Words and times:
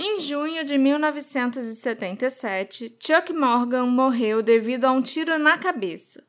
Em 0.00 0.16
junho 0.20 0.62
de 0.62 0.78
1977, 0.78 2.96
Chuck 3.04 3.32
Morgan 3.32 3.86
morreu 3.86 4.40
devido 4.40 4.84
a 4.84 4.92
um 4.92 5.02
tiro 5.02 5.36
na 5.40 5.58
cabeça. 5.58 6.22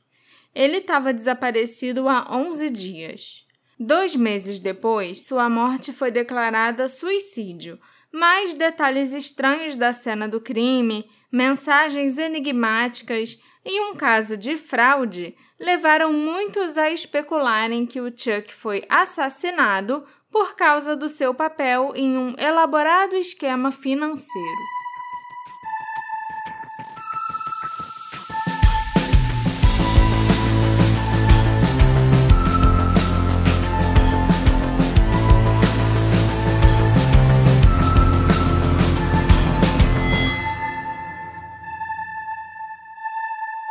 Ele 0.55 0.77
estava 0.77 1.13
desaparecido 1.13 2.09
há 2.09 2.35
11 2.35 2.67
dias. 2.71 3.45
Dois 3.79 4.15
meses 4.15 4.59
depois, 4.59 5.27
sua 5.27 5.47
morte 5.47 5.93
foi 5.93 6.09
declarada 6.09 6.89
suicídio, 6.89 7.79
mas 8.11 8.53
detalhes 8.53 9.13
estranhos 9.13 9.75
da 9.75 9.93
cena 9.93 10.27
do 10.27 10.41
crime, 10.41 11.07
mensagens 11.31 12.17
enigmáticas 12.17 13.39
e 13.63 13.79
um 13.81 13.93
caso 13.93 14.35
de 14.35 14.57
fraude 14.57 15.35
levaram 15.59 16.11
muitos 16.11 16.75
a 16.75 16.89
especularem 16.89 17.85
que 17.85 18.01
o 18.01 18.07
Chuck 18.07 18.51
foi 18.51 18.83
assassinado 18.89 20.03
por 20.31 20.55
causa 20.55 20.95
do 20.95 21.09
seu 21.09 21.33
papel 21.33 21.91
em 21.95 22.17
um 22.17 22.35
elaborado 22.37 23.15
esquema 23.15 23.71
financeiro. 23.71 24.79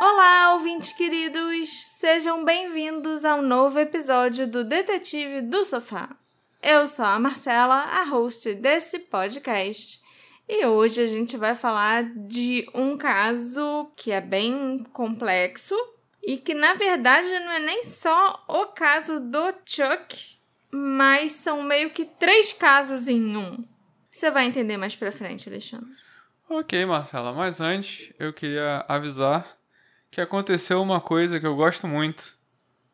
Olá, 0.01 0.53
ouvintes 0.53 0.91
queridos! 0.91 1.85
Sejam 1.85 2.43
bem-vindos 2.43 3.23
ao 3.23 3.41
novo 3.41 3.79
episódio 3.79 4.47
do 4.47 4.63
Detetive 4.63 5.41
do 5.41 5.63
Sofá. 5.63 6.09
Eu 6.61 6.89
sou 6.89 7.05
a 7.05 7.17
Marcela, 7.17 7.75
a 7.75 8.03
host 8.03 8.53
desse 8.55 8.99
podcast, 8.99 10.01
e 10.47 10.65
hoje 10.65 11.01
a 11.01 11.07
gente 11.07 11.37
vai 11.37 11.55
falar 11.55 12.03
de 12.03 12.69
um 12.73 12.97
caso 12.97 13.89
que 13.95 14.11
é 14.11 14.19
bem 14.19 14.83
complexo 14.91 15.73
e 16.21 16.35
que 16.35 16.53
na 16.53 16.73
verdade 16.73 17.29
não 17.29 17.51
é 17.53 17.59
nem 17.59 17.85
só 17.85 18.43
o 18.45 18.65
caso 18.65 19.21
do 19.21 19.53
Chuck, 19.65 20.37
mas 20.69 21.31
são 21.31 21.63
meio 21.63 21.91
que 21.91 22.03
três 22.03 22.51
casos 22.51 23.07
em 23.07 23.37
um. 23.37 23.65
Você 24.11 24.29
vai 24.29 24.45
entender 24.45 24.75
mais 24.75 24.97
pra 24.97 25.13
frente, 25.13 25.47
Alexandre. 25.47 25.89
Ok, 26.49 26.85
Marcela, 26.85 27.31
mas 27.31 27.61
antes 27.61 28.13
eu 28.19 28.33
queria 28.33 28.83
avisar 28.85 29.57
que 30.11 30.19
aconteceu 30.19 30.81
uma 30.81 30.99
coisa 30.99 31.39
que 31.39 31.47
eu 31.47 31.55
gosto 31.55 31.87
muito. 31.87 32.37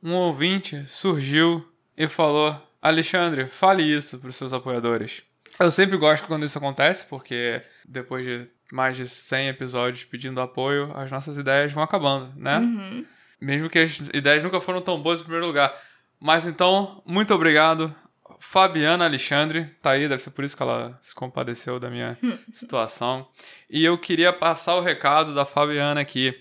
Um 0.04 0.14
ouvinte 0.14 0.86
surgiu 0.86 1.68
e 1.98 2.08
falou: 2.08 2.62
Alexandre, 2.88 3.48
fale 3.48 3.84
isso 3.84 4.20
para 4.20 4.30
os 4.30 4.36
seus 4.36 4.54
apoiadores. 4.54 5.24
Eu 5.60 5.72
sempre 5.72 5.98
gosto 5.98 6.28
quando 6.28 6.46
isso 6.46 6.58
acontece, 6.58 7.06
porque 7.08 7.62
depois 7.84 8.24
de 8.24 8.48
mais 8.72 8.96
de 8.96 9.08
100 9.08 9.50
episódios 9.50 10.06
pedindo 10.06 10.40
apoio, 10.40 10.92
as 10.96 11.10
nossas 11.10 11.38
ideias 11.38 11.72
vão 11.72 11.84
acabando, 11.84 12.32
né? 12.36 12.60
Uhum. 12.60 13.06
Mesmo 13.42 13.70
que 13.70 13.80
as 13.80 13.98
ideias 14.14 14.44
nunca 14.44 14.62
foram 14.62 14.82
tão 14.82 15.02
boas 15.02 15.20
em 15.20 15.24
primeiro 15.24 15.48
lugar. 15.48 15.74
Mas 16.20 16.46
então, 16.46 17.02
muito 17.06 17.34
obrigado. 17.34 17.94
Fabiana 18.40 19.06
Alexandre, 19.06 19.66
tá 19.82 19.92
aí, 19.92 20.08
deve 20.08 20.22
ser 20.22 20.32
por 20.32 20.46
isso 20.46 20.56
que 20.56 20.64
ela 20.64 21.00
se 21.02 21.16
compadeceu 21.16 21.80
da 21.80 21.90
minha 21.90 22.16
situação. 22.52 23.28
E 23.68 23.84
eu 23.84 23.98
queria 23.98 24.32
passar 24.32 24.76
o 24.76 24.82
recado 24.82 25.34
da 25.34 25.46
Fabiana 25.46 26.02
aqui. 26.02 26.36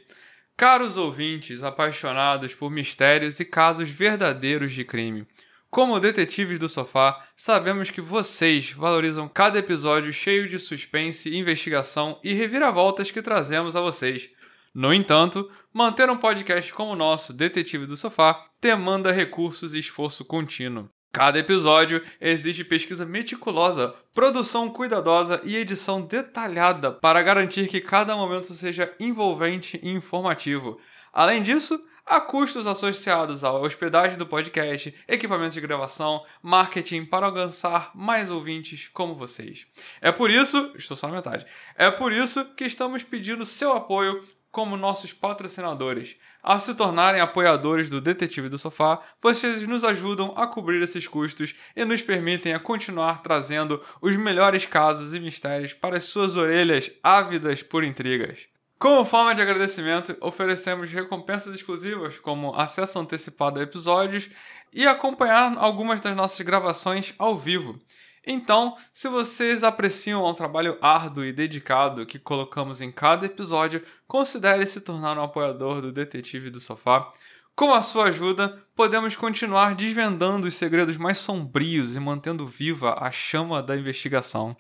Caros 0.57 0.97
ouvintes 0.97 1.65
apaixonados 1.65 2.55
por 2.55 2.71
mistérios 2.71 3.41
e 3.41 3.45
casos 3.45 3.89
verdadeiros 3.89 4.73
de 4.73 4.85
crime, 4.85 5.27
como 5.75 5.99
detetives 5.99 6.57
do 6.57 6.69
sofá, 6.69 7.21
sabemos 7.35 7.91
que 7.91 8.01
vocês 8.01 8.71
valorizam 8.71 9.29
cada 9.29 9.59
episódio 9.59 10.13
cheio 10.13 10.49
de 10.49 10.57
suspense, 10.57 11.37
investigação 11.37 12.21
e 12.23 12.33
reviravoltas 12.33 13.11
que 13.11 13.21
trazemos 13.21 13.75
a 13.75 13.81
vocês. 13.81 14.31
No 14.73 14.95
entanto, 14.95 15.51
manter 15.73 16.09
um 16.09 16.17
podcast 16.17 16.73
como 16.73 16.93
o 16.93 16.97
nosso, 16.97 17.33
Detetive 17.33 17.87
do 17.87 17.97
Sofá, 17.97 18.41
demanda 18.63 19.11
recursos 19.11 19.75
e 19.75 19.81
esforço 19.81 20.25
contínuo. 20.25 20.89
Cada 21.13 21.41
episódio 21.41 22.01
exige 22.21 22.63
pesquisa 22.63 23.05
meticulosa, 23.05 23.97
produção 24.15 24.71
cuidadosa 24.71 25.41
e 25.43 25.57
edição 25.57 26.01
detalhada 26.01 26.93
para 26.93 27.21
garantir 27.21 27.67
que 27.67 27.81
cada 27.81 28.15
momento 28.15 28.55
seja 28.55 28.95
envolvente 29.01 29.81
e 29.83 29.91
informativo. 29.91 30.79
Além 31.13 31.43
disso, 31.43 31.85
há 32.07 32.21
custos 32.21 32.67
associados 32.67 33.45
à 33.45 33.53
hospedagem 33.53 34.19
do 34.19 34.27
podcast, 34.27 34.95
equipamentos 35.09 35.55
de 35.55 35.61
gravação, 35.61 36.25
marketing 36.43 37.05
para 37.05 37.27
alcançar 37.27 37.91
mais 37.95 38.31
ouvintes 38.31 38.89
como 38.93 39.15
vocês. 39.15 39.67
É 40.01 40.13
por 40.13 40.31
isso, 40.31 40.73
estou 40.77 40.97
só 40.97 41.09
na 41.09 41.17
metade, 41.17 41.47
é 41.77 41.91
por 41.91 42.13
isso 42.13 42.45
que 42.55 42.65
estamos 42.65 43.03
pedindo 43.03 43.45
seu 43.45 43.73
apoio 43.73 44.23
como 44.55 44.77
nossos 44.77 45.13
patrocinadores. 45.13 46.15
Ao 46.41 46.61
se 46.61 46.77
tornarem 46.77 47.21
apoiadores 47.21 47.91
do 47.91 48.01
Detetive 48.01 48.49
do 48.49 48.57
Sofá, 48.57 49.03
vocês 49.21 49.67
nos 49.67 49.83
ajudam 49.83 50.33
a 50.37 50.47
cobrir 50.47 50.81
esses 50.81 51.09
custos 51.09 51.57
e 51.75 51.85
nos 51.85 52.03
permitem 52.03 52.55
a 52.55 52.61
continuar 52.61 53.21
trazendo 53.21 53.83
os 54.01 54.15
melhores 54.17 54.65
casos 54.65 55.13
e 55.13 55.19
mistérios 55.19 55.73
para 55.73 55.97
as 55.97 56.05
suas 56.05 56.37
orelhas 56.37 56.93
ávidas 57.03 57.65
por 57.65 57.83
intrigas. 57.83 58.54
Como 58.79 59.05
forma 59.05 59.35
de 59.35 59.41
agradecimento, 59.41 60.17
oferecemos 60.21 60.91
recompensas 60.91 61.55
exclusivas, 61.55 62.19
como 62.19 62.55
acesso 62.55 62.99
antecipado 62.99 63.59
a 63.59 63.63
episódios 63.63 64.29
e 64.73 64.87
acompanhar 64.87 65.57
algumas 65.57 66.01
das 66.01 66.15
nossas 66.15 66.41
gravações 66.45 67.15
ao 67.19 67.39
vivo. 67.39 67.79
Então, 68.27 68.77
se 68.93 69.09
vocês 69.09 69.63
apreciam 69.63 70.23
o 70.23 70.35
trabalho 70.35 70.79
árduo 70.81 71.25
e 71.25 71.33
dedicado 71.33 72.07
que 72.07 72.19
colocamos 72.19 72.81
em 72.81 72.91
cada 72.91 73.27
episódio, 73.27 73.83
considere 74.09 74.67
se 74.67 74.81
tornar 74.81 75.19
um 75.19 75.23
apoiador 75.23 75.81
do 75.81 75.93
Detetive 75.93 76.51
do 76.51 76.61
Sofá. 76.61 77.11
Com 77.55 77.73
a 77.73 77.83
sua 77.83 78.07
ajuda, 78.07 78.65
podemos 78.75 79.15
continuar 79.15 79.75
desvendando 79.75 80.47
os 80.47 80.55
segredos 80.55 80.97
mais 80.97 81.19
sombrios 81.19 81.95
e 81.95 82.01
mantendo 82.01 82.47
viva 82.47 82.97
a 82.99 83.11
chama 83.13 83.63
da 83.63 83.77
investigação. 83.77 84.57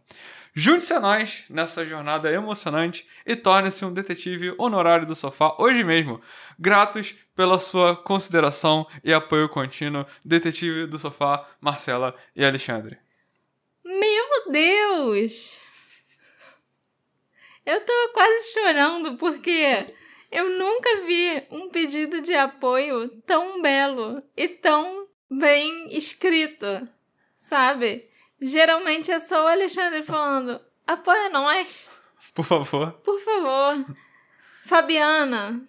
Junte-se 0.56 0.94
a 0.94 1.00
nós 1.00 1.44
nessa 1.50 1.84
jornada 1.84 2.30
emocionante 2.30 3.08
e 3.26 3.34
torne-se 3.34 3.84
um 3.84 3.92
detetive 3.92 4.54
honorário 4.56 5.04
do 5.04 5.16
sofá 5.16 5.56
hoje 5.58 5.82
mesmo. 5.82 6.20
Gratos 6.56 7.12
pela 7.34 7.58
sua 7.58 7.96
consideração 7.96 8.86
e 9.02 9.12
apoio 9.12 9.48
contínuo, 9.48 10.06
detetive 10.24 10.86
do 10.86 10.96
sofá, 10.96 11.44
Marcela 11.60 12.14
e 12.36 12.44
Alexandre. 12.44 12.96
Meu 13.84 14.52
Deus! 14.52 15.58
Eu 17.66 17.80
tô 17.80 18.10
quase 18.12 18.52
chorando 18.52 19.16
porque 19.16 19.92
eu 20.30 20.50
nunca 20.50 21.00
vi 21.00 21.42
um 21.50 21.68
pedido 21.68 22.20
de 22.20 22.32
apoio 22.32 23.08
tão 23.22 23.60
belo 23.60 24.22
e 24.36 24.46
tão 24.46 25.08
bem 25.28 25.88
escrito, 25.96 26.88
sabe? 27.34 28.08
Geralmente 28.40 29.10
é 29.10 29.18
só 29.18 29.44
o 29.44 29.48
Alexandre 29.48 30.02
falando: 30.02 30.60
apoia 30.86 31.30
nós. 31.30 31.90
Por 32.34 32.44
favor. 32.44 32.92
Por 33.04 33.20
favor. 33.20 33.86
Fabiana, 34.64 35.62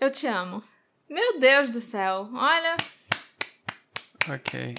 eu 0.00 0.10
te 0.10 0.26
amo. 0.26 0.62
Meu 1.08 1.38
Deus 1.38 1.70
do 1.70 1.80
céu, 1.80 2.28
olha. 2.32 2.76
Ok. 4.32 4.74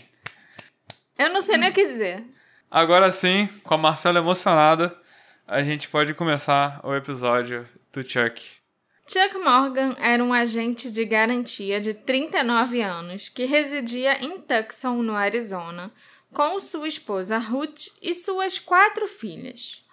Eu 1.18 1.30
não 1.30 1.42
sei 1.42 1.58
nem 1.58 1.70
o 1.70 1.74
que 1.74 1.86
dizer. 1.86 2.24
Agora 2.70 3.12
sim, 3.12 3.48
com 3.64 3.74
a 3.74 3.78
Marcela 3.78 4.20
emocionada, 4.20 4.98
a 5.46 5.62
gente 5.62 5.90
pode 5.90 6.14
começar 6.14 6.80
o 6.84 6.96
episódio 6.96 7.68
do 7.92 8.02
Chuck. 8.02 8.62
Chuck 9.06 9.38
Morgan 9.40 9.94
era 10.00 10.24
um 10.24 10.32
agente 10.32 10.90
de 10.90 11.04
garantia 11.04 11.82
de 11.82 11.94
39 11.94 12.82
anos 12.82 13.28
que 13.28 13.44
residia 13.44 14.24
em 14.24 14.40
Tucson, 14.40 15.02
no 15.02 15.16
Arizona, 15.16 15.92
com 16.34 16.60
sua 16.60 16.88
esposa 16.88 17.38
Ruth 17.38 17.88
e 18.02 18.14
suas 18.14 18.60
quatro 18.60 19.08
filhas. 19.08 19.84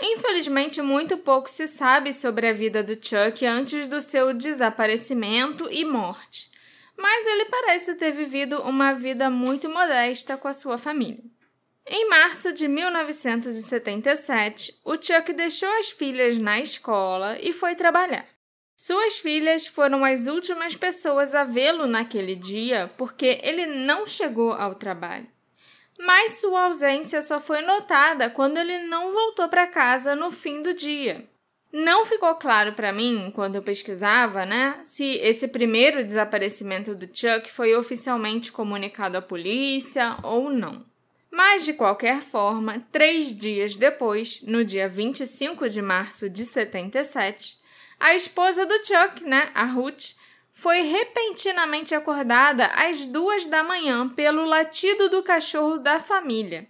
Infelizmente, 0.00 0.82
muito 0.82 1.16
pouco 1.16 1.50
se 1.50 1.66
sabe 1.66 2.12
sobre 2.12 2.46
a 2.46 2.52
vida 2.52 2.82
do 2.82 2.94
Chuck 2.94 3.44
antes 3.46 3.86
do 3.86 4.00
seu 4.00 4.34
desaparecimento 4.34 5.68
e 5.70 5.84
morte, 5.84 6.50
mas 6.96 7.26
ele 7.26 7.46
parece 7.46 7.94
ter 7.94 8.12
vivido 8.12 8.60
uma 8.62 8.92
vida 8.92 9.30
muito 9.30 9.68
modesta 9.68 10.36
com 10.36 10.48
a 10.48 10.54
sua 10.54 10.76
família. 10.76 11.24
Em 11.88 12.08
março 12.08 12.52
de 12.52 12.68
1977, 12.68 14.80
o 14.84 14.96
Chuck 14.96 15.32
deixou 15.32 15.68
as 15.78 15.90
filhas 15.90 16.36
na 16.36 16.60
escola 16.60 17.38
e 17.40 17.52
foi 17.52 17.74
trabalhar. 17.74 18.26
Suas 18.76 19.18
filhas 19.18 19.66
foram 19.66 20.04
as 20.04 20.26
últimas 20.26 20.76
pessoas 20.76 21.34
a 21.34 21.44
vê-lo 21.44 21.86
naquele 21.86 22.34
dia 22.34 22.90
porque 22.98 23.40
ele 23.42 23.64
não 23.64 24.06
chegou 24.06 24.52
ao 24.52 24.74
trabalho 24.74 25.35
mas 25.98 26.40
sua 26.40 26.66
ausência 26.66 27.22
só 27.22 27.40
foi 27.40 27.62
notada 27.62 28.28
quando 28.30 28.58
ele 28.58 28.78
não 28.84 29.12
voltou 29.12 29.48
para 29.48 29.66
casa 29.66 30.14
no 30.14 30.30
fim 30.30 30.62
do 30.62 30.74
dia. 30.74 31.26
Não 31.72 32.06
ficou 32.06 32.34
claro 32.36 32.72
para 32.72 32.92
mim, 32.92 33.30
quando 33.34 33.56
eu 33.56 33.62
pesquisava, 33.62 34.46
né, 34.46 34.80
se 34.82 35.04
esse 35.16 35.48
primeiro 35.48 36.04
desaparecimento 36.04 36.94
do 36.94 37.06
Chuck 37.06 37.50
foi 37.50 37.74
oficialmente 37.74 38.50
comunicado 38.50 39.18
à 39.18 39.22
polícia 39.22 40.16
ou 40.22 40.50
não. 40.50 40.84
Mas, 41.30 41.66
de 41.66 41.74
qualquer 41.74 42.22
forma, 42.22 42.82
três 42.90 43.36
dias 43.36 43.76
depois, 43.76 44.40
no 44.42 44.64
dia 44.64 44.88
25 44.88 45.68
de 45.68 45.82
março 45.82 46.30
de 46.30 46.46
77, 46.46 47.58
a 48.00 48.14
esposa 48.14 48.64
do 48.64 48.76
Chuck, 48.78 49.22
né, 49.24 49.50
a 49.54 49.64
Ruth, 49.64 50.14
foi 50.58 50.80
repentinamente 50.80 51.94
acordada 51.94 52.68
às 52.68 53.04
duas 53.04 53.44
da 53.44 53.62
manhã 53.62 54.08
pelo 54.08 54.46
latido 54.46 55.10
do 55.10 55.22
cachorro 55.22 55.76
da 55.76 56.00
família. 56.00 56.66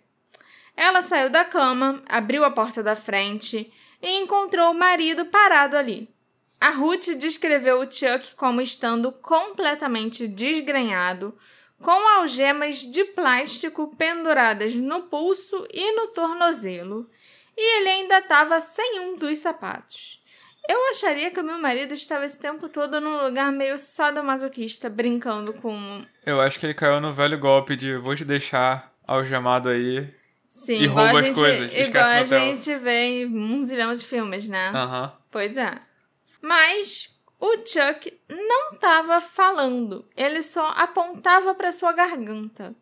Ela 0.76 1.00
saiu 1.00 1.30
da 1.30 1.44
cama, 1.44 2.02
abriu 2.08 2.44
a 2.44 2.50
porta 2.50 2.82
da 2.82 2.96
frente 2.96 3.72
e 4.02 4.18
encontrou 4.18 4.72
o 4.72 4.74
marido 4.74 5.26
parado 5.26 5.76
ali. 5.76 6.12
A 6.60 6.70
Ruth 6.70 7.10
descreveu 7.16 7.78
o 7.78 7.84
Chuck 7.90 8.34
como 8.34 8.60
estando 8.60 9.12
completamente 9.12 10.26
desgrenhado, 10.26 11.38
com 11.80 12.08
algemas 12.18 12.78
de 12.80 13.04
plástico 13.04 13.94
penduradas 13.96 14.74
no 14.74 15.02
pulso 15.02 15.64
e 15.72 15.92
no 15.92 16.08
tornozelo, 16.08 17.08
e 17.56 17.78
ele 17.78 17.88
ainda 17.88 18.18
estava 18.18 18.60
sem 18.60 18.98
um 18.98 19.16
dos 19.16 19.38
sapatos. 19.38 20.25
Eu 20.68 20.90
acharia 20.90 21.30
que 21.30 21.40
o 21.40 21.44
meu 21.44 21.58
marido 21.58 21.94
estava 21.94 22.24
esse 22.24 22.38
tempo 22.38 22.68
todo 22.68 23.00
num 23.00 23.22
lugar 23.22 23.52
meio 23.52 23.78
sadomasoquista, 23.78 24.88
brincando 24.88 25.52
com. 25.52 26.04
Eu 26.24 26.40
acho 26.40 26.58
que 26.58 26.66
ele 26.66 26.74
caiu 26.74 27.00
no 27.00 27.14
velho 27.14 27.38
golpe 27.38 27.76
de 27.76 27.96
vou 27.96 28.16
te 28.16 28.24
deixar 28.24 28.92
algemado 29.06 29.68
aí. 29.68 30.12
Sim, 30.48 30.76
e 30.76 30.86
rouba 30.86 31.20
as 31.20 31.30
coisas. 31.30 31.74
Igual 31.74 32.04
a 32.04 32.24
gente 32.24 32.74
vê 32.76 33.22
em 33.22 33.26
um 33.26 33.62
zilhão 33.62 33.94
de 33.94 34.04
filmes, 34.04 34.48
né? 34.48 34.70
Aham. 34.70 35.04
Uhum. 35.04 35.10
Pois 35.30 35.56
é. 35.56 35.72
Mas 36.40 37.16
o 37.38 37.56
Chuck 37.58 38.18
não 38.28 38.72
estava 38.72 39.20
falando, 39.20 40.08
ele 40.16 40.42
só 40.42 40.68
apontava 40.70 41.54
para 41.54 41.72
sua 41.72 41.92
garganta. 41.92 42.74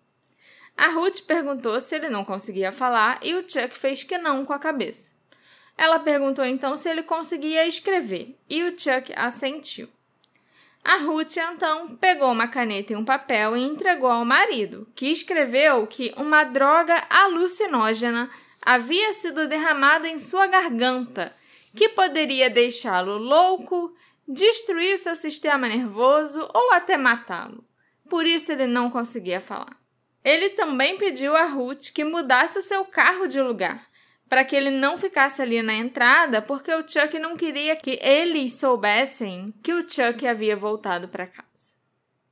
A 0.77 0.89
Ruth 0.89 1.23
perguntou 1.27 1.81
se 1.81 1.95
ele 1.95 2.09
não 2.09 2.25
conseguia 2.25 2.73
falar 2.73 3.19
e 3.23 3.35
o 3.35 3.49
Chuck 3.49 3.77
fez 3.77 4.05
que 4.05 4.19
não 4.19 4.45
com 4.45 4.53
a 4.53 4.59
cabeça. 4.59 5.14
Ela 5.77 5.99
perguntou 5.99 6.45
então 6.45 6.77
se 6.77 6.89
ele 6.89 7.03
conseguia 7.03 7.67
escrever 7.67 8.39
e 8.49 8.63
o 8.63 8.71
Chuck 8.71 9.13
assentiu. 9.17 9.89
A 10.85 10.97
Ruth 10.97 11.37
então 11.39 11.97
pegou 11.97 12.31
uma 12.31 12.47
caneta 12.47 12.93
e 12.93 12.97
um 12.97 13.05
papel 13.05 13.57
e 13.57 13.63
entregou 13.63 14.11
ao 14.11 14.25
marido, 14.25 14.87
que 14.95 15.07
escreveu 15.07 15.87
que 15.87 16.13
uma 16.17 16.45
droga 16.45 17.05
alucinógena 17.09 18.31
havia 18.61 19.13
sido 19.15 19.49
derramada 19.49 20.07
em 20.07 20.19
sua 20.19 20.47
garganta, 20.47 21.35
que 21.75 21.89
poderia 21.89 22.51
deixá-lo 22.51 23.17
louco, 23.17 23.97
destruir 24.29 24.99
seu 24.99 25.17
sistema 25.17 25.67
nervoso 25.69 26.49
ou 26.53 26.73
até 26.73 26.99
matá-lo. 26.99 27.65
Por 28.09 28.27
isso 28.27 28.53
ele 28.53 28.67
não 28.67 28.91
conseguia 28.91 29.41
falar. 29.41 29.77
Ele 30.23 30.51
também 30.51 30.99
pediu 30.99 31.35
a 31.35 31.45
Ruth 31.45 31.93
que 31.95 32.05
mudasse 32.05 32.59
o 32.59 32.63
seu 32.63 32.85
carro 32.85 33.27
de 33.27 33.41
lugar, 33.41 33.87
para 34.35 34.45
que 34.45 34.57
ele 34.57 34.71
não 34.71 34.99
ficasse 34.99 35.41
ali 35.41 35.63
na 35.63 35.75
entrada, 35.75 36.43
porque 36.43 36.75
o 36.75 36.81
Chuck 36.81 37.17
não 37.21 37.37
queria 37.37 37.77
que 37.77 38.01
eles 38.03 38.55
soubessem 38.55 39.55
que 39.63 39.73
o 39.73 39.89
Chuck 39.89 40.27
havia 40.27 40.57
voltado 40.57 41.07
para 41.07 41.29
casa. 41.29 41.73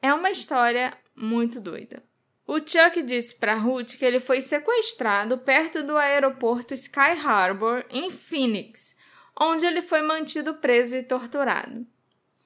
É 0.03 0.13
uma 0.13 0.29
história 0.29 0.93
muito 1.15 1.61
doida. 1.61 2.03
O 2.45 2.59
Chuck 2.59 3.01
disse 3.03 3.37
para 3.37 3.55
Ruth 3.55 3.93
que 3.97 4.05
ele 4.05 4.19
foi 4.19 4.41
sequestrado 4.41 5.39
perto 5.39 5.85
do 5.85 5.97
aeroporto 5.97 6.75
Sky 6.75 7.13
Harbor, 7.25 7.85
em 7.89 8.11
Phoenix, 8.11 8.97
onde 9.41 9.65
ele 9.65 9.81
foi 9.81 10.03
mantido 10.03 10.55
preso 10.55 10.97
e 10.97 11.05
torturado. 11.05 11.87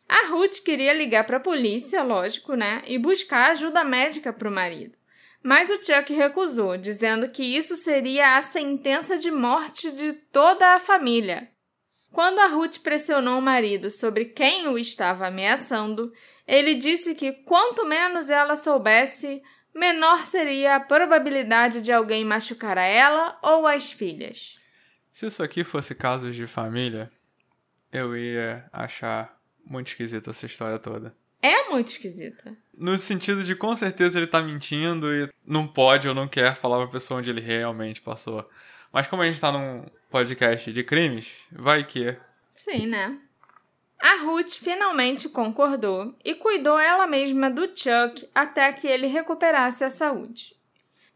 A 0.06 0.26
Ruth 0.26 0.62
queria 0.62 0.92
ligar 0.92 1.24
para 1.24 1.38
a 1.38 1.40
polícia, 1.40 2.02
lógico, 2.02 2.54
né, 2.54 2.82
e 2.86 2.98
buscar 2.98 3.52
ajuda 3.52 3.82
médica 3.82 4.34
para 4.34 4.50
o 4.50 4.52
marido. 4.52 4.98
Mas 5.46 5.70
o 5.70 5.76
Chuck 5.76 6.12
recusou, 6.12 6.76
dizendo 6.76 7.28
que 7.28 7.40
isso 7.40 7.76
seria 7.76 8.36
a 8.36 8.42
sentença 8.42 9.16
de 9.16 9.30
morte 9.30 9.92
de 9.92 10.12
toda 10.12 10.74
a 10.74 10.80
família. 10.80 11.48
Quando 12.10 12.40
a 12.40 12.48
Ruth 12.48 12.78
pressionou 12.82 13.38
o 13.38 13.42
marido 13.42 13.88
sobre 13.88 14.24
quem 14.24 14.66
o 14.66 14.76
estava 14.76 15.28
ameaçando, 15.28 16.12
ele 16.48 16.74
disse 16.74 17.14
que 17.14 17.32
quanto 17.32 17.86
menos 17.86 18.28
ela 18.28 18.56
soubesse, 18.56 19.40
menor 19.72 20.26
seria 20.26 20.74
a 20.74 20.80
probabilidade 20.80 21.80
de 21.80 21.92
alguém 21.92 22.24
machucar 22.24 22.76
a 22.76 22.84
ela 22.84 23.38
ou 23.40 23.68
as 23.68 23.92
filhas. 23.92 24.58
Se 25.12 25.26
isso 25.26 25.44
aqui 25.44 25.62
fosse 25.62 25.94
casos 25.94 26.34
de 26.34 26.48
família, 26.48 27.08
eu 27.92 28.16
ia 28.16 28.68
achar 28.72 29.40
muito 29.64 29.86
esquisita 29.86 30.30
essa 30.30 30.44
história 30.44 30.80
toda. 30.80 31.14
É 31.40 31.68
muito 31.70 31.86
esquisita. 31.86 32.56
No 32.76 32.98
sentido 32.98 33.42
de 33.42 33.54
com 33.54 33.74
certeza 33.74 34.18
ele 34.18 34.26
tá 34.26 34.42
mentindo 34.42 35.12
e 35.12 35.30
não 35.46 35.66
pode 35.66 36.08
ou 36.08 36.14
não 36.14 36.28
quer 36.28 36.54
falar 36.54 36.76
pra 36.78 36.88
pessoa 36.88 37.18
onde 37.18 37.30
ele 37.30 37.40
realmente 37.40 38.02
passou. 38.02 38.48
Mas 38.92 39.06
como 39.06 39.22
a 39.22 39.26
gente 39.26 39.40
tá 39.40 39.50
num 39.50 39.86
podcast 40.10 40.72
de 40.72 40.84
crimes, 40.84 41.32
vai 41.50 41.84
que. 41.84 42.16
Sim, 42.54 42.86
né? 42.86 43.18
A 43.98 44.16
Ruth 44.22 44.52
finalmente 44.52 45.28
concordou 45.28 46.14
e 46.24 46.34
cuidou 46.34 46.78
ela 46.78 47.06
mesma 47.06 47.50
do 47.50 47.62
Chuck 47.66 48.28
até 48.34 48.72
que 48.72 48.86
ele 48.86 49.06
recuperasse 49.06 49.82
a 49.82 49.90
saúde. 49.90 50.54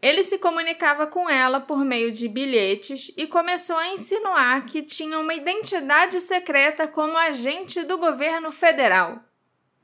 Ele 0.02 0.22
se 0.22 0.38
comunicava 0.38 1.06
com 1.06 1.28
ela 1.28 1.60
por 1.60 1.84
meio 1.84 2.10
de 2.10 2.26
bilhetes 2.26 3.12
e 3.18 3.26
começou 3.26 3.76
a 3.76 3.88
insinuar 3.88 4.64
que 4.64 4.82
tinha 4.82 5.18
uma 5.18 5.34
identidade 5.34 6.20
secreta 6.20 6.88
como 6.88 7.18
agente 7.18 7.82
do 7.82 7.98
governo 7.98 8.50
federal. 8.50 9.22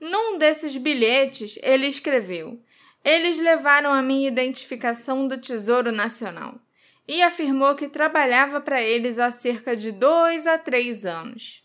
Num 0.00 0.38
desses 0.38 0.76
bilhetes, 0.76 1.58
ele 1.62 1.86
escreveu: 1.86 2.60
Eles 3.04 3.38
levaram 3.38 3.92
a 3.92 4.02
minha 4.02 4.28
identificação 4.28 5.26
do 5.26 5.38
Tesouro 5.38 5.90
Nacional 5.90 6.60
e 7.08 7.22
afirmou 7.22 7.74
que 7.74 7.88
trabalhava 7.88 8.60
para 8.60 8.82
eles 8.82 9.18
há 9.18 9.30
cerca 9.30 9.76
de 9.76 9.92
dois 9.92 10.46
a 10.46 10.58
três 10.58 11.06
anos. 11.06 11.64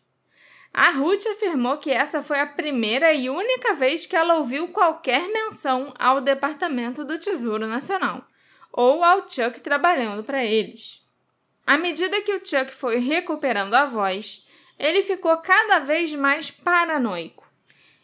A 0.73 0.91
Ruth 0.91 1.25
afirmou 1.27 1.77
que 1.77 1.91
essa 1.91 2.23
foi 2.23 2.39
a 2.39 2.45
primeira 2.45 3.11
e 3.11 3.29
única 3.29 3.73
vez 3.73 4.05
que 4.05 4.15
ela 4.15 4.35
ouviu 4.35 4.69
qualquer 4.69 5.27
menção 5.27 5.93
ao 5.99 6.21
Departamento 6.21 7.03
do 7.03 7.19
Tesouro 7.19 7.67
Nacional 7.67 8.25
ou 8.71 9.03
ao 9.03 9.27
Chuck 9.27 9.59
trabalhando 9.59 10.23
para 10.23 10.45
eles. 10.45 11.01
À 11.67 11.77
medida 11.77 12.21
que 12.21 12.33
o 12.33 12.45
Chuck 12.45 12.71
foi 12.71 12.99
recuperando 12.99 13.73
a 13.73 13.85
voz, 13.85 14.47
ele 14.79 15.01
ficou 15.01 15.35
cada 15.37 15.79
vez 15.79 16.13
mais 16.13 16.49
paranoico. 16.49 17.40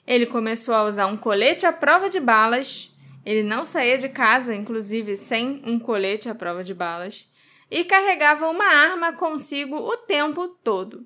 Ele 0.08 0.26
começou 0.26 0.74
a 0.74 0.86
usar 0.86 1.06
um 1.08 1.18
colete 1.18 1.66
à 1.66 1.74
prova 1.74 2.10
de 2.10 2.20
balas. 2.22 2.90
Ele 3.26 3.44
não 3.44 3.66
saía 3.66 3.98
de 3.98 4.08
casa, 4.08 4.56
inclusive, 4.56 5.18
sem 5.18 5.62
um 5.66 5.78
colete 5.78 6.30
à 6.30 6.34
prova 6.34 6.64
de 6.64 6.74
balas. 6.74 7.30
E 7.70 7.84
carregava 7.84 8.48
uma 8.48 8.64
arma 8.64 9.12
consigo 9.12 9.76
o 9.76 9.98
tempo 9.98 10.48
todo. 10.64 11.06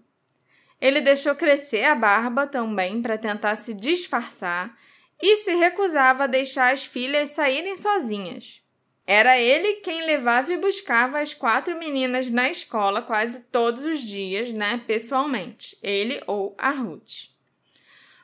Ele 0.80 1.02
deixou 1.02 1.34
crescer 1.34 1.84
a 1.84 1.96
barba 1.96 2.46
também 2.46 3.02
para 3.02 3.18
tentar 3.18 3.56
se 3.56 3.74
disfarçar 3.74 4.78
e 5.20 5.38
se 5.38 5.56
recusava 5.56 6.26
a 6.26 6.28
deixar 6.28 6.72
as 6.72 6.86
filhas 6.86 7.32
saírem 7.32 7.76
sozinhas. 7.76 8.62
Era 9.06 9.40
ele 9.40 9.76
quem 9.78 10.06
levava 10.06 10.54
e 10.54 10.58
buscava 10.58 11.20
as 11.20 11.34
quatro 11.34 11.78
meninas 11.78 12.30
na 12.30 12.50
escola 12.50 13.02
quase 13.02 13.42
todos 13.52 13.84
os 13.84 14.00
dias, 14.00 14.54
né, 14.54 14.82
pessoalmente, 14.86 15.78
ele 15.82 16.22
ou 16.28 16.56
a 16.58 16.70
Ruth. 16.70 17.31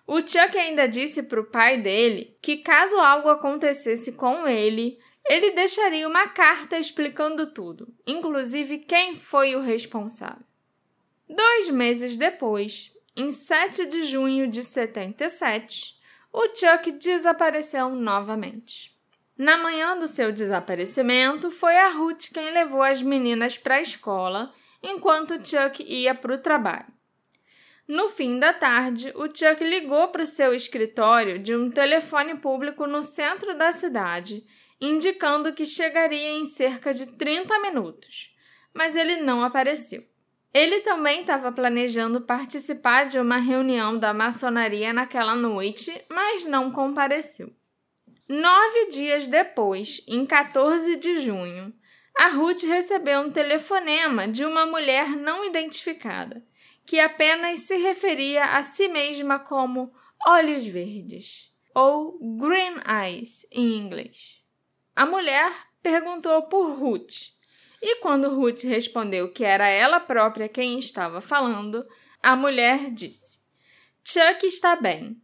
O 0.07 0.21
Chuck 0.21 0.57
ainda 0.57 0.87
disse 0.87 1.21
para 1.21 1.41
o 1.41 1.45
pai 1.45 1.77
dele 1.77 2.37
que, 2.41 2.57
caso 2.57 2.97
algo 2.97 3.27
acontecesse 3.27 4.13
com 4.13 4.47
ele, 4.47 4.97
ele 5.25 5.51
deixaria 5.51 6.07
uma 6.07 6.29
carta 6.29 6.79
explicando 6.79 7.47
tudo, 7.47 7.93
inclusive 8.07 8.77
quem 8.79 9.15
foi 9.15 9.53
o 9.53 9.59
responsável. 9.59 10.45
Dois 11.29 11.69
meses 11.69 12.15
depois, 12.15 12.93
em 13.17 13.31
7 13.31 13.85
de 13.87 14.03
junho 14.03 14.47
de 14.47 14.63
77, 14.63 15.97
o 16.31 16.43
Chuck 16.55 16.89
desapareceu 16.93 17.89
novamente. 17.89 18.95
Na 19.37 19.57
manhã 19.57 19.99
do 19.99 20.07
seu 20.07 20.31
desaparecimento, 20.31 21.51
foi 21.51 21.75
a 21.75 21.89
Ruth 21.89 22.31
quem 22.33 22.53
levou 22.53 22.81
as 22.81 23.01
meninas 23.01 23.57
para 23.57 23.75
a 23.75 23.81
escola, 23.81 24.53
enquanto 24.81 25.45
Chuck 25.45 25.83
ia 25.83 26.15
para 26.15 26.35
o 26.35 26.37
trabalho. 26.37 26.96
No 27.87 28.09
fim 28.09 28.37
da 28.37 28.51
tarde, 28.51 29.13
o 29.15 29.33
Chuck 29.33 29.63
ligou 29.63 30.09
para 30.09 30.23
o 30.23 30.27
seu 30.27 30.53
escritório 30.53 31.39
de 31.39 31.55
um 31.55 31.71
telefone 31.71 32.35
público 32.35 32.85
no 32.85 33.01
centro 33.01 33.57
da 33.57 33.71
cidade, 33.71 34.45
indicando 34.81 35.53
que 35.53 35.63
chegaria 35.63 36.31
em 36.31 36.43
cerca 36.43 36.93
de 36.93 37.05
30 37.05 37.57
minutos, 37.61 38.35
mas 38.73 38.93
ele 38.97 39.21
não 39.21 39.41
apareceu. 39.41 40.03
Ele 40.53 40.81
também 40.81 41.21
estava 41.21 41.49
planejando 41.49 42.19
participar 42.19 43.05
de 43.05 43.19
uma 43.19 43.37
reunião 43.37 43.97
da 43.97 44.13
maçonaria 44.13 44.91
naquela 44.91 45.33
noite, 45.33 46.03
mas 46.09 46.43
não 46.43 46.69
compareceu. 46.69 47.55
Nove 48.27 48.87
dias 48.87 49.27
depois, 49.27 50.03
em 50.09 50.25
14 50.25 50.97
de 50.97 51.19
junho, 51.19 51.73
a 52.17 52.27
Ruth 52.27 52.63
recebeu 52.63 53.21
um 53.21 53.31
telefonema 53.31 54.27
de 54.27 54.43
uma 54.43 54.65
mulher 54.65 55.07
não 55.07 55.45
identificada 55.45 56.45
que 56.87 57.01
apenas 57.01 57.59
se 57.59 57.75
referia 57.75 58.57
a 58.57 58.63
si 58.63 58.87
mesma 58.87 59.37
como 59.37 59.93
olhos 60.25 60.65
verdes 60.65 61.51
ou 61.75 62.17
green 62.37 62.77
eyes 62.87 63.45
em 63.51 63.77
inglês. 63.77 64.41
A 64.95 65.05
mulher 65.05 65.51
perguntou 65.83 66.43
por 66.43 66.71
Ruth. 66.79 67.35
E 67.81 67.97
quando 67.97 68.33
Ruth 68.33 68.63
respondeu 68.63 69.31
que 69.31 69.43
era 69.43 69.67
ela 69.67 69.99
própria 69.99 70.49
quem 70.49 70.79
estava 70.79 71.19
falando, 71.19 71.85
a 72.23 72.35
mulher 72.35 72.89
disse: 72.89 73.39
Chuck 74.03 74.47
está 74.47 74.75
bem. 74.77 75.21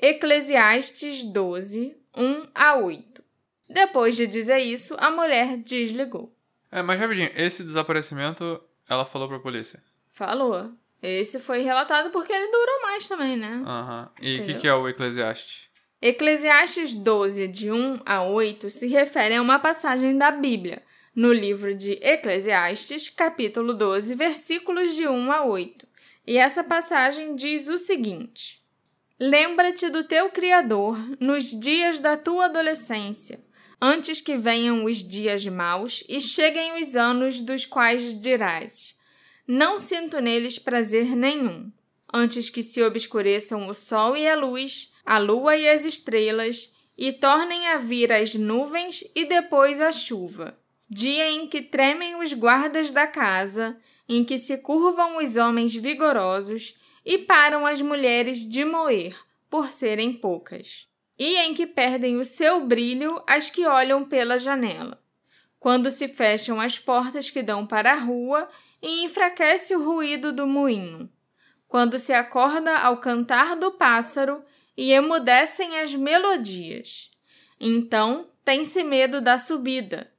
Eclesiastes 0.00 1.22
12, 1.22 1.94
1 2.16 2.48
a 2.54 2.74
8. 2.76 3.22
Depois 3.68 4.16
de 4.16 4.26
dizer 4.26 4.58
isso, 4.58 4.96
a 4.98 5.10
mulher 5.10 5.58
desligou. 5.58 6.34
É, 6.70 6.82
mas 6.82 6.98
rapidinho, 6.98 7.30
esse 7.36 7.62
desaparecimento 7.62 8.60
ela 8.88 9.04
falou 9.04 9.28
pra 9.28 9.38
polícia. 9.38 9.80
Falou. 10.10 10.72
Esse 11.02 11.40
foi 11.40 11.62
relatado 11.62 12.10
porque 12.10 12.32
ele 12.32 12.50
durou 12.50 12.82
mais 12.82 13.08
também, 13.08 13.36
né? 13.36 13.62
Aham. 13.66 14.10
E 14.20 14.38
o 14.38 14.44
que, 14.44 14.54
que 14.54 14.68
é 14.68 14.74
o 14.74 14.88
Eclesiastes? 14.88 15.68
Eclesiastes 16.00 16.94
12, 16.94 17.48
de 17.48 17.70
1 17.72 18.00
a 18.06 18.24
8, 18.24 18.70
se 18.70 18.86
refere 18.86 19.36
a 19.36 19.42
uma 19.42 19.58
passagem 19.58 20.16
da 20.16 20.30
Bíblia, 20.30 20.82
no 21.14 21.32
livro 21.32 21.74
de 21.74 21.92
Eclesiastes, 22.02 23.08
capítulo 23.08 23.74
12, 23.74 24.14
versículos 24.14 24.94
de 24.94 25.06
1 25.06 25.32
a 25.32 25.44
8. 25.44 25.86
E 26.26 26.38
essa 26.38 26.62
passagem 26.64 27.34
diz 27.34 27.68
o 27.68 27.76
seguinte: 27.76 28.62
Lembra-te 29.18 29.88
do 29.90 30.04
teu 30.04 30.30
Criador 30.30 30.98
nos 31.20 31.50
dias 31.50 31.98
da 31.98 32.16
tua 32.16 32.46
adolescência, 32.46 33.40
antes 33.80 34.20
que 34.20 34.36
venham 34.36 34.84
os 34.84 35.06
dias 35.06 35.46
maus 35.46 36.02
e 36.08 36.20
cheguem 36.20 36.80
os 36.80 36.96
anos 36.96 37.40
dos 37.40 37.64
quais 37.66 38.20
dirás: 38.20 38.91
Não 39.46 39.78
sinto 39.78 40.20
neles 40.20 40.58
prazer 40.58 41.16
nenhum, 41.16 41.72
antes 42.12 42.48
que 42.48 42.62
se 42.62 42.82
obscureçam 42.82 43.66
o 43.68 43.74
sol 43.74 44.16
e 44.16 44.28
a 44.28 44.36
luz, 44.36 44.94
a 45.04 45.18
lua 45.18 45.56
e 45.56 45.68
as 45.68 45.84
estrelas, 45.84 46.74
e 46.96 47.12
tornem 47.12 47.66
a 47.68 47.78
vir 47.78 48.12
as 48.12 48.34
nuvens 48.34 49.02
e 49.14 49.24
depois 49.24 49.80
a 49.80 49.90
chuva. 49.90 50.56
Dia 50.88 51.30
em 51.30 51.46
que 51.46 51.62
tremem 51.62 52.16
os 52.16 52.32
guardas 52.32 52.90
da 52.90 53.06
casa, 53.06 53.76
em 54.08 54.24
que 54.24 54.38
se 54.38 54.58
curvam 54.58 55.16
os 55.16 55.36
homens 55.36 55.74
vigorosos 55.74 56.78
e 57.04 57.18
param 57.18 57.66
as 57.66 57.80
mulheres 57.80 58.48
de 58.48 58.64
moer, 58.64 59.16
por 59.48 59.70
serem 59.70 60.12
poucas. 60.12 60.86
E 61.18 61.36
em 61.36 61.54
que 61.54 61.66
perdem 61.66 62.18
o 62.18 62.24
seu 62.24 62.64
brilho 62.64 63.22
as 63.26 63.50
que 63.50 63.66
olham 63.66 64.04
pela 64.04 64.38
janela. 64.38 65.02
Quando 65.58 65.90
se 65.90 66.08
fecham 66.08 66.60
as 66.60 66.78
portas 66.78 67.30
que 67.30 67.42
dão 67.42 67.66
para 67.66 67.92
a 67.92 67.96
rua 67.96 68.48
e 68.82 69.04
enfraquece 69.04 69.76
o 69.76 69.84
ruído 69.84 70.32
do 70.32 70.46
moinho. 70.46 71.08
Quando 71.68 71.98
se 71.98 72.12
acorda 72.12 72.76
ao 72.78 72.98
cantar 72.98 73.56
do 73.56 73.70
pássaro 73.70 74.42
e 74.76 74.92
emudecem 74.92 75.78
as 75.78 75.94
melodias. 75.94 77.10
Então 77.60 78.28
tem-se 78.44 78.82
medo 78.82 79.20
da 79.20 79.38
subida, 79.38 80.12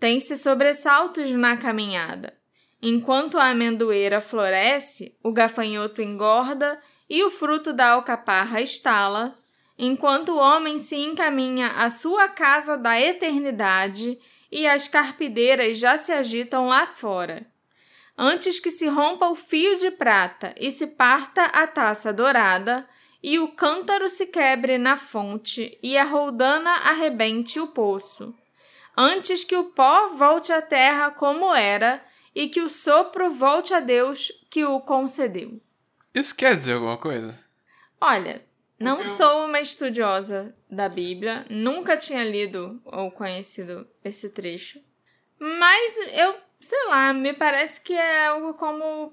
tem-se 0.00 0.36
sobressaltos 0.36 1.30
na 1.30 1.56
caminhada. 1.56 2.34
Enquanto 2.80 3.38
a 3.38 3.50
amendoeira 3.50 4.20
floresce, 4.20 5.16
o 5.22 5.32
gafanhoto 5.32 6.00
engorda 6.00 6.80
e 7.08 7.22
o 7.22 7.30
fruto 7.30 7.72
da 7.72 7.90
alcaparra 7.90 8.60
estala, 8.60 9.36
enquanto 9.78 10.30
o 10.30 10.38
homem 10.38 10.78
se 10.78 10.96
encaminha 10.96 11.68
à 11.68 11.90
sua 11.90 12.28
casa 12.28 12.76
da 12.76 13.00
eternidade 13.00 14.18
e 14.50 14.66
as 14.66 14.88
carpideiras 14.88 15.78
já 15.78 15.98
se 15.98 16.12
agitam 16.12 16.66
lá 16.66 16.86
fora. 16.86 17.46
Antes 18.18 18.58
que 18.58 18.70
se 18.70 18.86
rompa 18.88 19.28
o 19.28 19.34
fio 19.34 19.76
de 19.76 19.90
prata 19.90 20.54
e 20.58 20.70
se 20.70 20.86
parta 20.86 21.44
a 21.46 21.66
taça 21.66 22.12
dourada, 22.12 22.88
e 23.22 23.38
o 23.38 23.48
cântaro 23.48 24.08
se 24.08 24.26
quebre 24.26 24.78
na 24.78 24.96
fonte 24.96 25.78
e 25.82 25.96
a 25.98 26.04
roldana 26.04 26.70
arrebente 26.70 27.58
o 27.58 27.66
poço. 27.68 28.34
Antes 28.96 29.44
que 29.44 29.56
o 29.56 29.64
pó 29.64 30.08
volte 30.10 30.52
à 30.52 30.62
terra 30.62 31.10
como 31.10 31.54
era, 31.54 32.02
e 32.34 32.48
que 32.48 32.60
o 32.60 32.68
sopro 32.68 33.30
volte 33.30 33.72
a 33.74 33.80
Deus 33.80 34.30
que 34.50 34.64
o 34.64 34.80
concedeu. 34.80 35.60
Isso 36.14 36.34
quer 36.34 36.54
dizer 36.54 36.74
alguma 36.74 36.96
coisa? 36.98 37.38
Olha, 38.00 38.44
não 38.78 39.00
Eu- 39.00 39.06
sou 39.06 39.46
uma 39.46 39.60
estudiosa 39.60 40.54
da 40.70 40.88
Bíblia, 40.88 41.46
nunca 41.50 41.96
tinha 41.96 42.22
lido 42.24 42.80
ou 42.84 43.10
conhecido 43.10 43.86
esse 44.04 44.28
trecho, 44.30 44.80
mas 45.38 45.96
eu, 46.12 46.36
sei 46.60 46.86
lá, 46.88 47.12
me 47.12 47.32
parece 47.32 47.80
que 47.80 47.92
é 47.92 48.26
algo 48.28 48.54
como 48.54 49.12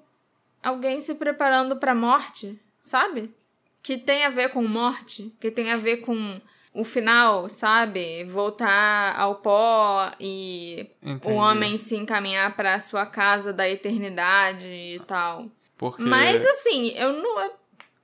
alguém 0.61 0.99
se 0.99 1.15
preparando 1.15 1.75
para 1.77 1.91
a 1.91 1.95
morte, 1.95 2.59
sabe? 2.79 3.33
Que 3.81 3.97
tem 3.97 4.23
a 4.25 4.29
ver 4.29 4.49
com 4.49 4.63
morte, 4.67 5.33
que 5.39 5.51
tem 5.51 5.71
a 5.71 5.77
ver 5.77 5.97
com 5.97 6.39
o 6.73 6.83
final, 6.83 7.49
sabe? 7.49 8.23
Voltar 8.23 9.13
ao 9.19 9.35
pó 9.35 10.11
e 10.19 10.87
Entendi. 11.01 11.27
o 11.33 11.37
homem 11.37 11.77
se 11.77 11.95
encaminhar 11.95 12.55
para 12.55 12.75
a 12.75 12.79
sua 12.79 13.05
casa 13.05 13.51
da 13.53 13.69
eternidade 13.69 14.67
e 14.67 14.99
tal. 15.05 15.47
Porque 15.77 16.01
Mas 16.01 16.43
assim, 16.45 16.89
eu 16.95 17.13
não. 17.13 17.51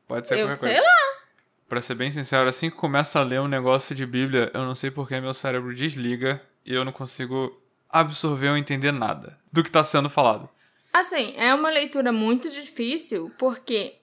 pode 0.08 0.28
ser 0.28 0.36
Eu 0.40 0.48
qualquer 0.48 0.58
sei 0.58 0.74
coisa. 0.76 0.86
lá. 0.86 1.20
Pra 1.68 1.82
ser 1.82 1.96
bem 1.96 2.10
sincero, 2.12 2.50
assim 2.50 2.70
que 2.70 2.76
começa 2.76 3.20
a 3.20 3.24
ler 3.24 3.40
um 3.40 3.48
negócio 3.48 3.96
de 3.96 4.06
Bíblia, 4.06 4.52
eu 4.54 4.62
não 4.66 4.74
sei 4.76 4.90
porque 4.92 5.20
meu 5.22 5.34
cérebro 5.34 5.74
desliga 5.74 6.42
e 6.66 6.74
eu 6.74 6.84
não 6.84 6.92
consigo 6.92 7.56
absorver 7.90 8.50
ou 8.50 8.58
entender 8.58 8.92
nada 8.92 9.38
do 9.52 9.64
que 9.64 9.72
tá 9.72 9.84
sendo 9.84 10.10
falado. 10.10 10.50
Assim, 10.94 11.34
é 11.38 11.54
uma 11.54 11.70
leitura 11.70 12.12
muito 12.12 12.50
difícil, 12.50 13.32
porque 13.38 13.96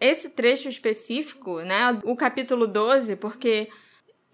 esse 0.00 0.30
trecho 0.30 0.68
específico, 0.68 1.60
né, 1.60 1.98
o 2.04 2.16
capítulo 2.16 2.66
12, 2.66 3.16
porque 3.16 3.68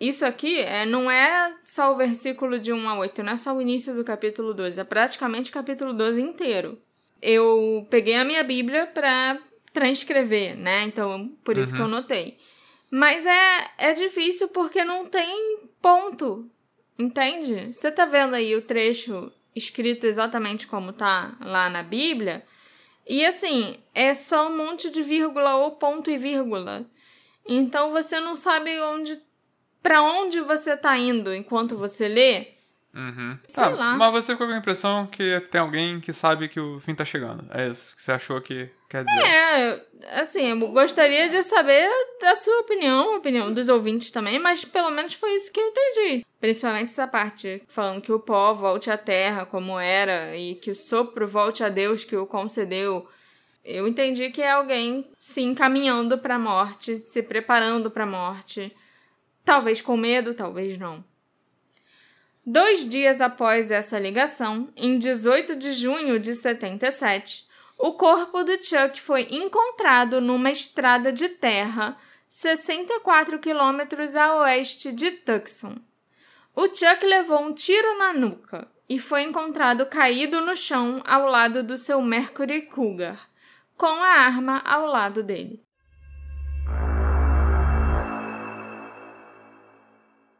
isso 0.00 0.24
aqui 0.24 0.60
é, 0.60 0.86
não 0.86 1.10
é 1.10 1.54
só 1.64 1.92
o 1.92 1.96
versículo 1.96 2.58
de 2.58 2.72
1 2.72 2.88
a 2.88 2.98
8, 2.98 3.22
não 3.22 3.32
é 3.32 3.36
só 3.36 3.54
o 3.54 3.60
início 3.60 3.94
do 3.94 4.04
capítulo 4.04 4.54
12, 4.54 4.80
é 4.80 4.84
praticamente 4.84 5.50
o 5.50 5.54
capítulo 5.54 5.92
12 5.92 6.20
inteiro. 6.20 6.80
Eu 7.20 7.86
peguei 7.90 8.14
a 8.14 8.24
minha 8.24 8.44
Bíblia 8.44 8.86
para 8.86 9.38
transcrever, 9.72 10.56
né? 10.56 10.84
Então, 10.84 11.32
por 11.44 11.58
isso 11.58 11.74
que 11.74 11.80
eu 11.80 11.88
notei. 11.88 12.38
Mas 12.90 13.26
é, 13.26 13.70
é 13.76 13.92
difícil 13.92 14.48
porque 14.48 14.84
não 14.84 15.04
tem 15.04 15.58
ponto, 15.82 16.48
entende? 16.98 17.72
Você 17.72 17.90
tá 17.90 18.04
vendo 18.04 18.34
aí 18.34 18.54
o 18.56 18.62
trecho 18.62 19.32
escrito 19.54 20.06
exatamente 20.06 20.66
como 20.66 20.92
tá 20.92 21.36
lá 21.40 21.68
na 21.68 21.82
Bíblia, 21.82 22.44
e 23.08 23.24
assim, 23.24 23.78
é 23.94 24.14
só 24.14 24.48
um 24.48 24.56
monte 24.56 24.90
de 24.90 25.02
vírgula 25.02 25.56
ou 25.56 25.72
ponto 25.72 26.10
e 26.10 26.18
vírgula. 26.18 26.84
Então 27.48 27.90
você 27.90 28.20
não 28.20 28.36
sabe 28.36 28.78
onde 28.80 29.18
para 29.82 30.02
onde 30.02 30.40
você 30.40 30.76
tá 30.76 30.98
indo 30.98 31.34
enquanto 31.34 31.74
você 31.74 32.06
lê. 32.06 32.57
Uhum. 32.98 33.38
Sei 33.46 33.62
Tá, 33.62 33.70
lá. 33.70 33.94
mas 33.96 34.10
você 34.10 34.32
ficou 34.32 34.48
com 34.48 34.52
a 34.52 34.58
impressão 34.58 35.06
que 35.06 35.40
tem 35.52 35.60
alguém 35.60 36.00
que 36.00 36.12
sabe 36.12 36.48
que 36.48 36.58
o 36.58 36.80
fim 36.80 36.96
tá 36.96 37.04
chegando. 37.04 37.46
É 37.54 37.68
isso 37.68 37.94
que 37.94 38.02
você 38.02 38.10
achou 38.10 38.40
que 38.40 38.68
quer 38.88 39.04
dizer. 39.04 39.22
É, 39.24 39.86
assim, 40.20 40.46
eu 40.48 40.58
gostaria 40.72 41.28
de 41.28 41.40
saber 41.44 41.88
da 42.20 42.34
sua 42.34 42.58
opinião, 42.60 43.14
a 43.14 43.16
opinião 43.18 43.52
dos 43.52 43.68
ouvintes 43.68 44.10
também, 44.10 44.38
mas 44.40 44.64
pelo 44.64 44.90
menos 44.90 45.14
foi 45.14 45.32
isso 45.36 45.52
que 45.52 45.60
eu 45.60 45.66
entendi. 45.68 46.26
Principalmente 46.40 46.86
essa 46.90 47.06
parte, 47.06 47.62
falando 47.68 48.00
que 48.02 48.10
o 48.12 48.18
pó 48.18 48.52
volte 48.52 48.90
à 48.90 48.98
terra 48.98 49.46
como 49.46 49.78
era 49.78 50.36
e 50.36 50.56
que 50.56 50.72
o 50.72 50.76
sopro 50.76 51.26
volte 51.26 51.62
a 51.62 51.68
Deus 51.68 52.04
que 52.04 52.16
o 52.16 52.26
concedeu. 52.26 53.08
Eu 53.64 53.86
entendi 53.86 54.30
que 54.30 54.42
é 54.42 54.50
alguém 54.50 55.08
se 55.20 55.40
encaminhando 55.42 56.18
para 56.18 56.34
a 56.34 56.38
morte, 56.38 56.98
se 56.98 57.22
preparando 57.22 57.90
para 57.92 58.04
a 58.04 58.06
morte. 58.06 58.74
Talvez 59.44 59.80
com 59.80 59.96
medo, 59.96 60.34
talvez 60.34 60.76
não. 60.78 61.04
Dois 62.50 62.88
dias 62.88 63.20
após 63.20 63.70
essa 63.70 63.98
ligação, 63.98 64.70
em 64.74 64.96
18 64.98 65.54
de 65.54 65.70
junho 65.74 66.18
de 66.18 66.34
77, 66.34 67.46
o 67.76 67.92
corpo 67.92 68.42
do 68.42 68.52
Chuck 68.52 68.98
foi 68.98 69.28
encontrado 69.30 70.18
numa 70.18 70.50
estrada 70.50 71.12
de 71.12 71.28
terra 71.28 71.94
64 72.26 73.38
quilômetros 73.38 74.16
a 74.16 74.36
oeste 74.36 74.90
de 74.92 75.10
Tucson. 75.10 75.76
O 76.56 76.74
Chuck 76.74 77.04
levou 77.04 77.38
um 77.38 77.52
tiro 77.52 77.98
na 77.98 78.14
nuca 78.14 78.66
e 78.88 78.98
foi 78.98 79.24
encontrado 79.24 79.84
caído 79.84 80.40
no 80.40 80.56
chão 80.56 81.02
ao 81.06 81.26
lado 81.26 81.62
do 81.62 81.76
seu 81.76 82.00
Mercury 82.00 82.62
Cougar, 82.62 83.28
com 83.76 84.02
a 84.02 84.08
arma 84.08 84.62
ao 84.64 84.86
lado 84.86 85.22
dele. 85.22 85.62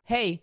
Hey, 0.09 0.43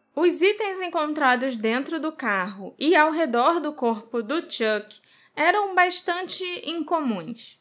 Os 0.15 0.41
itens 0.41 0.81
encontrados 0.81 1.55
dentro 1.55 1.99
do 1.99 2.11
carro 2.11 2.75
e 2.77 2.95
ao 2.95 3.11
redor 3.11 3.61
do 3.61 3.71
corpo 3.71 4.21
do 4.21 4.41
Chuck 4.41 4.99
eram 5.33 5.73
bastante 5.73 6.43
incomuns. 6.69 7.57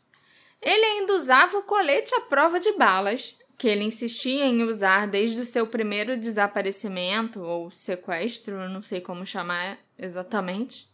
Ele 0.60 0.84
ainda 0.84 1.14
usava 1.14 1.58
o 1.58 1.62
colete 1.62 2.12
à 2.14 2.20
prova 2.22 2.58
de 2.58 2.72
balas, 2.72 3.38
que 3.56 3.68
ele 3.68 3.84
insistia 3.84 4.46
em 4.46 4.62
usar 4.62 5.06
desde 5.06 5.40
o 5.40 5.46
seu 5.46 5.66
primeiro 5.66 6.16
desaparecimento 6.16 7.40
ou 7.40 7.70
sequestro, 7.70 8.68
não 8.68 8.82
sei 8.82 9.00
como 9.00 9.24
chamar 9.24 9.78
exatamente. 9.96 10.88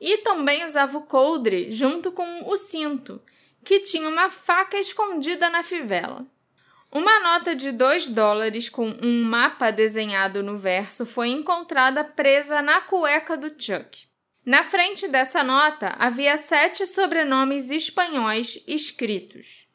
E 0.00 0.18
também 0.18 0.64
usava 0.64 0.98
o 0.98 1.06
coldre 1.06 1.70
junto 1.72 2.12
com 2.12 2.48
o 2.48 2.56
cinto, 2.56 3.20
que 3.64 3.80
tinha 3.80 4.08
uma 4.08 4.30
faca 4.30 4.78
escondida 4.78 5.50
na 5.50 5.62
fivela. 5.62 6.26
Uma 6.94 7.20
nota 7.20 7.56
de 7.56 7.72
2 7.72 8.08
dólares 8.08 8.68
com 8.68 8.94
um 9.02 9.24
mapa 9.24 9.70
desenhado 9.70 10.42
no 10.42 10.58
verso 10.58 11.06
foi 11.06 11.28
encontrada 11.28 12.04
presa 12.04 12.60
na 12.60 12.82
cueca 12.82 13.34
do 13.34 13.48
Chuck. 13.48 14.06
Na 14.44 14.62
frente 14.62 15.08
dessa 15.08 15.42
nota 15.42 15.96
havia 15.98 16.36
sete 16.36 16.86
sobrenomes 16.86 17.70
espanhóis 17.70 18.62
escritos: 18.68 19.66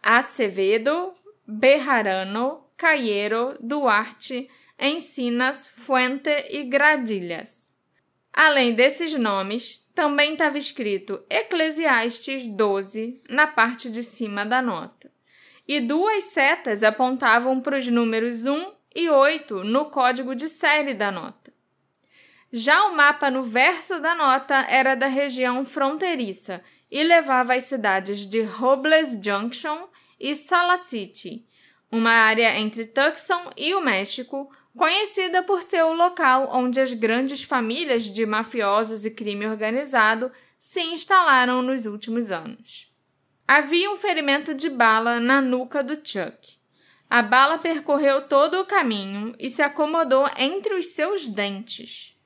Acevedo, 0.00 1.12
Bejarano, 1.44 2.64
Caiero, 2.76 3.56
Duarte, 3.58 4.48
Encinas, 4.78 5.66
Fuente 5.66 6.30
e 6.50 6.62
Gradilhas. 6.62 7.72
Além 8.32 8.74
desses 8.74 9.12
nomes, 9.14 9.90
também 9.92 10.34
estava 10.34 10.56
escrito 10.56 11.20
Eclesiastes 11.28 12.46
12 12.46 13.20
na 13.28 13.48
parte 13.48 13.90
de 13.90 14.04
cima 14.04 14.46
da 14.46 14.62
nota. 14.62 15.10
E 15.72 15.78
duas 15.78 16.24
setas 16.24 16.82
apontavam 16.82 17.60
para 17.60 17.78
os 17.78 17.86
números 17.86 18.44
1 18.44 18.72
e 18.92 19.08
8 19.08 19.62
no 19.62 19.84
código 19.84 20.34
de 20.34 20.48
série 20.48 20.94
da 20.94 21.12
nota. 21.12 21.52
Já 22.52 22.88
o 22.88 22.96
mapa 22.96 23.30
no 23.30 23.44
verso 23.44 24.00
da 24.00 24.12
nota 24.16 24.66
era 24.68 24.96
da 24.96 25.06
região 25.06 25.64
fronteiriça 25.64 26.60
e 26.90 27.04
levava 27.04 27.54
às 27.54 27.66
cidades 27.66 28.26
de 28.26 28.42
Robles 28.42 29.16
Junction 29.22 29.86
e 30.18 30.34
Salacity, 30.34 31.46
uma 31.88 32.10
área 32.10 32.58
entre 32.58 32.84
Tucson 32.84 33.52
e 33.56 33.72
o 33.72 33.80
México, 33.80 34.52
conhecida 34.76 35.40
por 35.40 35.62
ser 35.62 35.84
o 35.84 35.92
local 35.92 36.50
onde 36.52 36.80
as 36.80 36.92
grandes 36.92 37.44
famílias 37.44 38.10
de 38.10 38.26
mafiosos 38.26 39.04
e 39.04 39.12
crime 39.12 39.46
organizado 39.46 40.32
se 40.58 40.80
instalaram 40.80 41.62
nos 41.62 41.86
últimos 41.86 42.32
anos. 42.32 42.89
Havia 43.52 43.90
um 43.90 43.96
ferimento 43.96 44.54
de 44.54 44.70
bala 44.70 45.18
na 45.18 45.40
nuca 45.40 45.82
do 45.82 45.94
Chuck. 45.94 46.56
A 47.10 47.20
bala 47.20 47.58
percorreu 47.58 48.22
todo 48.28 48.60
o 48.60 48.64
caminho 48.64 49.34
e 49.40 49.50
se 49.50 49.60
acomodou 49.60 50.30
entre 50.36 50.74
os 50.74 50.94
seus 50.94 51.28
dentes. 51.28 52.16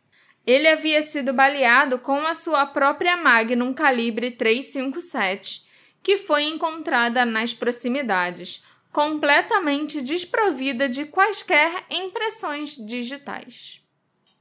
Ele 0.46 0.68
havia 0.68 1.00
sido 1.00 1.32
baleado 1.32 1.98
com 1.98 2.26
a 2.26 2.34
sua 2.34 2.66
própria 2.66 3.16
Magnum 3.16 3.72
calibre 3.72 4.32
357 4.32 5.64
que 6.02 6.18
foi 6.18 6.42
encontrada 6.42 7.24
nas 7.24 7.54
proximidades, 7.54 8.62
completamente 8.92 10.02
desprovida 10.02 10.90
de 10.90 11.06
quaisquer 11.06 11.86
impressões 11.88 12.76
digitais. 12.76 13.82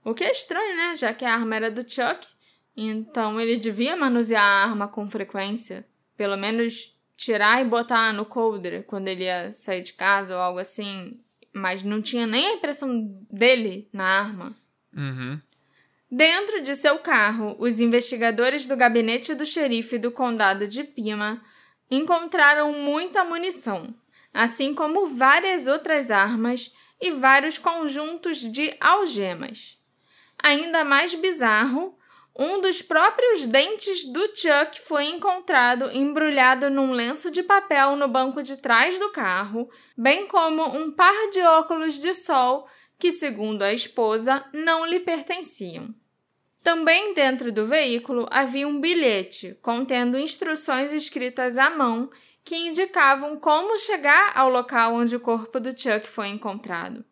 O 0.03 0.13
que 0.13 0.25
é 0.25 0.31
estranho, 0.31 0.75
né? 0.75 0.97
Já 0.97 1.13
que 1.13 1.23
a 1.23 1.33
arma 1.33 1.55
era 1.55 1.71
do 1.71 1.89
Chuck, 1.89 2.27
então 2.75 3.39
ele 3.39 3.55
devia 3.55 3.95
manusear 3.95 4.43
a 4.43 4.63
arma 4.65 4.89
com 4.89 5.09
frequência, 5.09 5.87
pelo 6.23 6.37
menos 6.37 6.97
tirar 7.17 7.61
e 7.61 7.65
botar 7.65 8.13
no 8.13 8.23
coldre 8.23 8.81
quando 8.83 9.09
ele 9.09 9.25
ia 9.25 9.51
sair 9.51 9.81
de 9.81 9.91
casa 9.91 10.33
ou 10.33 10.39
algo 10.39 10.57
assim, 10.57 11.19
mas 11.51 11.83
não 11.83 12.01
tinha 12.01 12.25
nem 12.25 12.47
a 12.47 12.53
impressão 12.53 13.13
dele 13.29 13.89
na 13.91 14.05
arma. 14.05 14.55
Uhum. 14.95 15.37
Dentro 16.09 16.61
de 16.61 16.77
seu 16.77 16.97
carro, 16.99 17.57
os 17.59 17.81
investigadores 17.81 18.65
do 18.65 18.77
gabinete 18.77 19.35
do 19.35 19.45
xerife 19.45 19.97
do 19.97 20.13
condado 20.13 20.65
de 20.65 20.85
Pima 20.85 21.43
encontraram 21.91 22.71
muita 22.71 23.25
munição, 23.25 23.93
assim 24.33 24.73
como 24.73 25.07
várias 25.07 25.67
outras 25.67 26.09
armas 26.09 26.73
e 27.01 27.11
vários 27.11 27.57
conjuntos 27.57 28.49
de 28.49 28.73
algemas. 28.79 29.77
Ainda 30.41 30.85
mais 30.85 31.13
bizarro, 31.15 31.93
um 32.35 32.59
dos 32.61 32.81
próprios 32.81 33.45
dentes 33.45 34.05
do 34.05 34.21
Chuck 34.35 34.81
foi 34.81 35.05
encontrado 35.05 35.91
embrulhado 35.91 36.69
num 36.69 36.91
lenço 36.91 37.29
de 37.29 37.43
papel 37.43 37.95
no 37.95 38.07
banco 38.07 38.41
de 38.41 38.57
trás 38.57 38.97
do 38.97 39.11
carro, 39.11 39.69
bem 39.95 40.27
como 40.27 40.63
um 40.63 40.91
par 40.91 41.29
de 41.31 41.41
óculos 41.41 41.99
de 41.99 42.13
sol 42.13 42.67
que, 42.97 43.11
segundo 43.11 43.61
a 43.61 43.71
esposa, 43.71 44.43
não 44.51 44.85
lhe 44.85 44.99
pertenciam. 44.99 45.93
Também 46.63 47.13
dentro 47.13 47.51
do 47.51 47.65
veículo 47.65 48.27
havia 48.31 48.67
um 48.67 48.79
bilhete 48.79 49.57
contendo 49.61 50.17
instruções 50.17 50.91
escritas 50.91 51.57
à 51.57 51.69
mão 51.69 52.09
que 52.43 52.55
indicavam 52.55 53.37
como 53.37 53.77
chegar 53.77 54.31
ao 54.35 54.49
local 54.49 54.95
onde 54.95 55.15
o 55.15 55.19
corpo 55.19 55.59
do 55.59 55.77
Chuck 55.77 56.07
foi 56.07 56.29
encontrado. 56.29 57.05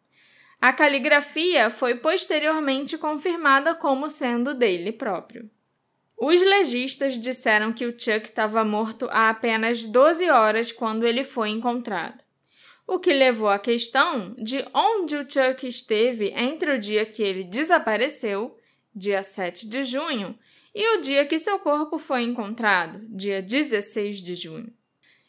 A 0.61 0.71
caligrafia 0.71 1.71
foi 1.71 1.95
posteriormente 1.95 2.95
confirmada 2.95 3.73
como 3.73 4.07
sendo 4.07 4.53
dele 4.53 4.91
próprio. 4.91 5.49
Os 6.15 6.39
legistas 6.39 7.19
disseram 7.19 7.73
que 7.73 7.83
o 7.83 7.99
Chuck 7.99 8.25
estava 8.25 8.63
morto 8.63 9.09
há 9.09 9.31
apenas 9.31 9.83
12 9.83 10.29
horas 10.29 10.71
quando 10.71 11.07
ele 11.07 11.23
foi 11.23 11.49
encontrado, 11.49 12.23
o 12.85 12.99
que 12.99 13.11
levou 13.11 13.49
à 13.49 13.57
questão 13.57 14.35
de 14.37 14.63
onde 14.71 15.15
o 15.15 15.27
Chuck 15.27 15.67
esteve 15.67 16.31
entre 16.35 16.73
o 16.73 16.79
dia 16.79 17.07
que 17.07 17.23
ele 17.23 17.43
desapareceu 17.43 18.55
dia 18.93 19.23
7 19.23 19.67
de 19.67 19.83
junho, 19.83 20.37
e 20.75 20.95
o 20.95 21.01
dia 21.01 21.25
que 21.25 21.39
seu 21.39 21.57
corpo 21.57 21.97
foi 21.97 22.21
encontrado, 22.21 23.01
dia 23.09 23.41
16 23.41 24.21
de 24.21 24.35
junho. 24.35 24.71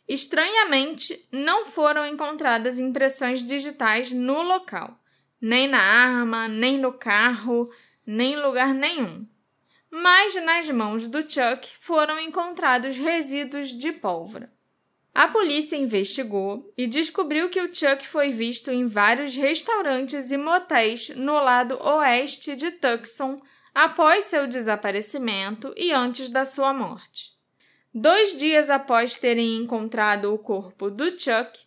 Estranhamente, 0.06 1.26
não 1.32 1.64
foram 1.64 2.04
encontradas 2.06 2.78
impressões 2.78 3.42
digitais 3.42 4.12
no 4.12 4.42
local, 4.42 5.01
nem 5.42 5.66
na 5.66 5.82
arma, 5.82 6.46
nem 6.46 6.78
no 6.78 6.92
carro, 6.92 7.68
nem 8.06 8.34
em 8.34 8.40
lugar 8.40 8.72
nenhum. 8.72 9.26
Mas 9.90 10.36
nas 10.36 10.68
mãos 10.68 11.08
do 11.08 11.20
Chuck 11.20 11.68
foram 11.80 12.20
encontrados 12.20 12.96
resíduos 12.96 13.70
de 13.70 13.90
pólvora. 13.90 14.52
A 15.12 15.26
polícia 15.26 15.76
investigou 15.76 16.72
e 16.78 16.86
descobriu 16.86 17.50
que 17.50 17.60
o 17.60 17.74
Chuck 17.74 18.06
foi 18.06 18.30
visto 18.30 18.70
em 18.70 18.86
vários 18.86 19.36
restaurantes 19.36 20.30
e 20.30 20.38
motéis 20.38 21.10
no 21.10 21.34
lado 21.34 21.76
oeste 21.82 22.54
de 22.54 22.70
Tucson 22.70 23.42
após 23.74 24.26
seu 24.26 24.46
desaparecimento 24.46 25.74
e 25.76 25.92
antes 25.92 26.30
da 26.30 26.44
sua 26.44 26.72
morte. 26.72 27.32
Dois 27.92 28.34
dias 28.38 28.70
após 28.70 29.16
terem 29.16 29.58
encontrado 29.58 30.32
o 30.32 30.38
corpo 30.38 30.88
do 30.88 31.10
Chuck, 31.18 31.58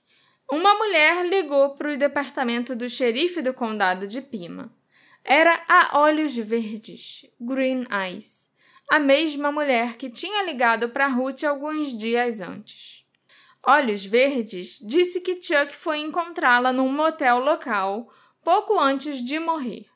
uma 0.51 0.75
mulher 0.75 1.25
ligou 1.25 1.71
para 1.71 1.91
o 1.91 1.97
departamento 1.97 2.75
do 2.75 2.87
xerife 2.87 3.41
do 3.41 3.53
condado 3.53 4.07
de 4.07 4.21
Pima. 4.21 4.71
Era 5.23 5.63
a 5.67 5.99
Olhos 5.99 6.35
Verdes, 6.35 7.25
Green 7.41 7.87
Eyes, 7.89 8.51
a 8.89 8.99
mesma 8.99 9.51
mulher 9.51 9.97
que 9.97 10.09
tinha 10.09 10.43
ligado 10.43 10.89
para 10.89 11.07
Ruth 11.07 11.43
alguns 11.43 11.97
dias 11.97 12.41
antes. 12.41 13.03
Olhos 13.63 14.05
Verdes 14.05 14.79
disse 14.83 15.21
que 15.21 15.41
Chuck 15.41 15.75
foi 15.75 15.97
encontrá-la 15.97 16.71
num 16.71 16.91
motel 16.91 17.39
local 17.39 18.07
pouco 18.43 18.79
antes 18.79 19.23
de 19.23 19.39
morrer. 19.39 19.87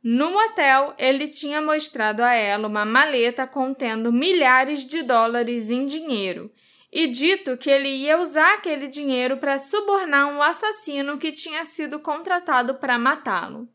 No 0.00 0.30
motel, 0.30 0.94
ele 0.96 1.26
tinha 1.26 1.60
mostrado 1.60 2.22
a 2.22 2.32
ela 2.32 2.68
uma 2.68 2.84
maleta 2.84 3.48
contendo 3.48 4.12
milhares 4.12 4.86
de 4.86 5.02
dólares 5.02 5.72
em 5.72 5.84
dinheiro 5.84 6.52
e 6.90 7.06
dito 7.06 7.56
que 7.56 7.70
ele 7.70 7.88
ia 7.88 8.18
usar 8.18 8.54
aquele 8.54 8.88
dinheiro 8.88 9.36
para 9.36 9.58
subornar 9.58 10.28
um 10.28 10.42
assassino 10.42 11.18
que 11.18 11.32
tinha 11.32 11.64
sido 11.64 12.00
contratado 12.00 12.74
para 12.76 12.98
matá-lo. 12.98 13.68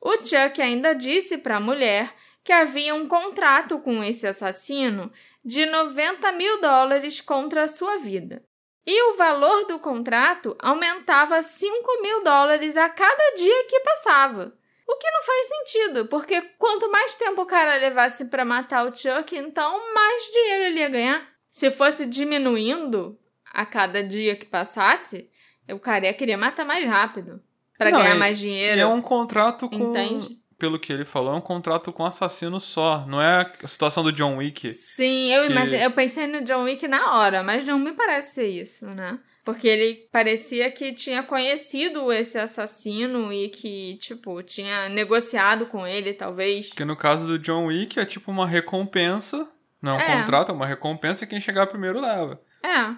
O 0.00 0.12
Chuck 0.12 0.62
ainda 0.62 0.94
disse 0.94 1.38
para 1.38 1.56
a 1.56 1.60
mulher 1.60 2.14
que 2.42 2.52
havia 2.52 2.94
um 2.94 3.06
contrato 3.06 3.78
com 3.80 4.02
esse 4.02 4.26
assassino 4.26 5.12
de 5.44 5.66
90 5.66 6.32
mil 6.32 6.60
dólares 6.60 7.20
contra 7.20 7.64
a 7.64 7.68
sua 7.68 7.98
vida. 7.98 8.42
E 8.86 9.02
o 9.10 9.16
valor 9.16 9.66
do 9.66 9.78
contrato 9.78 10.56
aumentava 10.58 11.42
5 11.42 12.02
mil 12.02 12.24
dólares 12.24 12.76
a 12.76 12.88
cada 12.88 13.34
dia 13.36 13.64
que 13.68 13.80
passava. 13.80 14.54
O 14.88 14.96
que 14.96 15.10
não 15.10 15.22
faz 15.22 15.46
sentido, 15.46 16.06
porque 16.06 16.40
quanto 16.58 16.90
mais 16.90 17.14
tempo 17.14 17.42
o 17.42 17.46
cara 17.46 17.76
levasse 17.76 18.24
para 18.24 18.44
matar 18.44 18.86
o 18.86 18.94
Chuck, 18.94 19.36
então 19.36 19.94
mais 19.94 20.24
dinheiro 20.32 20.64
ele 20.64 20.80
ia 20.80 20.88
ganhar. 20.88 21.39
Se 21.50 21.70
fosse 21.70 22.06
diminuindo 22.06 23.18
a 23.52 23.66
cada 23.66 24.02
dia 24.02 24.36
que 24.36 24.46
passasse, 24.46 25.28
o 25.70 25.78
cara 25.78 26.06
ia 26.06 26.14
querer 26.14 26.36
matar 26.36 26.64
mais 26.64 26.84
rápido 26.86 27.42
para 27.76 27.90
ganhar 27.90 28.14
mais 28.14 28.38
dinheiro. 28.38 28.76
E 28.76 28.80
é 28.80 28.86
um 28.86 29.02
contrato 29.02 29.68
com 29.68 29.90
Entende? 29.90 30.38
pelo 30.58 30.78
que 30.78 30.92
ele 30.92 31.04
falou, 31.06 31.32
é 31.32 31.36
um 31.36 31.40
contrato 31.40 31.90
com 31.92 32.02
um 32.02 32.06
assassino 32.06 32.60
só. 32.60 33.06
Não 33.06 33.20
é 33.20 33.50
a 33.62 33.66
situação 33.66 34.04
do 34.04 34.12
John 34.12 34.36
Wick. 34.36 34.72
Sim, 34.74 35.32
eu 35.32 35.46
Que- 35.46 35.50
imagino, 35.52 35.82
eu 35.82 35.90
pensei 35.90 36.26
no 36.26 36.42
John 36.42 36.64
Wick 36.64 36.86
na 36.86 37.14
hora, 37.16 37.42
mas 37.42 37.64
não 37.66 37.78
me 37.78 37.92
parece 37.92 38.34
ser 38.34 38.46
isso, 38.48 38.86
né? 38.86 39.18
Porque 39.42 39.66
ele 39.66 39.94
parecia 40.12 40.70
que 40.70 40.92
tinha 40.92 41.22
conhecido 41.22 42.12
esse 42.12 42.38
assassino 42.38 43.32
e 43.32 43.48
que, 43.48 43.96
tipo, 43.96 44.42
tinha 44.42 44.90
negociado 44.90 45.64
com 45.64 45.86
ele, 45.86 46.12
talvez. 46.12 46.68
Porque 46.68 46.84
no 46.84 46.94
caso 46.94 47.26
do 47.26 47.38
John 47.38 47.66
Wick 47.66 47.98
é 47.98 48.04
tipo 48.04 48.30
uma 48.30 48.46
recompensa. 48.46 49.48
Não 49.80 49.98
é 49.98 50.04
um 50.04 50.20
contrato, 50.20 50.50
é 50.50 50.54
uma 50.54 50.66
recompensa 50.66 51.24
e 51.24 51.26
quem 51.26 51.40
chegar 51.40 51.66
primeiro 51.66 52.00
leva. 52.00 52.40
É. 52.62 52.94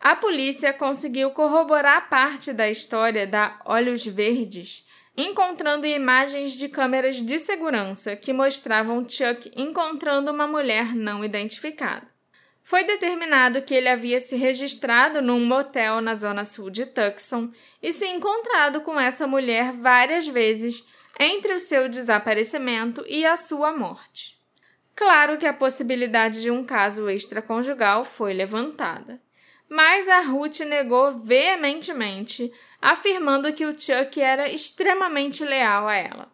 A 0.00 0.16
polícia 0.16 0.72
conseguiu 0.72 1.30
corroborar 1.30 2.08
parte 2.08 2.52
da 2.52 2.68
história 2.68 3.26
da 3.26 3.60
Olhos 3.64 4.04
Verdes, 4.04 4.86
encontrando 5.16 5.86
imagens 5.86 6.52
de 6.52 6.68
câmeras 6.68 7.22
de 7.22 7.38
segurança 7.38 8.16
que 8.16 8.32
mostravam 8.32 9.08
Chuck 9.08 9.50
encontrando 9.56 10.30
uma 10.30 10.46
mulher 10.46 10.94
não 10.94 11.24
identificada. 11.24 12.06
Foi 12.62 12.82
determinado 12.82 13.60
que 13.60 13.74
ele 13.74 13.88
havia 13.88 14.18
se 14.18 14.36
registrado 14.36 15.20
num 15.20 15.44
motel 15.44 16.00
na 16.00 16.14
zona 16.14 16.46
sul 16.46 16.70
de 16.70 16.86
Tucson 16.86 17.50
e 17.82 17.92
se 17.92 18.06
encontrado 18.06 18.80
com 18.80 18.98
essa 18.98 19.26
mulher 19.26 19.72
várias 19.72 20.26
vezes 20.26 20.84
entre 21.20 21.52
o 21.52 21.60
seu 21.60 21.88
desaparecimento 21.88 23.04
e 23.06 23.24
a 23.26 23.36
sua 23.36 23.76
morte. 23.76 24.33
Claro 24.94 25.38
que 25.38 25.46
a 25.46 25.52
possibilidade 25.52 26.40
de 26.40 26.50
um 26.50 26.64
caso 26.64 27.10
extraconjugal 27.10 28.04
foi 28.04 28.32
levantada, 28.32 29.20
mas 29.68 30.08
a 30.08 30.20
Ruth 30.20 30.60
negou 30.60 31.18
veementemente, 31.18 32.52
afirmando 32.80 33.52
que 33.52 33.66
o 33.66 33.78
Chuck 33.78 34.20
era 34.20 34.48
extremamente 34.48 35.44
leal 35.44 35.88
a 35.88 35.96
ela. 35.96 36.32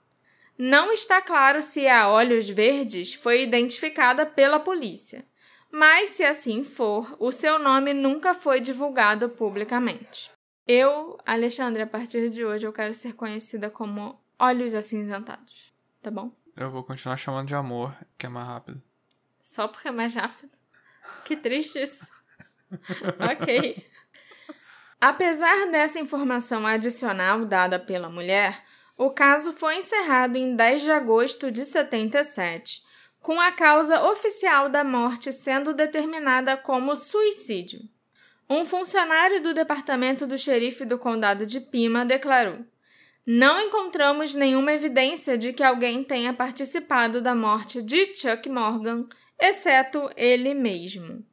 Não 0.58 0.92
está 0.92 1.22
claro 1.22 1.62
se 1.62 1.88
a 1.88 2.10
Olhos 2.10 2.50
Verdes 2.50 3.14
foi 3.14 3.42
identificada 3.42 4.26
pela 4.26 4.60
polícia, 4.60 5.24
mas 5.72 6.10
se 6.10 6.22
assim 6.22 6.62
for, 6.62 7.16
o 7.18 7.32
seu 7.32 7.58
nome 7.58 7.94
nunca 7.94 8.34
foi 8.34 8.60
divulgado 8.60 9.30
publicamente. 9.30 10.30
Eu, 10.66 11.16
Alexandre, 11.24 11.82
a 11.82 11.86
partir 11.86 12.28
de 12.28 12.44
hoje 12.44 12.66
eu 12.66 12.72
quero 12.72 12.92
ser 12.92 13.14
conhecida 13.14 13.70
como 13.70 14.20
Olhos 14.38 14.74
Acinzentados, 14.74 15.72
tá 16.02 16.10
bom? 16.10 16.30
Eu 16.56 16.70
vou 16.70 16.84
continuar 16.84 17.16
chamando 17.16 17.48
de 17.48 17.54
amor, 17.54 17.94
que 18.18 18.26
é 18.26 18.28
mais 18.28 18.46
rápido. 18.46 18.82
Só 19.42 19.66
porque 19.68 19.88
é 19.88 19.90
mais 19.90 20.14
rápido. 20.14 20.52
Que 21.24 21.36
triste 21.36 21.80
isso. 21.80 22.06
ok. 23.30 23.86
Apesar 25.00 25.70
dessa 25.70 25.98
informação 25.98 26.66
adicional 26.66 27.44
dada 27.44 27.78
pela 27.78 28.10
mulher, 28.10 28.62
o 28.96 29.10
caso 29.10 29.54
foi 29.54 29.78
encerrado 29.78 30.36
em 30.36 30.54
10 30.54 30.82
de 30.82 30.90
agosto 30.90 31.50
de 31.50 31.64
77, 31.64 32.82
com 33.18 33.40
a 33.40 33.50
causa 33.50 34.02
oficial 34.04 34.68
da 34.68 34.84
morte 34.84 35.32
sendo 35.32 35.72
determinada 35.72 36.56
como 36.56 36.94
suicídio. 36.94 37.80
Um 38.48 38.64
funcionário 38.64 39.42
do 39.42 39.54
departamento 39.54 40.26
do 40.26 40.36
xerife 40.36 40.84
do 40.84 40.98
condado 40.98 41.46
de 41.46 41.60
Pima 41.60 42.04
declarou: 42.04 42.64
Não 43.26 43.60
encontramos 43.60 44.32
nenhuma 44.32 44.72
evidência 44.72 45.36
de 45.36 45.52
que 45.52 45.62
alguém 45.62 46.02
tenha 46.02 46.32
participado 46.32 47.20
da 47.20 47.34
morte 47.34 47.82
de 47.82 48.14
Chuck 48.14 48.48
Morgan, 48.48 49.06
exceto 49.38 50.10
ele 50.16 50.54
mesmo. 50.54 51.24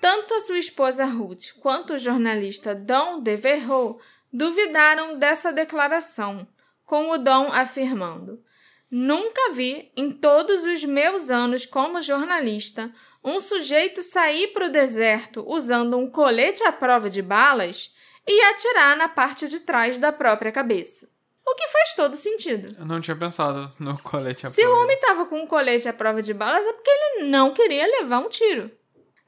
Tanto 0.00 0.34
a 0.34 0.40
sua 0.40 0.58
esposa 0.58 1.04
Ruth 1.04 1.52
quanto 1.60 1.94
o 1.94 1.98
jornalista 1.98 2.74
Don 2.74 3.20
Devereux 3.20 3.96
duvidaram 4.32 5.18
dessa 5.18 5.52
declaração, 5.52 6.46
com 6.84 7.10
o 7.10 7.18
Don 7.18 7.52
afirmando: 7.52 8.42
Nunca 8.90 9.52
vi, 9.52 9.92
em 9.96 10.10
todos 10.12 10.64
os 10.64 10.84
meus 10.84 11.28
anos 11.28 11.66
como 11.66 12.00
jornalista, 12.00 12.92
um 13.24 13.40
sujeito 13.40 14.02
sair 14.02 14.48
para 14.48 14.66
o 14.66 14.70
deserto 14.70 15.44
usando 15.46 15.96
um 15.96 16.10
colete 16.10 16.62
à 16.64 16.72
prova 16.72 17.08
de 17.08 17.22
balas 17.22 17.94
e 18.26 18.42
atirar 18.42 18.96
na 18.96 19.08
parte 19.08 19.48
de 19.48 19.60
trás 19.60 19.98
da 19.98 20.12
própria 20.12 20.52
cabeça. 20.52 21.10
O 21.46 21.54
que 21.54 21.68
faz 21.68 21.94
todo 21.94 22.16
sentido. 22.16 22.74
Eu 22.78 22.86
não 22.86 23.00
tinha 23.00 23.16
pensado 23.16 23.72
no 23.78 23.98
colete 23.98 24.46
à 24.46 24.50
Se 24.50 24.64
o 24.64 24.80
homem 24.80 24.94
estava 24.94 25.26
com 25.26 25.40
um 25.40 25.46
colete 25.46 25.88
à 25.88 25.92
prova 25.92 26.22
de 26.22 26.32
balas 26.32 26.64
é 26.64 26.72
porque 26.72 26.90
ele 26.90 27.24
não 27.28 27.52
queria 27.52 27.86
levar 27.86 28.20
um 28.20 28.28
tiro. 28.28 28.70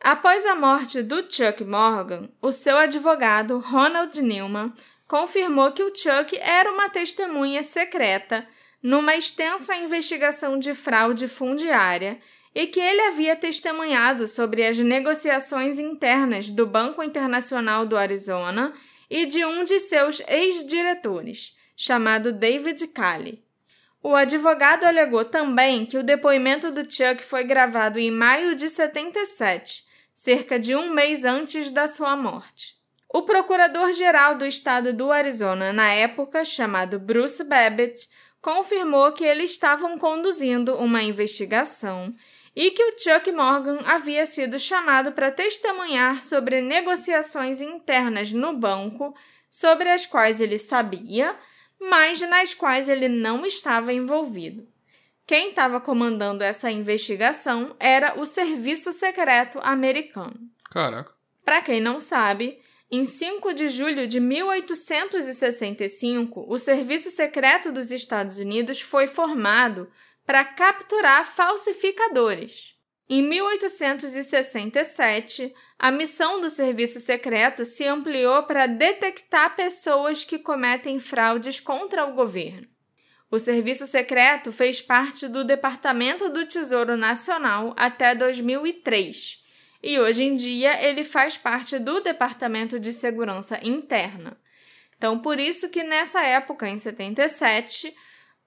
Após 0.01 0.45
a 0.47 0.55
morte 0.55 1.03
do 1.03 1.23
Chuck 1.23 1.65
Morgan, 1.65 2.29
o 2.41 2.53
seu 2.53 2.77
advogado, 2.77 3.59
Ronald 3.59 4.21
Newman, 4.21 4.73
confirmou 5.09 5.73
que 5.73 5.83
o 5.83 5.95
Chuck 5.95 6.37
era 6.39 6.71
uma 6.71 6.89
testemunha 6.89 7.63
secreta 7.63 8.47
numa 8.83 9.17
extensa 9.17 9.75
investigação 9.75 10.59
de 10.59 10.75
fraude 10.75 11.27
fundiária 11.27 12.21
e 12.55 12.67
que 12.67 12.79
ele 12.79 13.01
havia 13.03 13.35
testemunhado 13.35 14.29
sobre 14.29 14.65
as 14.65 14.79
negociações 14.79 15.79
internas 15.79 16.51
do 16.51 16.67
Banco 16.67 17.03
Internacional 17.03 17.85
do 17.85 17.97
Arizona 17.97 18.73
e 19.11 19.27
de 19.27 19.45
um 19.45 19.65
de 19.65 19.81
seus 19.81 20.23
ex-diretores, 20.29 21.57
chamado 21.77 22.33
David 22.33 22.87
Cali. 22.89 23.43
O 24.03 24.15
advogado 24.15 24.85
alegou 24.85 25.25
também 25.25 25.87
que 25.87 25.97
o 25.97 26.03
depoimento 26.03 26.71
do 26.71 26.83
Chuck 26.83 27.25
foi 27.25 27.43
gravado 27.43 27.99
em 27.99 28.11
maio 28.11 28.55
de 28.55 28.69
77, 28.69 29.83
cerca 30.15 30.59
de 30.59 30.77
um 30.77 30.91
mês 30.91 31.25
antes 31.25 31.71
da 31.71 31.89
sua 31.89 32.15
morte. 32.17 32.75
O 33.09 33.23
procurador-geral 33.23 34.35
do 34.35 34.45
estado 34.45 34.93
do 34.93 35.11
Arizona, 35.11 35.73
na 35.73 35.93
época, 35.93 36.45
chamado 36.45 36.99
Bruce 36.99 37.43
Babbitt, 37.45 38.09
confirmou 38.43 39.13
que 39.13 39.25
eles 39.25 39.53
estavam 39.53 39.99
conduzindo 39.99 40.75
uma 40.75 41.03
investigação 41.03 42.15
e 42.55 42.71
que 42.71 42.83
o 42.83 42.95
Chuck 42.99 43.31
Morgan 43.33 43.81
havia 43.85 44.25
sido 44.27 44.59
chamado 44.59 45.13
para 45.13 45.31
testemunhar 45.31 46.23
sobre 46.23 46.61
negociações 46.61 47.61
internas 47.61 48.33
no 48.33 48.57
banco 48.57 49.15
sobre 49.51 49.89
as 49.89 50.07
quais 50.07 50.41
ele 50.41 50.59
sabia, 50.59 51.35
mas 51.81 52.21
nas 52.21 52.55
quais 52.55 52.89
ele 52.89 53.09
não 53.09 53.45
estava 53.45 53.93
envolvido. 53.93 54.67
Quem 55.27 55.51
estava 55.51 55.81
comandando 55.81 56.45
essa 56.45 56.71
investigação 56.71 57.75
era 57.81 58.19
o 58.19 58.27
Serviço 58.27 58.93
Secreto 58.93 59.59
Americano. 59.63 60.39
Caraca. 60.71 61.13
Para 61.45 61.63
quem 61.63 61.81
não 61.81 61.99
sabe, 61.99 62.61
em 62.91 63.05
5 63.05 63.55
de 63.55 63.69
julho 63.69 64.07
de 64.07 64.21
1865, 64.21 66.45
o 66.49 66.59
Serviço 66.59 67.11
Secreto 67.11 67.73
dos 67.73 67.91
Estados 67.91 68.39
Unidos 68.39 68.81
foi 68.81 69.07
formado 69.07 69.91
para 70.27 70.45
capturar 70.45 71.25
falsificadores. 71.25 72.75
Em 73.09 73.23
1867, 73.23 75.55
a 75.79 75.91
missão 75.91 76.41
do 76.41 76.49
Serviço 76.49 77.01
Secreto 77.01 77.65
se 77.65 77.85
ampliou 77.85 78.45
para 78.45 78.67
detectar 78.67 79.55
pessoas 79.55 80.25
que 80.25 80.39
cometem 80.39 80.99
fraudes 80.99 81.61
contra 81.61 82.07
o 82.07 82.15
governo. 82.15 82.67
O 83.31 83.39
Serviço 83.39 83.87
Secreto 83.87 84.51
fez 84.51 84.81
parte 84.81 85.29
do 85.29 85.45
Departamento 85.45 86.31
do 86.31 86.47
Tesouro 86.47 86.97
Nacional 86.97 87.75
até 87.77 88.15
2003 88.15 89.45
e 89.87 90.01
hoje 90.01 90.25
em 90.25 90.35
dia 90.35 90.83
ele 90.83 91.05
faz 91.05 91.37
parte 91.37 91.79
do 91.79 92.01
Departamento 92.01 92.81
de 92.81 92.91
Segurança 92.91 93.61
Interna. 93.63 94.35
Então, 94.97 95.19
por 95.19 95.39
isso 95.39 95.69
que 95.69 95.83
nessa 95.83 96.25
época, 96.25 96.67
em 96.67 96.79
77, 96.79 97.95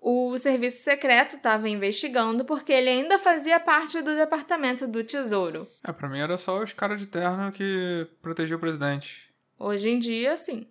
o 0.09 0.37
Serviço 0.37 0.83
Secreto 0.83 1.35
estava 1.35 1.67
investigando 1.67 2.45
porque 2.45 2.71
ele 2.71 2.89
ainda 2.89 3.17
fazia 3.17 3.59
parte 3.59 4.01
do 4.01 4.15
Departamento 4.15 4.87
do 4.87 5.03
Tesouro. 5.03 5.67
É, 5.85 5.91
pra 5.91 6.07
mim 6.07 6.19
era 6.19 6.37
só 6.37 6.63
os 6.63 6.71
caras 6.71 7.01
de 7.01 7.07
terno 7.07 7.51
que 7.51 8.07
protegiam 8.21 8.55
o 8.55 8.59
presidente. 8.61 9.29
Hoje 9.59 9.89
em 9.89 9.99
dia, 9.99 10.37
sim. 10.37 10.65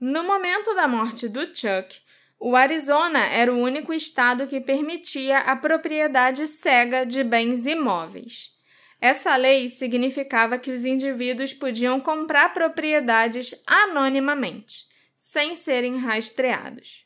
No 0.00 0.24
momento 0.24 0.74
da 0.74 0.88
morte 0.88 1.28
do 1.28 1.42
Chuck, 1.42 2.00
o 2.40 2.56
Arizona 2.56 3.20
era 3.20 3.54
o 3.54 3.60
único 3.60 3.92
estado 3.92 4.48
que 4.48 4.60
permitia 4.60 5.38
a 5.38 5.54
propriedade 5.54 6.48
cega 6.48 7.06
de 7.06 7.22
bens 7.22 7.66
imóveis. 7.66 8.50
Essa 9.00 9.36
lei 9.36 9.68
significava 9.68 10.58
que 10.58 10.72
os 10.72 10.84
indivíduos 10.84 11.54
podiam 11.54 12.00
comprar 12.00 12.52
propriedades 12.52 13.54
anonimamente, 13.64 14.86
sem 15.14 15.54
serem 15.54 15.98
rastreados. 15.98 17.01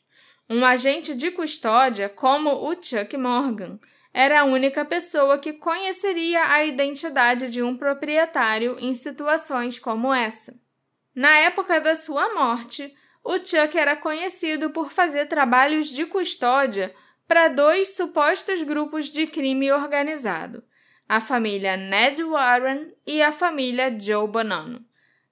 Um 0.49 0.65
agente 0.65 1.13
de 1.13 1.29
custódia, 1.29 2.07
como 2.07 2.49
o 2.49 2.73
Chuck 2.81 3.17
Morgan, 3.17 3.77
era 4.13 4.39
a 4.39 4.45
única 4.45 4.85
pessoa 4.85 5.37
que 5.37 5.51
conheceria 5.51 6.41
a 6.49 6.63
identidade 6.63 7.51
de 7.51 7.61
um 7.61 7.75
proprietário 7.75 8.77
em 8.79 8.93
situações 8.93 9.77
como 9.77 10.13
essa. 10.13 10.57
Na 11.13 11.37
época 11.39 11.81
da 11.81 11.97
sua 11.97 12.33
morte, 12.33 12.95
o 13.21 13.33
Chuck 13.33 13.77
era 13.77 13.97
conhecido 13.97 14.69
por 14.69 14.89
fazer 14.89 15.25
trabalhos 15.25 15.89
de 15.89 16.05
custódia 16.05 16.95
para 17.27 17.49
dois 17.49 17.97
supostos 17.97 18.63
grupos 18.63 19.07
de 19.07 19.27
crime 19.27 19.69
organizado, 19.73 20.63
a 21.09 21.19
família 21.19 21.75
Ned 21.75 22.23
Warren 22.23 22.93
e 23.05 23.21
a 23.21 23.33
família 23.33 23.93
Joe 23.99 24.25
Bonanno. 24.29 24.86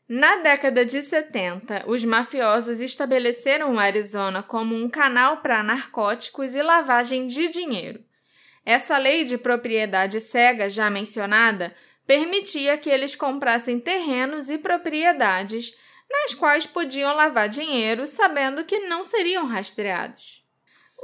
Na 0.07 0.35
década 0.35 0.85
de 0.85 1.01
70, 1.01 1.85
os 1.87 2.03
mafiosos 2.03 2.79
estabeleceram 2.79 3.73
o 3.73 3.79
Arizona 3.79 4.43
como 4.43 4.75
um 4.75 4.87
canal 4.87 5.37
para 5.37 5.63
narcóticos 5.63 6.53
e 6.53 6.61
lavagem 6.61 7.25
de 7.25 7.47
dinheiro. 7.47 8.03
Essa 8.63 8.99
lei 8.99 9.23
de 9.23 9.35
propriedade 9.35 10.19
cega, 10.19 10.69
já 10.69 10.91
mencionada, 10.91 11.75
permitia 12.05 12.77
que 12.77 12.89
eles 12.89 13.15
comprassem 13.15 13.79
terrenos 13.79 14.47
e 14.47 14.59
propriedades 14.59 15.75
nas 16.07 16.35
quais 16.35 16.67
podiam 16.67 17.15
lavar 17.15 17.49
dinheiro 17.49 18.05
sabendo 18.05 18.63
que 18.63 18.81
não 18.81 19.03
seriam 19.03 19.47
rastreados. 19.47 20.44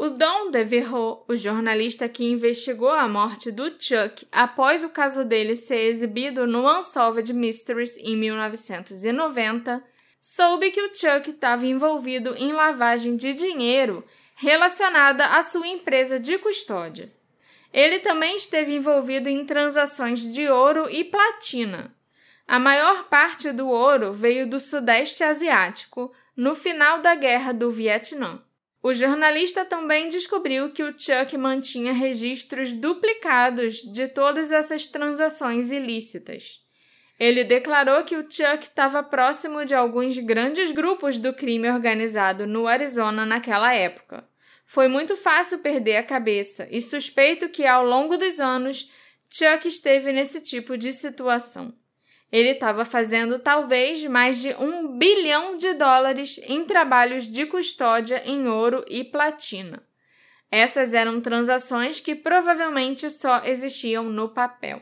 O 0.04 0.10
Don 0.10 0.50
DeVerro, 0.50 1.24
o 1.28 1.36
jornalista 1.36 2.10
que 2.10 2.24
investigou 2.24 2.90
a 2.90 3.08
morte 3.08 3.52
do 3.52 3.70
Chuck 3.80 4.28
após 4.32 4.84
o 4.84 4.90
caso 4.90 5.24
dele 5.24 5.56
ser 5.56 5.78
exibido 5.78 6.48
no 6.48 6.68
Unsolved 6.68 7.32
Mysteries 7.32 7.98
em 7.98 8.18
1990, 8.18 9.84
soube 10.20 10.72
que 10.72 10.82
o 10.82 10.92
Chuck 10.92 11.30
estava 11.30 11.68
envolvido 11.68 12.34
em 12.36 12.52
lavagem 12.52 13.16
de 13.16 13.32
dinheiro 13.32 14.04
relacionada 14.34 15.24
à 15.24 15.44
sua 15.44 15.68
empresa 15.68 16.20
de 16.20 16.36
custódia. 16.40 17.14
Ele 17.72 18.00
também 18.00 18.36
esteve 18.36 18.74
envolvido 18.74 19.30
em 19.30 19.46
transações 19.46 20.26
de 20.26 20.50
ouro 20.50 20.90
e 20.90 21.04
platina. 21.04 21.96
A 22.48 22.58
maior 22.58 23.04
parte 23.04 23.52
do 23.52 23.70
ouro 23.70 24.12
veio 24.12 24.50
do 24.50 24.60
Sudeste 24.60 25.24
Asiático 25.24 26.12
no 26.36 26.56
final 26.56 27.04
da 27.04 27.14
Guerra 27.14 27.54
do 27.54 27.70
Vietnã. 27.70 28.42
O 28.84 28.94
jornalista 28.94 29.64
também 29.64 30.10
descobriu 30.10 30.72
que 30.72 30.82
o 30.82 30.94
Chuck 30.98 31.38
mantinha 31.38 31.94
registros 31.94 32.74
duplicados 32.74 33.76
de 33.76 34.08
todas 34.08 34.52
essas 34.52 34.88
transações 34.88 35.70
ilícitas. 35.70 36.62
Ele 37.20 37.44
declarou 37.44 38.04
que 38.04 38.16
o 38.16 38.24
Chuck 38.24 38.64
estava 38.64 39.04
próximo 39.04 39.64
de 39.64 39.76
alguns 39.76 40.18
grandes 40.18 40.72
grupos 40.72 41.20
do 41.20 41.32
crime 41.32 41.70
organizado 41.70 42.48
no 42.48 42.68
Arizona 42.68 43.24
naquela 43.24 43.72
época. 43.72 44.28
Foi 44.66 44.88
muito 44.88 45.16
fácil 45.16 45.60
perder 45.60 45.98
a 45.98 46.04
cabeça 46.04 46.68
e 46.72 46.82
suspeito 46.82 47.50
que 47.50 47.68
ao 47.68 47.86
longo 47.86 48.18
dos 48.18 48.40
anos 48.40 48.92
Chuck 49.30 49.68
esteve 49.68 50.12
nesse 50.12 50.42
tipo 50.42 50.76
de 50.76 50.92
situação. 50.92 51.72
Ele 52.32 52.50
estava 52.50 52.86
fazendo 52.86 53.40
talvez 53.40 54.04
mais 54.06 54.42
de 54.42 54.56
um 54.56 54.88
bilhão 54.98 55.58
de 55.58 55.74
dólares 55.74 56.40
em 56.48 56.64
trabalhos 56.64 57.28
de 57.28 57.46
custódia 57.46 58.24
em 58.26 58.48
ouro 58.48 58.86
e 58.88 59.04
platina. 59.04 59.84
Essas 60.50 60.94
eram 60.94 61.20
transações 61.20 62.00
que 62.00 62.16
provavelmente 62.16 63.10
só 63.10 63.42
existiam 63.44 64.06
no 64.06 64.30
papel. 64.30 64.82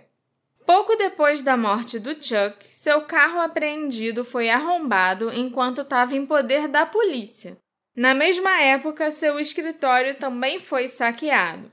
Pouco 0.65 0.95
depois 0.95 1.41
da 1.41 1.57
morte 1.57 1.97
do 1.97 2.11
Chuck, 2.11 2.67
seu 2.67 3.01
carro 3.01 3.39
apreendido 3.39 4.23
foi 4.23 4.49
arrombado 4.49 5.31
enquanto 5.33 5.81
estava 5.81 6.15
em 6.15 6.27
poder 6.27 6.67
da 6.67 6.85
polícia. 6.85 7.57
Na 7.95 8.13
mesma 8.13 8.61
época, 8.61 9.09
seu 9.09 9.39
escritório 9.39 10.13
também 10.15 10.59
foi 10.59 10.87
saqueado. 10.87 11.71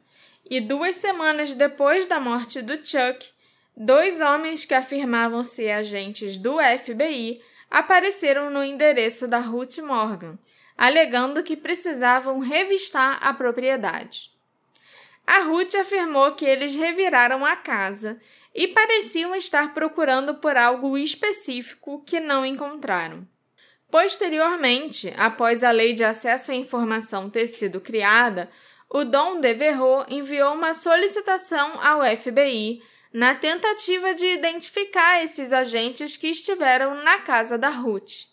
E 0.48 0.60
duas 0.60 0.96
semanas 0.96 1.54
depois 1.54 2.06
da 2.06 2.18
morte 2.18 2.62
do 2.62 2.74
Chuck, 2.76 3.28
Dois 3.76 4.22
homens 4.22 4.64
que 4.64 4.72
afirmavam 4.72 5.44
ser 5.44 5.70
agentes 5.70 6.38
do 6.38 6.56
FBI 6.58 7.42
apareceram 7.70 8.48
no 8.48 8.64
endereço 8.64 9.28
da 9.28 9.38
Ruth 9.38 9.78
Morgan, 9.78 10.38
alegando 10.78 11.42
que 11.42 11.56
precisavam 11.56 12.38
revistar 12.38 13.18
a 13.20 13.34
propriedade. 13.34 14.30
A 15.26 15.40
Ruth 15.40 15.74
afirmou 15.74 16.32
que 16.32 16.46
eles 16.46 16.74
reviraram 16.74 17.44
a 17.44 17.54
casa 17.54 18.18
e 18.54 18.68
pareciam 18.68 19.34
estar 19.34 19.74
procurando 19.74 20.36
por 20.36 20.56
algo 20.56 20.96
específico 20.96 22.02
que 22.06 22.18
não 22.18 22.46
encontraram. 22.46 23.28
Posteriormente, 23.90 25.12
após 25.18 25.62
a 25.62 25.70
lei 25.70 25.92
de 25.92 26.04
acesso 26.04 26.50
à 26.50 26.54
informação 26.54 27.28
ter 27.28 27.46
sido 27.46 27.80
criada, 27.80 28.48
o 28.88 29.04
Dom 29.04 29.40
Devereux 29.40 30.06
enviou 30.08 30.54
uma 30.54 30.72
solicitação 30.72 31.78
ao 31.82 32.00
FBI 32.16 32.80
na 33.12 33.34
tentativa 33.34 34.14
de 34.14 34.26
identificar 34.26 35.22
esses 35.22 35.52
agentes 35.52 36.16
que 36.16 36.28
estiveram 36.28 37.02
na 37.02 37.18
casa 37.18 37.56
da 37.56 37.68
Ruth. 37.68 38.26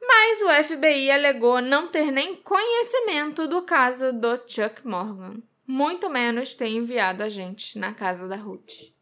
Mas 0.00 0.42
o 0.42 0.64
FBI 0.64 1.10
alegou 1.10 1.60
não 1.60 1.86
ter 1.88 2.10
nem 2.10 2.34
conhecimento 2.34 3.46
do 3.46 3.62
caso 3.62 4.12
do 4.12 4.36
Chuck 4.46 4.86
Morgan, 4.86 5.42
muito 5.66 6.10
menos 6.10 6.54
ter 6.54 6.68
enviado 6.68 7.22
agentes 7.22 7.76
na 7.76 7.94
casa 7.94 8.26
da 8.26 8.36
Ruth. 8.36 8.92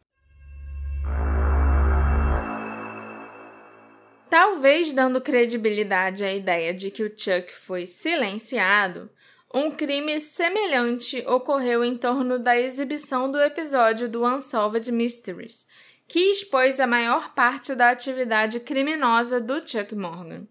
Talvez 4.29 4.93
dando 4.93 5.19
credibilidade 5.19 6.23
à 6.23 6.33
ideia 6.33 6.73
de 6.73 6.89
que 6.89 7.03
o 7.03 7.09
Chuck 7.09 7.53
foi 7.53 7.85
silenciado, 7.85 9.09
um 9.53 9.69
crime 9.69 10.19
semelhante 10.19 11.23
ocorreu 11.27 11.83
em 11.83 11.97
torno 11.97 12.39
da 12.39 12.57
exibição 12.57 13.29
do 13.29 13.39
episódio 13.39 14.07
do 14.07 14.25
Unsolved 14.25 14.91
Mysteries, 14.91 15.67
que 16.07 16.19
expôs 16.31 16.79
a 16.79 16.87
maior 16.87 17.33
parte 17.33 17.75
da 17.75 17.89
atividade 17.89 18.59
criminosa 18.59 19.39
do 19.39 19.65
Chuck 19.67 19.93
Morgan. 19.95 20.47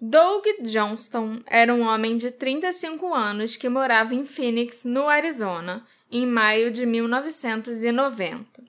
Doug 0.00 0.44
Johnston 0.62 1.40
era 1.46 1.74
um 1.74 1.82
homem 1.82 2.16
de 2.16 2.30
35 2.30 3.12
anos 3.12 3.56
que 3.56 3.68
morava 3.68 4.14
em 4.14 4.24
Phoenix, 4.24 4.84
no 4.84 5.08
Arizona, 5.08 5.84
em 6.10 6.24
maio 6.24 6.70
de 6.70 6.86
1990. 6.86 8.62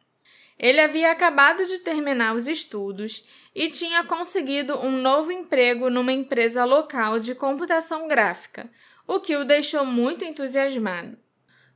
Ele 0.57 0.81
havia 0.81 1.11
acabado 1.11 1.63
de 1.65 1.79
terminar 1.79 2.35
os 2.35 2.47
estudos 2.47 3.23
e 3.55 3.69
tinha 3.69 4.03
conseguido 4.03 4.77
um 4.79 4.91
novo 4.91 5.31
emprego 5.31 5.89
numa 5.89 6.11
empresa 6.11 6.65
local 6.65 7.19
de 7.19 7.33
computação 7.33 8.07
gráfica, 8.07 8.69
o 9.09 9.19
que 9.19 9.35
o 9.35 9.43
deixou 9.43 9.83
muito 9.83 10.23
entusiasmado. 10.23 11.17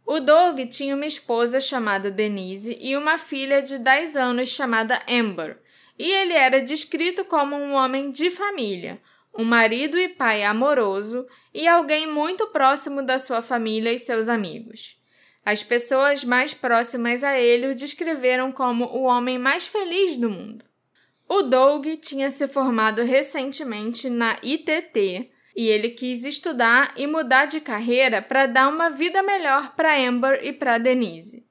O 0.05 0.19
Doug 0.19 0.59
tinha 0.69 0.95
uma 0.95 1.07
esposa 1.07 1.59
chamada 1.59 2.11
Denise 2.11 2.77
e 2.79 2.95
uma 2.95 3.17
filha 3.17 3.59
de 3.59 3.79
10 3.79 4.15
anos 4.15 4.49
chamada 4.49 5.01
Amber, 5.09 5.59
e 5.97 6.11
ele 6.11 6.33
era 6.33 6.61
descrito 6.61 7.25
como 7.25 7.55
um 7.55 7.73
homem 7.73 8.11
de 8.11 8.29
família, 8.29 9.01
um 9.35 9.43
marido 9.43 9.97
e 9.97 10.09
pai 10.09 10.43
amoroso 10.43 11.25
e 11.51 11.67
alguém 11.67 12.05
muito 12.05 12.45
próximo 12.49 13.03
da 13.03 13.17
sua 13.17 13.41
família 13.41 13.91
e 13.91 13.97
seus 13.97 14.29
amigos. 14.29 14.95
As 15.43 15.63
pessoas 15.63 16.23
mais 16.23 16.53
próximas 16.53 17.23
a 17.23 17.35
ele 17.39 17.65
o 17.65 17.75
descreveram 17.75 18.51
como 18.51 18.85
o 18.85 19.05
homem 19.05 19.39
mais 19.39 19.65
feliz 19.65 20.17
do 20.17 20.29
mundo. 20.29 20.63
O 21.27 21.41
Doug 21.41 21.87
tinha 21.99 22.29
se 22.29 22.47
formado 22.47 23.01
recentemente 23.01 24.07
na 24.07 24.37
ITT, 24.43 25.32
e 25.55 25.67
ele 25.67 25.89
quis 25.89 26.23
estudar 26.23 26.93
e 26.95 27.05
mudar 27.05 27.45
de 27.45 27.59
carreira 27.59 28.21
para 28.21 28.45
dar 28.45 28.67
uma 28.67 28.89
vida 28.89 29.21
melhor 29.21 29.75
para 29.75 29.97
Amber 29.97 30.39
e 30.43 30.51
para 30.51 30.77
Denise. 30.77 31.45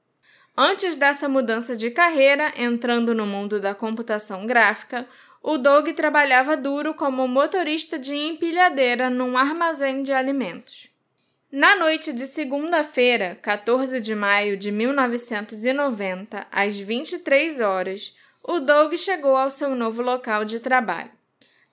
Antes 0.55 0.95
dessa 0.95 1.27
mudança 1.27 1.75
de 1.75 1.89
carreira, 1.89 2.53
entrando 2.55 3.15
no 3.15 3.25
mundo 3.25 3.59
da 3.59 3.73
computação 3.73 4.45
gráfica, 4.45 5.07
o 5.41 5.57
Doug 5.57 5.89
trabalhava 5.89 6.55
duro 6.55 6.93
como 6.93 7.27
motorista 7.27 7.97
de 7.97 8.15
empilhadeira 8.15 9.09
num 9.09 9.37
armazém 9.37 10.03
de 10.03 10.13
alimentos. 10.13 10.89
Na 11.51 11.75
noite 11.75 12.13
de 12.13 12.25
segunda-feira, 12.25 13.37
14 13.41 13.99
de 13.99 14.15
maio 14.15 14.57
de 14.57 14.71
1990, 14.71 16.47
às 16.51 16.79
23 16.79 17.59
horas, 17.59 18.15
o 18.43 18.59
Doug 18.59 18.95
chegou 18.95 19.35
ao 19.37 19.49
seu 19.49 19.75
novo 19.75 20.01
local 20.01 20.45
de 20.45 20.59
trabalho. 20.59 21.11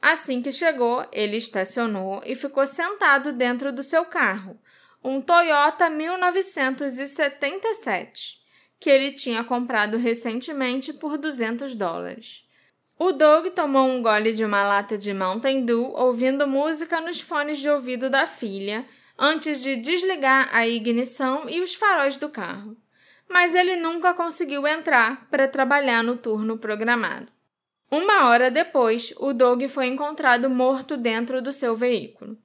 Assim 0.01 0.41
que 0.41 0.51
chegou, 0.51 1.07
ele 1.13 1.37
estacionou 1.37 2.23
e 2.25 2.35
ficou 2.35 2.67
sentado 2.67 3.33
dentro 3.33 3.71
do 3.71 3.83
seu 3.83 4.07
carro, 4.07 4.59
um 5.05 5.21
Toyota 5.21 5.91
1977, 5.91 8.41
que 8.79 8.89
ele 8.89 9.13
tinha 9.13 9.45
comprado 9.45 9.99
recentemente 9.99 10.95
por 10.95 11.19
200 11.19 11.77
dólares. 11.77 12.49
O 12.99 13.13
Doug 13.13 13.49
tomou 13.49 13.87
um 13.89 14.03
gole 14.03 14.33
de 14.33 14.43
uma 14.45 14.63
lata 14.63 14.97
de 14.99 15.13
Mountain 15.15 15.65
Dew 15.65 15.93
ouvindo 15.95 16.47
música 16.47 17.01
nos 17.01 17.21
fones 17.21 17.59
de 17.59 17.69
ouvido 17.69 18.09
da 18.11 18.27
filha 18.27 18.85
antes 19.19 19.63
de 19.63 19.77
desligar 19.77 20.49
a 20.53 20.67
ignição 20.67 21.49
e 21.49 21.61
os 21.61 21.75
faróis 21.75 22.17
do 22.17 22.29
carro. 22.29 22.77
Mas 23.29 23.55
ele 23.55 23.77
nunca 23.77 24.13
conseguiu 24.15 24.67
entrar 24.67 25.29
para 25.31 25.47
trabalhar 25.47 26.03
no 26.03 26.17
turno 26.17 26.59
programado. 26.59 27.31
Uma 27.91 28.29
hora 28.29 28.51
depois, 28.51 29.13
o 29.17 29.33
Doug 29.33 29.65
foi 29.65 29.87
encontrado 29.87 30.49
morto 30.49 30.97
dentro 30.97 31.43
do 31.43 31.51
seu 31.51 31.75
veículo. 31.75 32.39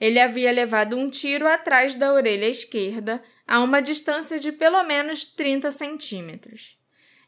Ele 0.00 0.20
havia 0.20 0.52
levado 0.52 0.96
um 0.96 1.10
tiro 1.10 1.48
atrás 1.48 1.96
da 1.96 2.12
orelha 2.12 2.48
esquerda, 2.48 3.22
a 3.46 3.60
uma 3.60 3.82
distância 3.82 4.38
de 4.38 4.52
pelo 4.52 4.82
menos 4.84 5.24
30 5.24 5.72
centímetros. 5.72 6.78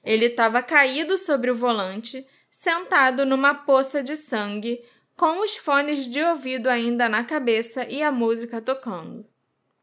Ele 0.04 0.26
estava 0.26 0.62
caído 0.62 1.18
sobre 1.18 1.50
o 1.50 1.56
volante, 1.56 2.24
sentado 2.48 3.26
numa 3.26 3.54
poça 3.54 4.02
de 4.02 4.16
sangue, 4.16 4.80
com 5.16 5.40
os 5.40 5.56
fones 5.56 6.06
de 6.06 6.22
ouvido 6.22 6.68
ainda 6.68 7.08
na 7.08 7.24
cabeça 7.24 7.84
e 7.88 8.02
a 8.02 8.12
música 8.12 8.60
tocando. 8.60 9.26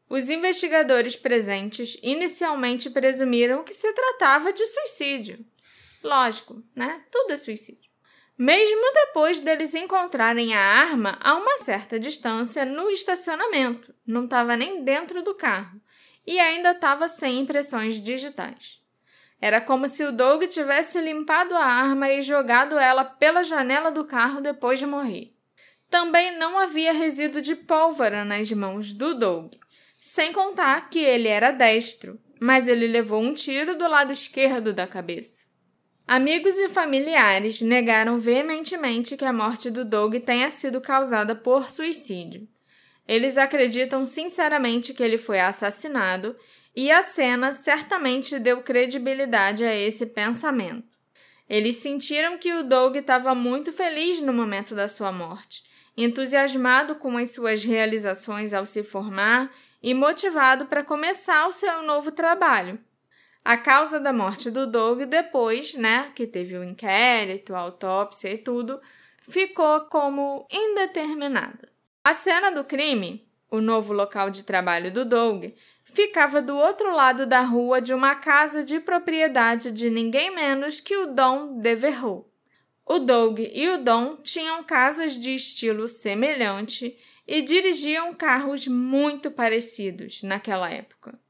Os 0.08 0.30
investigadores 0.30 1.16
presentes 1.16 1.98
inicialmente 2.02 2.88
presumiram 2.88 3.62
que 3.62 3.74
se 3.74 3.92
tratava 3.92 4.52
de 4.52 4.64
suicídio. 4.66 5.44
Lógico, 6.04 6.62
né? 6.76 7.02
Tudo 7.10 7.32
é 7.32 7.36
suicídio. 7.36 7.90
mesmo 8.36 8.92
depois 8.92 9.40
deles 9.40 9.74
encontrarem 9.74 10.54
a 10.54 10.60
arma 10.60 11.16
a 11.20 11.34
uma 11.34 11.58
certa 11.58 11.98
distância 11.98 12.64
no 12.66 12.90
estacionamento. 12.90 13.94
Não 14.06 14.24
estava 14.24 14.54
nem 14.54 14.84
dentro 14.84 15.22
do 15.22 15.34
carro 15.34 15.80
e 16.26 16.38
ainda 16.38 16.72
estava 16.72 17.08
sem 17.08 17.40
impressões 17.40 18.02
digitais. 18.02 18.82
Era 19.40 19.60
como 19.60 19.88
se 19.88 20.04
o 20.04 20.12
Doug 20.12 20.44
tivesse 20.44 21.00
limpado 21.00 21.54
a 21.54 21.64
arma 21.64 22.10
e 22.10 22.20
jogado 22.20 22.78
ela 22.78 23.04
pela 23.04 23.42
janela 23.42 23.90
do 23.90 24.04
carro 24.04 24.40
depois 24.40 24.78
de 24.78 24.86
morrer. 24.86 25.32
Também 25.88 26.36
não 26.36 26.58
havia 26.58 26.92
resíduo 26.92 27.40
de 27.40 27.54
pólvora 27.54 28.24
nas 28.24 28.50
mãos 28.52 28.92
do 28.92 29.14
Doug, 29.14 29.54
sem 30.00 30.32
contar 30.32 30.90
que 30.90 30.98
ele 30.98 31.28
era 31.28 31.50
destro, 31.50 32.20
mas 32.40 32.68
ele 32.68 32.86
levou 32.86 33.22
um 33.22 33.32
tiro 33.32 33.76
do 33.76 33.88
lado 33.88 34.12
esquerdo 34.12 34.72
da 34.72 34.86
cabeça. 34.86 35.43
Amigos 36.06 36.58
e 36.58 36.68
familiares 36.68 37.62
negaram 37.62 38.18
veementemente 38.18 39.16
que 39.16 39.24
a 39.24 39.32
morte 39.32 39.70
do 39.70 39.86
Doug 39.86 40.16
tenha 40.16 40.50
sido 40.50 40.78
causada 40.78 41.34
por 41.34 41.70
suicídio. 41.70 42.46
Eles 43.08 43.38
acreditam 43.38 44.04
sinceramente 44.04 44.92
que 44.92 45.02
ele 45.02 45.16
foi 45.16 45.40
assassinado 45.40 46.36
e 46.76 46.90
a 46.90 47.02
cena 47.02 47.54
certamente 47.54 48.38
deu 48.38 48.62
credibilidade 48.62 49.64
a 49.64 49.74
esse 49.74 50.04
pensamento. 50.04 50.94
Eles 51.48 51.76
sentiram 51.76 52.36
que 52.36 52.52
o 52.52 52.62
Doug 52.62 52.96
estava 52.96 53.34
muito 53.34 53.72
feliz 53.72 54.20
no 54.20 54.32
momento 54.32 54.74
da 54.74 54.88
sua 54.88 55.10
morte, 55.10 55.62
entusiasmado 55.96 56.96
com 56.96 57.16
as 57.16 57.30
suas 57.30 57.64
realizações 57.64 58.52
ao 58.52 58.66
se 58.66 58.82
formar 58.82 59.50
e 59.82 59.94
motivado 59.94 60.66
para 60.66 60.84
começar 60.84 61.46
o 61.46 61.52
seu 61.52 61.82
novo 61.82 62.12
trabalho. 62.12 62.78
A 63.44 63.58
causa 63.58 64.00
da 64.00 64.10
morte 64.10 64.50
do 64.50 64.66
Doug, 64.66 65.02
depois, 65.02 65.74
né, 65.74 66.10
que 66.14 66.26
teve 66.26 66.56
o 66.56 66.64
inquérito, 66.64 67.54
a 67.54 67.58
autópsia 67.58 68.32
e 68.32 68.38
tudo, 68.38 68.80
ficou 69.28 69.82
como 69.82 70.48
indeterminada. 70.50 71.70
A 72.02 72.14
cena 72.14 72.50
do 72.50 72.64
crime, 72.64 73.28
o 73.50 73.60
novo 73.60 73.92
local 73.92 74.30
de 74.30 74.44
trabalho 74.44 74.90
do 74.90 75.04
Doug, 75.04 75.44
ficava 75.84 76.40
do 76.40 76.56
outro 76.56 76.90
lado 76.94 77.26
da 77.26 77.42
rua 77.42 77.82
de 77.82 77.92
uma 77.92 78.14
casa 78.14 78.64
de 78.64 78.80
propriedade 78.80 79.70
de 79.70 79.90
ninguém 79.90 80.34
menos 80.34 80.80
que 80.80 80.96
o 80.96 81.08
Dom 81.08 81.60
Devereux. 81.60 82.24
O 82.86 82.98
Doug 82.98 83.40
e 83.40 83.68
o 83.68 83.76
Dom 83.76 84.16
tinham 84.16 84.64
casas 84.64 85.18
de 85.18 85.34
estilo 85.34 85.86
semelhante 85.86 86.96
e 87.28 87.42
dirigiam 87.42 88.14
carros 88.14 88.66
muito 88.66 89.30
parecidos 89.30 90.22
naquela 90.22 90.70
época. 90.70 91.22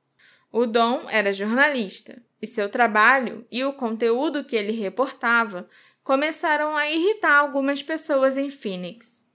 O 0.56 0.66
Dom 0.66 1.06
era 1.10 1.32
jornalista 1.32 2.22
e 2.40 2.46
seu 2.46 2.68
trabalho 2.68 3.44
e 3.50 3.64
o 3.64 3.72
conteúdo 3.72 4.44
que 4.44 4.54
ele 4.54 4.70
reportava 4.70 5.68
começaram 6.04 6.76
a 6.76 6.88
irritar 6.88 7.40
algumas 7.40 7.82
pessoas 7.82 8.38
em 8.38 8.48
Phoenix. 8.48 9.28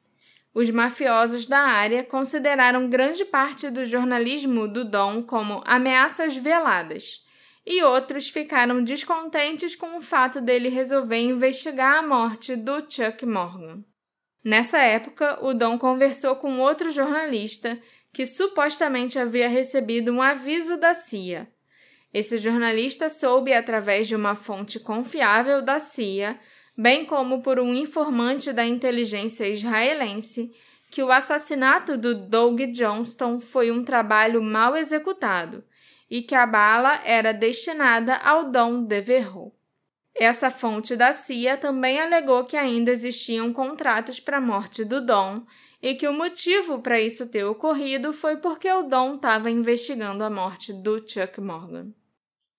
Os 0.54 0.70
mafiosos 0.70 1.46
da 1.46 1.60
área 1.60 2.06
consideraram 2.06 2.90
grande 2.90 3.26
parte 3.26 3.70
do 3.70 3.84
jornalismo 3.84 4.66
do 4.66 4.86
Dom 4.86 5.22
como 5.22 5.62
ameaças 5.66 6.38
veladas, 6.38 7.26
e 7.66 7.84
outros 7.84 8.30
ficaram 8.30 8.82
descontentes 8.82 9.76
com 9.76 9.98
o 9.98 10.02
fato 10.02 10.40
dele 10.40 10.70
resolver 10.70 11.20
investigar 11.20 11.98
a 11.98 12.08
morte 12.08 12.56
do 12.56 12.80
Chuck 12.90 13.26
Morgan. 13.26 13.84
Nessa 14.42 14.78
época, 14.78 15.38
o 15.44 15.54
Dom 15.54 15.78
conversou 15.78 16.38
com 16.38 16.60
outro 16.60 16.90
jornalista 16.92 17.78
que 18.14 18.26
supostamente 18.26 19.20
havia 19.20 19.48
recebido 19.48 20.12
um 20.12 20.22
aviso 20.22 20.78
da 20.78 20.94
CIA. 20.94 21.48
Esse 22.14 22.38
jornalista 22.38 23.08
soube 23.08 23.54
através 23.54 24.08
de 24.08 24.16
uma 24.16 24.36
fonte 24.36 24.80
confiável 24.80 25.62
da 25.62 25.80
CIA, 25.80 26.40
bem 26.76 27.06
como 27.06 27.42
por 27.42 27.60
um 27.60 27.74
informante 27.74 28.52
da 28.52 28.66
inteligência 28.66 29.48
israelense, 29.48 30.52
que 30.90 31.04
o 31.04 31.12
assassinato 31.12 31.98
do 31.98 32.16
Doug 32.16 32.60
Johnston 32.72 33.40
foi 33.40 33.70
um 33.70 33.84
trabalho 33.84 34.42
mal 34.42 34.76
executado 34.76 35.64
e 36.10 36.24
que 36.24 36.34
a 36.34 36.48
bala 36.48 37.00
era 37.06 37.32
destinada 37.32 38.16
ao 38.16 38.46
Dom 38.46 38.84
Devereux. 38.84 39.52
Essa 40.16 40.50
fonte 40.50 40.96
da 40.96 41.14
CIA 41.14 41.56
também 41.56 42.00
alegou 42.00 42.44
que 42.44 42.58
ainda 42.58 42.92
existiam 42.92 43.54
contratos 43.54 44.20
para 44.20 44.38
a 44.38 44.42
morte 44.42 44.84
do 44.84 45.00
Dom 45.06 45.44
e 45.82 45.96
que 45.96 46.08
o 46.08 46.14
motivo 46.14 46.80
para 46.80 47.00
isso 47.00 47.28
ter 47.28 47.44
ocorrido 47.44 48.12
foi 48.12 48.38
porque 48.38 48.72
o 48.72 48.84
Dom 48.84 49.16
estava 49.16 49.50
investigando 49.50 50.24
a 50.24 50.30
morte 50.30 50.74
do 50.74 50.98
Chuck 51.08 51.40
Morgan. 51.40 51.94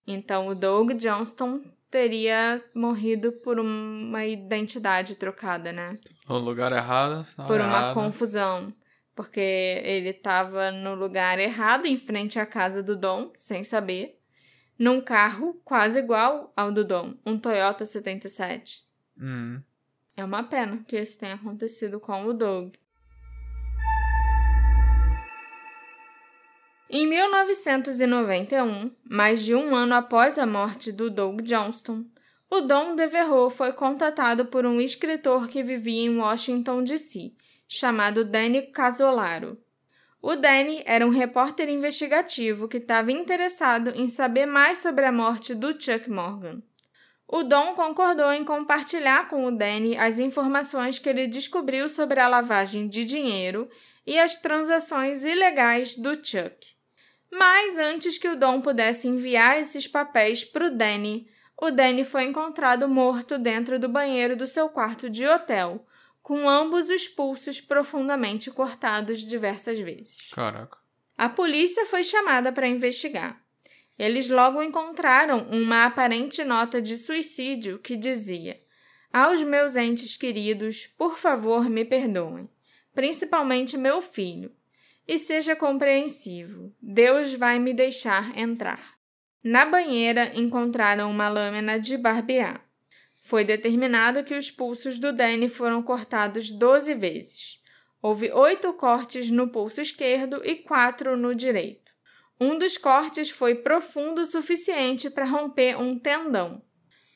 Então, 0.07 0.49
o 0.49 0.55
Doug 0.55 0.93
Johnston 0.93 1.61
teria 1.91 2.65
morrido 2.75 3.33
por 3.33 3.59
uma 3.59 4.25
identidade 4.25 5.17
trocada, 5.17 5.73
né? 5.73 5.99
No 6.29 6.39
lugar 6.39 6.73
errado. 6.73 7.27
Por 7.47 7.61
uma 7.61 7.79
errada. 7.79 7.95
confusão. 7.95 8.73
Porque 9.15 9.83
ele 9.85 10.11
estava 10.11 10.71
no 10.71 10.95
lugar 10.95 11.39
errado, 11.39 11.87
em 11.87 11.99
frente 11.99 12.39
à 12.39 12.47
casa 12.47 12.83
do 12.83 12.97
Dom, 12.97 13.33
sem 13.35 13.63
saber. 13.63 14.19
Num 14.79 15.01
carro 15.01 15.61
quase 15.63 15.99
igual 15.99 16.53
ao 16.57 16.73
do 16.73 16.83
Dom, 16.85 17.15
um 17.27 17.39
Toyota 17.39 17.85
77. 17.85 18.83
Hum. 19.21 19.61
É 20.17 20.25
uma 20.25 20.43
pena 20.45 20.83
que 20.87 20.99
isso 20.99 21.19
tenha 21.19 21.35
acontecido 21.35 22.01
com 22.01 22.25
o 22.25 22.33
Doug. 22.33 22.75
Em 26.93 27.07
1991, 27.07 28.91
mais 29.09 29.45
de 29.45 29.55
um 29.55 29.77
ano 29.77 29.95
após 29.95 30.37
a 30.41 30.45
morte 30.45 30.91
do 30.91 31.09
Doug 31.09 31.41
Johnston, 31.43 32.05
o 32.51 32.63
Dom 32.63 32.97
Devereux 32.97 33.55
foi 33.55 33.73
contatado 33.73 34.47
por 34.47 34.67
um 34.67 34.81
escritor 34.81 35.47
que 35.47 35.63
vivia 35.63 36.07
em 36.07 36.19
Washington, 36.19 36.83
D.C., 36.83 37.31
chamado 37.69 38.25
Danny 38.25 38.63
Casolaro. 38.63 39.57
O 40.21 40.35
Danny 40.35 40.83
era 40.85 41.07
um 41.07 41.11
repórter 41.11 41.69
investigativo 41.69 42.67
que 42.67 42.79
estava 42.79 43.13
interessado 43.13 43.93
em 43.95 44.09
saber 44.09 44.47
mais 44.47 44.81
sobre 44.81 45.05
a 45.05 45.13
morte 45.13 45.55
do 45.55 45.81
Chuck 45.81 46.11
Morgan. 46.11 46.61
O 47.29 47.45
Dom 47.45 47.73
concordou 47.75 48.33
em 48.33 48.45
compartilhar 48.45 49.29
com 49.29 49.45
o 49.45 49.53
Danny 49.53 49.97
as 49.97 50.19
informações 50.19 50.99
que 50.99 51.09
ele 51.09 51.29
descobriu 51.29 51.89
sobre 51.89 52.19
a 52.19 52.27
lavagem 52.27 52.89
de 52.89 53.05
dinheiro 53.05 53.71
e 54.05 54.19
as 54.19 54.35
transações 54.35 55.23
ilegais 55.23 55.97
do 55.97 56.15
Chuck. 56.17 56.80
Mas 57.31 57.79
antes 57.79 58.19
que 58.19 58.29
o 58.29 58.37
Dom 58.37 58.61
pudesse 58.61 59.07
enviar 59.07 59.59
esses 59.59 59.87
papéis 59.87 60.45
para 60.45 60.67
o 60.67 60.71
Danny, 60.71 61.29
o 61.57 61.71
Danny 61.71 62.05
foi 62.05 62.25
encontrado 62.25 62.89
morto 62.89 63.39
dentro 63.39 63.79
do 63.79 63.89
banheiro 63.89 64.37
do 64.37 64.47
seu 64.47 64.69
quarto 64.69 65.09
de 65.09 65.27
hotel, 65.27 65.87
com 66.23 66.49
ambos 66.49 66.89
os 66.89 67.07
pulsos 67.07 67.61
profundamente 67.61 68.51
cortados 68.51 69.21
diversas 69.21 69.79
vezes. 69.79 70.31
Caraca. 70.35 70.79
A 71.17 71.29
polícia 71.29 71.87
foi 71.87 72.03
chamada 72.03 72.51
para 72.51 72.67
investigar. 72.67 73.41
Eles 73.99 74.29
logo 74.29 74.63
encontraram 74.63 75.47
uma 75.51 75.85
aparente 75.85 76.43
nota 76.43 76.81
de 76.81 76.97
suicídio 76.97 77.79
que 77.79 77.97
dizia: 77.97 78.59
Aos 79.13 79.43
meus 79.43 79.77
entes 79.77 80.17
queridos, 80.17 80.87
por 80.97 81.19
favor, 81.19 81.69
me 81.69 81.85
perdoem, 81.85 82.49
principalmente 82.95 83.77
meu 83.77 84.01
filho 84.01 84.51
e 85.11 85.19
seja 85.19 85.57
compreensivo. 85.57 86.73
Deus 86.81 87.33
vai 87.33 87.59
me 87.59 87.75
deixar 87.75 88.39
entrar. 88.39 88.95
Na 89.43 89.67
banheira 89.67 90.31
encontraram 90.39 91.11
uma 91.11 91.29
lâmina 91.29 91.81
de 91.81 91.97
barbear. 91.99 92.65
Foi 93.21 93.43
determinado 93.43 94.23
que 94.23 94.35
os 94.35 94.53
pulsos 94.53 95.01
do 95.01 95.13
Danny 95.13 95.49
foram 95.49 95.83
cortados 95.83 96.53
12 96.53 96.95
vezes. 96.95 97.59
Houve 98.01 98.31
oito 98.31 98.73
cortes 98.75 99.33
no 99.33 99.49
pulso 99.49 99.81
esquerdo 99.81 100.43
e 100.45 100.55
quatro 100.55 101.17
no 101.17 101.35
direito. 101.35 101.91
Um 102.41 102.57
dos 102.57 102.79
cortes 102.79 103.31
foi 103.31 103.57
profundo 103.57 104.21
o 104.21 104.27
suficiente 104.27 105.11
para 105.11 105.25
romper 105.25 105.77
um 105.77 105.99
tendão. 105.99 106.63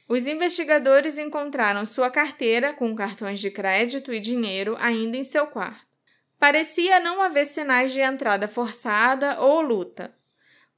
Os 0.08 0.26
investigadores 0.26 1.16
encontraram 1.16 1.86
sua 1.86 2.10
carteira 2.10 2.72
com 2.72 2.92
cartões 2.96 3.38
de 3.38 3.52
crédito 3.52 4.12
e 4.12 4.18
dinheiro 4.18 4.76
ainda 4.80 5.16
em 5.16 5.22
seu 5.22 5.46
quarto. 5.46 5.93
Parecia 6.38 7.00
não 7.00 7.22
haver 7.22 7.46
sinais 7.46 7.92
de 7.92 8.00
entrada 8.00 8.46
forçada 8.46 9.40
ou 9.40 9.60
luta. 9.60 10.14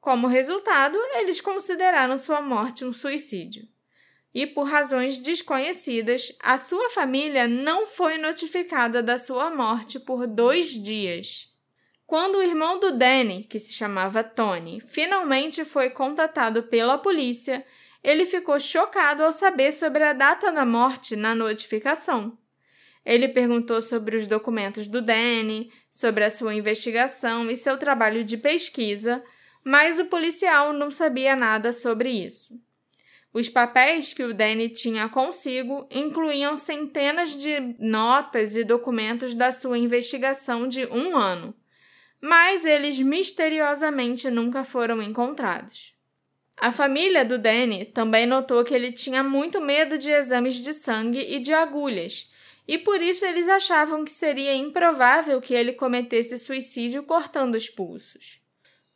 Como 0.00 0.28
resultado, 0.28 0.96
eles 1.14 1.40
consideraram 1.40 2.16
sua 2.16 2.40
morte 2.40 2.84
um 2.84 2.92
suicídio. 2.92 3.66
E 4.32 4.46
por 4.46 4.64
razões 4.64 5.18
desconhecidas, 5.18 6.36
a 6.40 6.58
sua 6.58 6.90
família 6.90 7.48
não 7.48 7.86
foi 7.86 8.18
notificada 8.18 9.02
da 9.02 9.18
sua 9.18 9.50
morte 9.50 9.98
por 9.98 10.26
dois 10.26 10.70
dias. 10.70 11.50
Quando 12.06 12.36
o 12.36 12.42
irmão 12.42 12.78
do 12.78 12.96
Danny, 12.96 13.42
que 13.42 13.58
se 13.58 13.72
chamava 13.72 14.22
Tony, 14.22 14.80
finalmente 14.80 15.64
foi 15.64 15.90
contatado 15.90 16.62
pela 16.62 16.98
polícia, 16.98 17.66
ele 18.04 18.24
ficou 18.24 18.60
chocado 18.60 19.24
ao 19.24 19.32
saber 19.32 19.72
sobre 19.72 20.04
a 20.04 20.12
data 20.12 20.52
da 20.52 20.64
morte 20.64 21.16
na 21.16 21.34
notificação. 21.34 22.38
Ele 23.06 23.28
perguntou 23.28 23.80
sobre 23.80 24.16
os 24.16 24.26
documentos 24.26 24.88
do 24.88 25.00
Danny, 25.00 25.70
sobre 25.88 26.24
a 26.24 26.30
sua 26.30 26.52
investigação 26.52 27.48
e 27.48 27.56
seu 27.56 27.78
trabalho 27.78 28.24
de 28.24 28.36
pesquisa, 28.36 29.22
mas 29.62 30.00
o 30.00 30.06
policial 30.06 30.72
não 30.72 30.90
sabia 30.90 31.36
nada 31.36 31.72
sobre 31.72 32.10
isso. 32.10 32.60
Os 33.32 33.48
papéis 33.48 34.12
que 34.12 34.24
o 34.24 34.34
Danny 34.34 34.68
tinha 34.70 35.08
consigo 35.08 35.86
incluíam 35.88 36.56
centenas 36.56 37.40
de 37.40 37.76
notas 37.78 38.56
e 38.56 38.64
documentos 38.64 39.34
da 39.34 39.52
sua 39.52 39.78
investigação 39.78 40.66
de 40.66 40.84
um 40.86 41.16
ano, 41.16 41.54
mas 42.20 42.64
eles 42.64 42.98
misteriosamente 42.98 44.28
nunca 44.30 44.64
foram 44.64 45.00
encontrados. 45.00 45.94
A 46.56 46.72
família 46.72 47.24
do 47.24 47.38
Danny 47.38 47.84
também 47.84 48.26
notou 48.26 48.64
que 48.64 48.74
ele 48.74 48.90
tinha 48.90 49.22
muito 49.22 49.60
medo 49.60 49.96
de 49.96 50.10
exames 50.10 50.56
de 50.56 50.72
sangue 50.72 51.20
e 51.20 51.38
de 51.38 51.52
agulhas, 51.52 52.30
e 52.66 52.78
por 52.78 53.00
isso 53.00 53.24
eles 53.24 53.48
achavam 53.48 54.04
que 54.04 54.10
seria 54.10 54.54
improvável 54.54 55.40
que 55.40 55.54
ele 55.54 55.72
cometesse 55.72 56.38
suicídio 56.38 57.02
cortando 57.04 57.54
os 57.54 57.68
pulsos. 57.68 58.40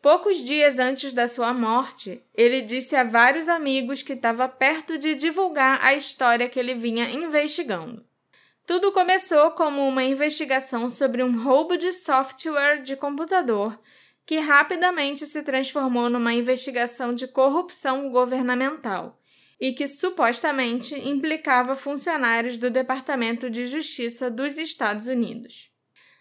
Poucos 0.02 0.42
dias 0.42 0.78
antes 0.78 1.12
da 1.12 1.28
sua 1.28 1.52
morte, 1.52 2.22
ele 2.34 2.62
disse 2.62 2.96
a 2.96 3.04
vários 3.04 3.48
amigos 3.48 4.02
que 4.02 4.14
estava 4.14 4.48
perto 4.48 4.96
de 4.96 5.14
divulgar 5.14 5.78
a 5.84 5.94
história 5.94 6.48
que 6.48 6.58
ele 6.58 6.74
vinha 6.74 7.10
investigando. 7.10 8.04
Tudo 8.66 8.92
começou 8.92 9.50
como 9.50 9.86
uma 9.86 10.02
investigação 10.02 10.88
sobre 10.88 11.22
um 11.22 11.42
roubo 11.42 11.76
de 11.76 11.92
software 11.92 12.82
de 12.82 12.96
computador 12.96 13.78
que 14.24 14.38
rapidamente 14.38 15.26
se 15.26 15.42
transformou 15.42 16.08
numa 16.08 16.32
investigação 16.32 17.12
de 17.12 17.26
corrupção 17.26 18.10
governamental 18.10 19.19
e 19.60 19.72
que 19.72 19.86
supostamente 19.86 20.94
implicava 20.94 21.76
funcionários 21.76 22.56
do 22.56 22.70
Departamento 22.70 23.50
de 23.50 23.66
Justiça 23.66 24.30
dos 24.30 24.56
Estados 24.56 25.06
Unidos. 25.06 25.70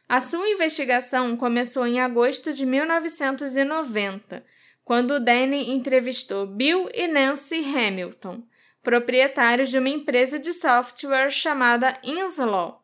A 0.10 0.20
sua 0.20 0.50
investigação 0.50 1.38
começou 1.38 1.88
em 1.88 2.02
agosto 2.02 2.52
de 2.52 2.66
1990, 2.66 4.44
quando 4.84 5.20
Danny 5.20 5.70
entrevistou 5.70 6.48
Bill 6.48 6.90
e 6.94 7.08
Nancy 7.08 7.64
Hamilton, 7.64 8.44
proprietários 8.82 9.70
de 9.70 9.78
uma 9.78 9.90
empresa 9.90 10.40
de 10.40 10.52
software 10.52 11.30
chamada 11.30 11.98
Inslaw. 12.04 12.84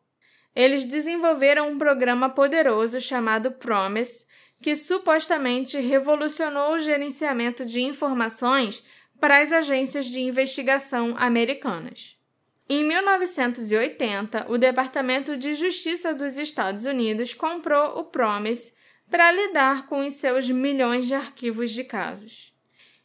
Eles 0.54 0.84
desenvolveram 0.84 1.68
um 1.68 1.78
programa 1.78 2.30
poderoso 2.30 3.00
chamado 3.00 3.50
Promise, 3.50 4.24
que 4.62 4.74
supostamente 4.74 5.78
revolucionou 5.78 6.74
o 6.74 6.78
gerenciamento 6.78 7.64
de 7.64 7.82
informações 7.82 8.82
para 9.20 9.38
as 9.38 9.52
agências 9.52 10.06
de 10.06 10.20
investigação 10.20 11.14
americanas. 11.18 12.16
Em 12.68 12.84
1980, 12.84 14.46
o 14.48 14.58
Departamento 14.58 15.36
de 15.36 15.54
Justiça 15.54 16.12
dos 16.12 16.36
Estados 16.36 16.84
Unidos 16.84 17.32
comprou 17.32 17.98
o 17.98 18.04
Promise 18.04 18.74
para 19.08 19.30
lidar 19.30 19.86
com 19.86 20.04
os 20.04 20.14
seus 20.14 20.50
milhões 20.50 21.06
de 21.06 21.14
arquivos 21.14 21.70
de 21.70 21.84
casos. 21.84 22.52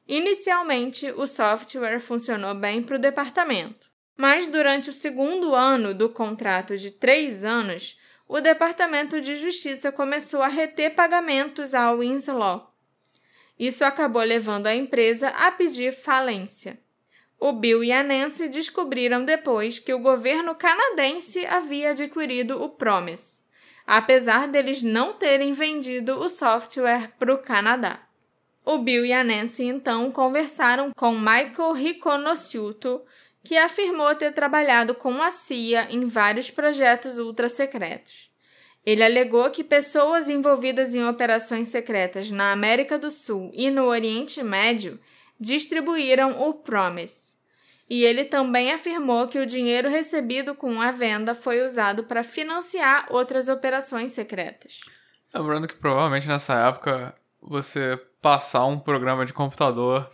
Inicialmente, 0.07 1.11
o 1.11 1.27
software 1.27 1.99
funcionou 1.99 2.55
bem 2.55 2.81
para 2.81 2.95
o 2.95 2.99
departamento, 2.99 3.87
mas 4.17 4.47
durante 4.47 4.89
o 4.89 4.93
segundo 4.93 5.53
ano 5.53 5.93
do 5.93 6.09
contrato 6.09 6.75
de 6.75 6.91
três 6.91 7.45
anos, 7.45 7.99
o 8.27 8.41
Departamento 8.41 9.21
de 9.21 9.35
Justiça 9.35 9.91
começou 9.91 10.41
a 10.41 10.47
reter 10.47 10.95
pagamentos 10.95 11.75
ao 11.75 11.99
Winslow. 11.99 12.70
Isso 13.61 13.85
acabou 13.85 14.23
levando 14.23 14.65
a 14.65 14.73
empresa 14.73 15.27
a 15.27 15.51
pedir 15.51 15.93
falência. 15.93 16.79
O 17.39 17.53
Bill 17.53 17.83
e 17.83 17.91
a 17.91 18.01
Nancy 18.01 18.49
descobriram 18.49 19.23
depois 19.23 19.77
que 19.77 19.93
o 19.93 19.99
governo 19.99 20.55
canadense 20.55 21.45
havia 21.45 21.91
adquirido 21.91 22.59
o 22.59 22.69
Promise, 22.69 23.43
apesar 23.85 24.47
deles 24.47 24.81
não 24.81 25.13
terem 25.13 25.53
vendido 25.53 26.19
o 26.19 26.27
software 26.27 27.11
para 27.19 27.31
o 27.31 27.37
Canadá. 27.37 27.99
O 28.65 28.79
Bill 28.79 29.05
e 29.05 29.13
a 29.13 29.23
Nancy 29.23 29.65
então 29.65 30.11
conversaram 30.11 30.91
com 30.95 31.11
Michael 31.11 31.73
Riconosciuto, 31.73 33.03
que 33.43 33.59
afirmou 33.59 34.15
ter 34.15 34.33
trabalhado 34.33 34.95
com 34.95 35.21
a 35.21 35.29
CIA 35.29 35.85
em 35.91 36.07
vários 36.07 36.49
projetos 36.49 37.19
ultra-secretos. 37.19 38.30
Ele 38.85 39.03
alegou 39.03 39.49
que 39.51 39.63
pessoas 39.63 40.27
envolvidas 40.29 40.95
em 40.95 41.05
operações 41.05 41.67
secretas 41.67 42.31
na 42.31 42.51
América 42.51 42.97
do 42.97 43.11
Sul 43.11 43.51
e 43.53 43.69
no 43.69 43.85
Oriente 43.85 44.41
Médio 44.43 44.99
distribuíram 45.39 46.41
o 46.41 46.53
Promise 46.53 47.31
e 47.91 48.05
ele 48.05 48.23
também 48.23 48.71
afirmou 48.71 49.27
que 49.27 49.37
o 49.37 49.45
dinheiro 49.45 49.89
recebido 49.89 50.55
com 50.55 50.81
a 50.81 50.91
venda 50.91 51.35
foi 51.35 51.61
usado 51.61 52.05
para 52.05 52.23
financiar 52.23 53.05
outras 53.09 53.49
operações 53.49 54.13
secretas. 54.13 54.79
Lembrando 55.33 55.67
que 55.67 55.73
provavelmente 55.73 56.25
nessa 56.25 56.53
época 56.69 57.13
você 57.41 57.99
passar 58.21 58.65
um 58.65 58.79
programa 58.79 59.25
de 59.25 59.33
computador 59.33 60.09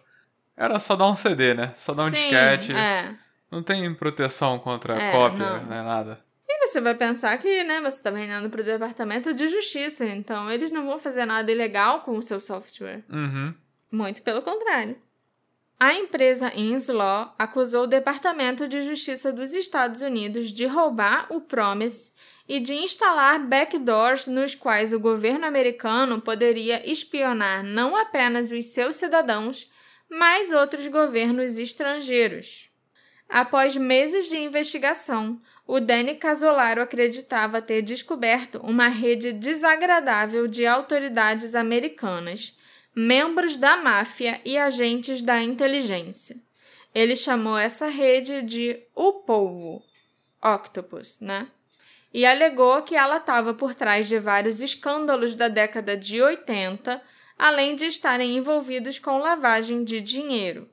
era 0.56 0.80
só 0.80 0.96
dar 0.96 1.06
um 1.06 1.16
CD, 1.16 1.54
né? 1.54 1.76
Só 1.78 1.94
dar 1.94 2.06
um 2.06 2.10
Sim, 2.10 2.16
disquete. 2.18 2.74
É. 2.74 3.14
Não 3.52 3.62
tem 3.62 3.94
proteção 3.94 4.58
contra 4.58 5.00
É, 5.00 5.12
cópia, 5.12 5.60
não. 5.60 5.66
né? 5.68 5.84
Nada. 5.84 6.20
E 6.50 6.66
você 6.66 6.80
vai 6.80 6.96
pensar 6.96 7.38
que, 7.40 7.64
né, 7.64 7.82
você 7.82 7.98
está 7.98 8.10
vendendo 8.10 8.50
para 8.50 8.62
o 8.62 8.64
Departamento 8.64 9.34
de 9.34 9.48
Justiça, 9.48 10.06
então 10.06 10.50
eles 10.50 10.72
não 10.72 10.86
vão 10.86 10.98
fazer 10.98 11.26
nada 11.26 11.52
ilegal 11.52 12.02
com 12.02 12.18
o 12.18 12.22
seu 12.22 12.40
software. 12.40 13.04
Uhum. 13.10 13.54
Muito 13.92 14.22
pelo 14.22 14.42
contrário. 14.42 14.96
A 15.80 15.94
empresa 15.94 16.52
Inslaw 16.56 17.36
acusou 17.38 17.84
o 17.84 17.88
Departamento 17.88 18.68
de 18.68 18.82
Justiça 18.82 19.32
dos 19.32 19.54
Estados 19.54 20.02
Unidos 20.02 20.50
de 20.50 20.66
roubar 20.66 21.28
o 21.30 21.42
Promise 21.42 22.14
e 22.48 22.60
de 22.60 22.74
instalar 22.74 23.38
backdoors 23.40 24.26
nos 24.26 24.56
quais 24.56 24.92
o 24.92 25.00
governo 25.00 25.46
americano 25.46 26.20
poderia 26.20 26.90
espionar 26.90 27.64
não 27.64 27.96
apenas 27.96 28.50
os 28.52 28.66
seus 28.66 28.96
cidadãos, 28.96 29.70
mas 30.10 30.52
outros 30.52 30.88
governos 30.88 31.60
estrangeiros. 31.60 32.72
Após 33.30 33.76
meses 33.76 34.30
de 34.30 34.38
investigação, 34.38 35.40
o 35.68 35.82
Danny 35.82 36.16
Casolaro 36.16 36.82
acreditava 36.82 37.62
ter 37.62 37.82
descoberto 37.82 38.60
uma 38.64 38.88
rede 38.88 39.34
desagradável 39.34 40.48
de 40.48 40.66
autoridades 40.66 41.54
americanas 41.54 42.58
membros 42.96 43.58
da 43.58 43.76
máfia 43.76 44.42
e 44.44 44.58
agentes 44.58 45.22
da 45.22 45.40
inteligência. 45.44 46.38
Ele 46.96 47.16
chamou 47.16 47.58
essa 47.58 47.88
rede 47.88 48.42
de 48.42 48.82
O 48.96 49.14
Polvo, 49.14 49.84
Octopus, 50.42 51.20
né? 51.20 51.48
E 52.12 52.26
alegou 52.26 52.82
que 52.82 52.96
ela 52.96 53.18
estava 53.18 53.54
por 53.54 53.76
trás 53.76 54.08
de 54.08 54.18
vários 54.18 54.62
escândalos 54.62 55.36
da 55.36 55.48
década 55.48 55.96
de 55.96 56.20
80, 56.22 57.00
além 57.38 57.76
de 57.76 57.86
estarem 57.86 58.38
envolvidos 58.38 58.98
com 58.98 59.20
lavagem 59.20 59.84
de 59.84 60.02
dinheiro. 60.02 60.68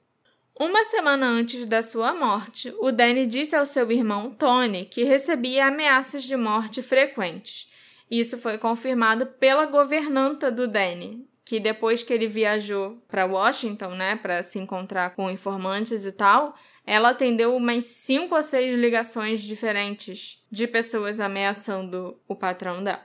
Uma 0.57 0.85
semana 0.85 1.27
antes 1.27 1.67
da 1.67 1.83
sua 1.83 2.15
morte, 2.15 2.73
o 2.79 2.93
Danny 2.93 3.27
disse 3.27 3.57
ao 3.57 3.67
seu 3.67 3.91
irmão 3.91 4.31
Tony 4.31 4.85
que 4.85 5.03
recebia 5.03 5.67
ameaças 5.67 6.23
de 6.23 6.37
morte 6.37 6.81
frequentes. 6.81 7.69
Isso 8.09 8.39
foi 8.39 8.57
confirmado 8.57 9.27
pela 9.27 9.67
governanta 9.67 10.53
do 10.53 10.69
Danny, 10.69 11.29
que 11.45 11.59
depois 11.59 12.05
que 12.05 12.13
ele 12.13 12.29
viajou 12.29 12.97
para 13.09 13.27
Washington, 13.27 13.97
né, 13.97 14.15
para 14.15 14.45
se 14.45 14.61
encontrar 14.61 15.11
com 15.17 15.29
informantes 15.29 16.05
e 16.05 16.13
tal, 16.13 16.55
ela 16.87 17.09
atendeu 17.09 17.57
umas 17.57 17.85
cinco 17.87 18.37
ou 18.37 18.43
seis 18.43 18.75
ligações 18.75 19.43
diferentes 19.43 20.41
de 20.53 20.69
pessoas 20.69 21.19
ameaçando 21.19 22.17
o 22.29 22.37
patrão 22.37 22.85
dela. 22.85 23.03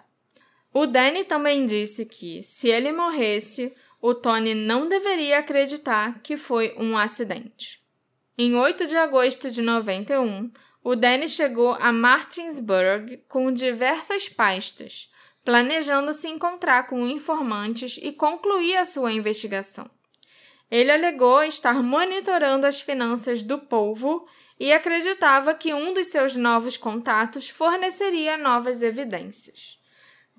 O 0.72 0.86
Danny 0.86 1.24
também 1.24 1.66
disse 1.66 2.06
que, 2.06 2.44
se 2.44 2.70
ele 2.70 2.92
morresse, 2.92 3.74
o 4.02 4.14
Tony 4.14 4.54
não 4.54 4.88
deveria 4.88 5.40
acreditar 5.40 6.20
que 6.22 6.38
foi 6.38 6.74
um 6.78 6.98
acidente. 6.98 7.84
Em 8.38 8.56
8 8.56 8.86
de 8.86 8.96
agosto 8.96 9.52
de 9.52 9.62
91, 9.62 10.52
o 10.84 10.96
Danny 10.96 11.28
chegou 11.28 11.74
a 11.74 11.92
Martinsburg 11.92 13.18
com 13.28 13.52
diversas 13.52 14.30
pastas, 14.30 15.10
planejando 15.44 16.14
se 16.14 16.28
encontrar 16.28 16.88
com 16.88 17.06
informantes 17.06 18.00
e 18.02 18.14
concluir 18.14 18.78
a 18.78 18.86
sua 18.86 19.12
investigação. 19.12 19.90
Ele 20.72 20.92
alegou 20.92 21.44
estar 21.44 21.82
monitorando 21.82 22.66
as 22.66 22.80
finanças 22.80 23.44
do 23.44 23.58
povo 23.58 24.28
e 24.60 24.72
acreditava 24.72 25.54
que 25.54 25.74
um 25.74 25.94
dos 25.94 26.08
seus 26.08 26.36
novos 26.36 26.78
contatos 26.78 27.50
forneceria 27.50 28.38
novas 28.38 28.82
evidências. 28.82 29.79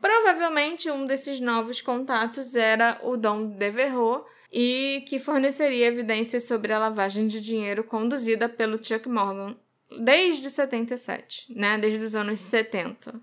Provavelmente 0.00 0.90
um 0.90 1.06
desses 1.06 1.40
novos 1.40 1.80
contatos 1.80 2.54
era 2.54 2.98
o 3.02 3.16
Dom 3.16 3.48
Devereux 3.48 4.24
e 4.52 5.04
que 5.06 5.18
forneceria 5.18 5.86
evidências 5.86 6.44
sobre 6.44 6.72
a 6.72 6.78
lavagem 6.78 7.26
de 7.26 7.40
dinheiro 7.40 7.84
conduzida 7.84 8.48
pelo 8.48 8.82
Chuck 8.82 9.08
Morgan 9.08 9.56
desde 10.00 10.50
77, 10.50 11.52
né, 11.54 11.76
desde 11.76 12.04
os 12.04 12.14
anos 12.14 12.40
70. 12.40 13.20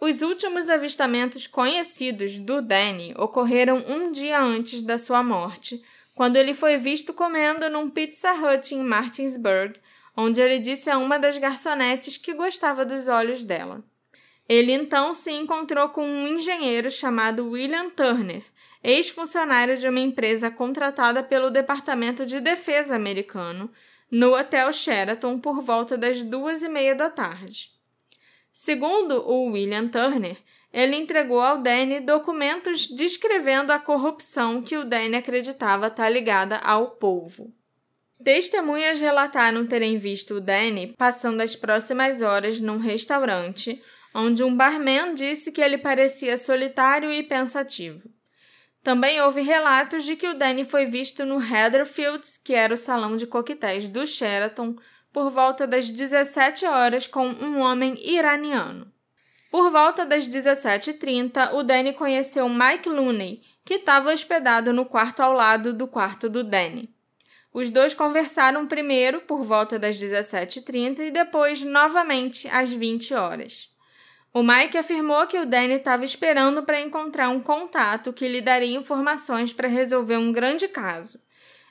Os 0.00 0.22
últimos 0.22 0.68
avistamentos 0.70 1.46
conhecidos 1.46 2.38
do 2.38 2.60
Danny 2.60 3.14
ocorreram 3.16 3.84
um 3.88 4.10
dia 4.12 4.40
antes 4.40 4.82
da 4.82 4.98
sua 4.98 5.22
morte, 5.22 5.82
quando 6.14 6.36
ele 6.36 6.54
foi 6.54 6.76
visto 6.76 7.12
comendo 7.12 7.68
num 7.68 7.90
Pizza 7.90 8.32
Hut 8.32 8.74
em 8.74 8.82
Martinsburg, 8.82 9.74
onde 10.16 10.40
ele 10.40 10.58
disse 10.58 10.90
a 10.90 10.98
uma 10.98 11.18
das 11.18 11.38
garçonetes 11.38 12.16
que 12.16 12.32
gostava 12.34 12.84
dos 12.84 13.08
olhos 13.08 13.42
dela. 13.42 13.84
Ele 14.48 14.72
então 14.72 15.12
se 15.12 15.32
encontrou 15.32 15.88
com 15.88 16.06
um 16.06 16.28
engenheiro 16.28 16.90
chamado 16.90 17.50
William 17.50 17.90
Turner, 17.90 18.42
ex-funcionário 18.82 19.76
de 19.76 19.88
uma 19.88 20.00
empresa 20.00 20.50
contratada 20.50 21.22
pelo 21.22 21.50
Departamento 21.50 22.24
de 22.24 22.40
Defesa 22.40 22.94
americano, 22.94 23.70
no 24.10 24.36
Hotel 24.36 24.72
Sheraton 24.72 25.38
por 25.40 25.60
volta 25.60 25.98
das 25.98 26.22
duas 26.22 26.62
e 26.62 26.68
meia 26.68 26.94
da 26.94 27.10
tarde. 27.10 27.70
Segundo 28.52 29.28
o 29.28 29.50
William 29.50 29.88
Turner, 29.88 30.36
ele 30.72 30.96
entregou 30.96 31.40
ao 31.40 31.58
Danny 31.58 32.00
documentos 32.00 32.86
descrevendo 32.86 33.72
a 33.72 33.78
corrupção 33.78 34.62
que 34.62 34.76
o 34.76 34.84
Danny 34.84 35.16
acreditava 35.16 35.88
estar 35.88 36.08
ligada 36.08 36.58
ao 36.58 36.92
polvo. 36.92 37.52
Testemunhas 38.22 39.00
relataram 39.00 39.66
terem 39.66 39.98
visto 39.98 40.34
o 40.34 40.40
Danny 40.40 40.94
passando 40.96 41.40
as 41.40 41.54
próximas 41.54 42.22
horas 42.22 42.60
num 42.60 42.78
restaurante, 42.78 43.82
onde 44.18 44.42
um 44.42 44.56
barman 44.56 45.14
disse 45.14 45.52
que 45.52 45.60
ele 45.60 45.76
parecia 45.76 46.38
solitário 46.38 47.12
e 47.12 47.22
pensativo. 47.22 48.08
Também 48.82 49.20
houve 49.20 49.42
relatos 49.42 50.04
de 50.04 50.16
que 50.16 50.26
o 50.26 50.32
Danny 50.32 50.64
foi 50.64 50.86
visto 50.86 51.26
no 51.26 51.38
Heatherfields, 51.38 52.38
que 52.38 52.54
era 52.54 52.72
o 52.72 52.78
salão 52.78 53.16
de 53.16 53.26
coquetéis 53.26 53.90
do 53.90 54.06
Sheraton, 54.06 54.74
por 55.12 55.28
volta 55.30 55.66
das 55.66 55.90
17 55.90 56.64
horas 56.64 57.06
com 57.06 57.26
um 57.28 57.60
homem 57.60 57.94
iraniano. 58.02 58.90
Por 59.50 59.70
volta 59.70 60.06
das 60.06 60.26
17h30, 60.26 61.52
o 61.52 61.62
Danny 61.62 61.92
conheceu 61.92 62.48
Mike 62.48 62.88
Looney, 62.88 63.42
que 63.66 63.74
estava 63.74 64.12
hospedado 64.12 64.72
no 64.72 64.86
quarto 64.86 65.20
ao 65.20 65.32
lado 65.32 65.74
do 65.74 65.86
quarto 65.86 66.30
do 66.30 66.42
Danny. 66.42 66.88
Os 67.52 67.68
dois 67.68 67.94
conversaram 67.94 68.66
primeiro 68.66 69.20
por 69.22 69.42
volta 69.42 69.78
das 69.78 69.96
17h30 69.96 71.00
e 71.00 71.10
depois 71.10 71.62
novamente 71.62 72.48
às 72.48 72.72
20 72.72 73.12
horas. 73.12 73.75
O 74.36 74.42
Mike 74.42 74.76
afirmou 74.76 75.26
que 75.26 75.38
o 75.38 75.46
Danny 75.46 75.76
estava 75.76 76.04
esperando 76.04 76.62
para 76.62 76.78
encontrar 76.78 77.30
um 77.30 77.40
contato 77.40 78.12
que 78.12 78.28
lhe 78.28 78.42
daria 78.42 78.76
informações 78.76 79.50
para 79.50 79.66
resolver 79.66 80.18
um 80.18 80.30
grande 80.30 80.68
caso. 80.68 81.18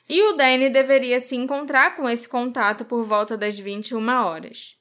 E 0.08 0.20
o 0.24 0.32
Danny 0.32 0.68
deveria 0.68 1.20
se 1.20 1.36
encontrar 1.36 1.94
com 1.94 2.10
esse 2.10 2.26
contato 2.28 2.84
por 2.84 3.04
volta 3.04 3.36
das 3.36 3.56
21 3.56 4.08
horas. 4.08 4.74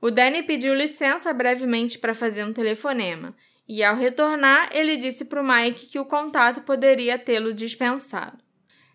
O 0.00 0.10
Danny 0.10 0.42
pediu 0.42 0.72
licença 0.72 1.30
brevemente 1.34 1.98
para 1.98 2.14
fazer 2.14 2.44
um 2.44 2.52
telefonema, 2.54 3.36
e 3.68 3.84
ao 3.84 3.94
retornar, 3.94 4.70
ele 4.72 4.96
disse 4.96 5.26
para 5.26 5.42
o 5.42 5.46
Mike 5.46 5.84
que 5.84 5.98
o 5.98 6.06
contato 6.06 6.62
poderia 6.62 7.18
tê-lo 7.18 7.52
dispensado. 7.52 8.38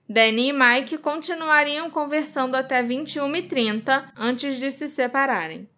Danny 0.09 0.49
e 0.49 0.53
Mike 0.53 0.97
continuariam 0.97 1.87
conversando 1.91 2.55
até 2.55 2.81
21h30 2.81 4.11
antes 4.17 4.57
de 4.57 4.71
se 4.71 4.87
separarem. 4.87 5.69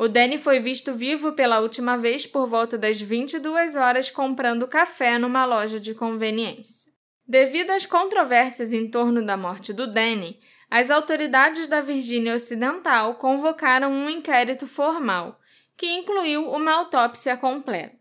O 0.00 0.06
Danny 0.06 0.38
foi 0.38 0.60
visto 0.60 0.94
vivo 0.94 1.32
pela 1.32 1.58
última 1.58 1.98
vez 1.98 2.24
por 2.24 2.46
volta 2.46 2.78
das 2.78 3.00
22 3.00 3.74
horas 3.74 4.12
comprando 4.12 4.68
café 4.68 5.18
numa 5.18 5.44
loja 5.44 5.80
de 5.80 5.92
conveniência. 5.92 6.92
Devido 7.26 7.72
às 7.72 7.84
controvérsias 7.84 8.72
em 8.72 8.88
torno 8.88 9.26
da 9.26 9.36
morte 9.36 9.72
do 9.72 9.90
Danny, 9.90 10.38
as 10.70 10.88
autoridades 10.92 11.66
da 11.66 11.80
Virgínia 11.80 12.36
Ocidental 12.36 13.16
convocaram 13.16 13.90
um 13.90 14.08
inquérito 14.08 14.68
formal, 14.68 15.36
que 15.76 15.86
incluiu 15.86 16.48
uma 16.48 16.74
autópsia 16.74 17.36
completa. 17.36 17.98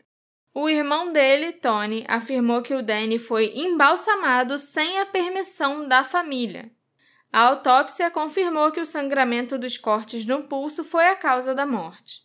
O 0.54 0.70
irmão 0.70 1.12
dele, 1.12 1.52
Tony, 1.52 2.06
afirmou 2.08 2.62
que 2.62 2.76
o 2.76 2.84
Danny 2.84 3.18
foi 3.18 3.54
embalsamado 3.56 4.60
sem 4.60 5.00
a 5.00 5.06
permissão 5.08 5.88
da 5.88 6.04
família 6.04 6.77
a 7.38 7.42
autópsia 7.42 8.10
confirmou 8.10 8.72
que 8.72 8.80
o 8.80 8.86
sangramento 8.86 9.60
dos 9.60 9.78
cortes 9.78 10.26
no 10.26 10.46
pulso 10.46 10.84
foi 10.84 11.06
a 11.06 11.16
causa 11.16 11.54
da 11.54 11.68
morte. 11.68 12.24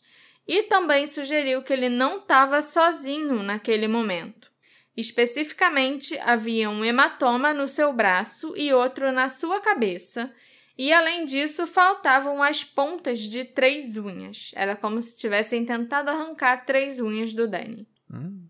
E 0.49 0.63
também 0.63 1.07
sugeriu 1.07 1.63
que 1.63 1.71
ele 1.71 1.91
não 1.91 2.17
estava 2.17 2.63
sozinho 2.63 3.43
naquele 3.43 3.87
momento. 3.87 4.51
Especificamente, 4.97 6.19
havia 6.21 6.71
um 6.71 6.83
hematoma 6.83 7.53
no 7.53 7.69
seu 7.69 7.93
braço 7.93 8.55
e 8.57 8.73
outro 8.73 9.13
na 9.13 9.29
sua 9.29 9.61
cabeça, 9.61 10.33
e 10.79 10.91
além 10.95 11.27
disso, 11.27 11.67
faltavam 11.67 12.43
as 12.43 12.65
pontas 12.65 13.19
de 13.19 13.45
três 13.45 13.99
unhas. 13.99 14.51
Era 14.55 14.75
como 14.75 15.03
se 15.03 15.19
tivessem 15.19 15.63
tentado 15.67 16.09
arrancar 16.09 16.65
três 16.65 17.01
unhas 17.01 17.35
do 17.35 17.47
Danny. 17.47 17.87
Hum. 18.11 18.49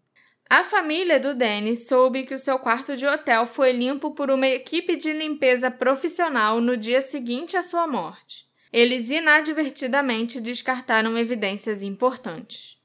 A 0.55 0.63
família 0.63 1.19
do 1.19 1.35
Danny 1.35 1.75
soube 1.75 2.25
que 2.25 2.35
o 2.35 2.39
seu 2.39 2.59
quarto 2.59 2.95
de 2.95 3.07
hotel 3.07 3.47
foi 3.47 3.73
limpo 3.73 4.11
por 4.11 4.31
uma 4.31 4.47
equipe 4.47 4.97
de 4.97 5.11
limpeza 5.11 5.71
profissional 5.71 6.61
no 6.61 6.77
dia 6.77 7.01
seguinte 7.01 7.57
à 7.57 7.63
sua 7.63 7.87
morte. 7.87 8.45
Eles 8.71 9.09
inadvertidamente 9.09 10.43
descartaram 10.43 11.17
evidências 11.17 11.83
importantes. 11.83 12.77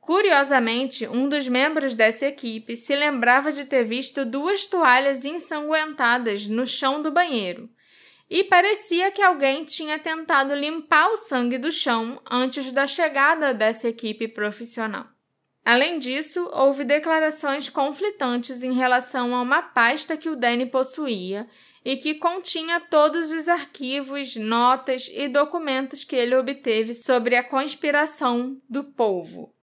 Curiosamente, 0.00 1.06
um 1.06 1.28
dos 1.28 1.46
membros 1.46 1.94
dessa 1.94 2.26
equipe 2.26 2.74
se 2.74 2.96
lembrava 2.96 3.52
de 3.52 3.66
ter 3.66 3.84
visto 3.84 4.24
duas 4.24 4.66
toalhas 4.66 5.24
ensanguentadas 5.24 6.48
no 6.48 6.66
chão 6.66 7.00
do 7.00 7.12
banheiro 7.12 7.70
e 8.28 8.42
parecia 8.42 9.12
que 9.12 9.22
alguém 9.22 9.64
tinha 9.64 9.96
tentado 9.96 10.56
limpar 10.56 11.08
o 11.12 11.16
sangue 11.18 11.56
do 11.56 11.70
chão 11.70 12.20
antes 12.28 12.72
da 12.72 12.84
chegada 12.84 13.54
dessa 13.54 13.88
equipe 13.88 14.26
profissional. 14.26 15.06
Além 15.64 16.00
disso, 16.00 16.50
houve 16.52 16.84
declarações 16.84 17.68
conflitantes 17.68 18.64
em 18.64 18.72
relação 18.72 19.34
a 19.34 19.40
uma 19.40 19.62
pasta 19.62 20.16
que 20.16 20.28
o 20.28 20.34
Danny 20.34 20.66
possuía 20.66 21.48
e 21.84 21.96
que 21.96 22.14
continha 22.14 22.80
todos 22.80 23.30
os 23.30 23.48
arquivos, 23.48 24.34
notas 24.34 25.08
e 25.12 25.28
documentos 25.28 26.02
que 26.02 26.16
ele 26.16 26.34
obteve 26.34 26.94
sobre 26.94 27.36
a 27.36 27.44
conspiração 27.44 28.60
do 28.68 28.82
povo. 28.82 29.54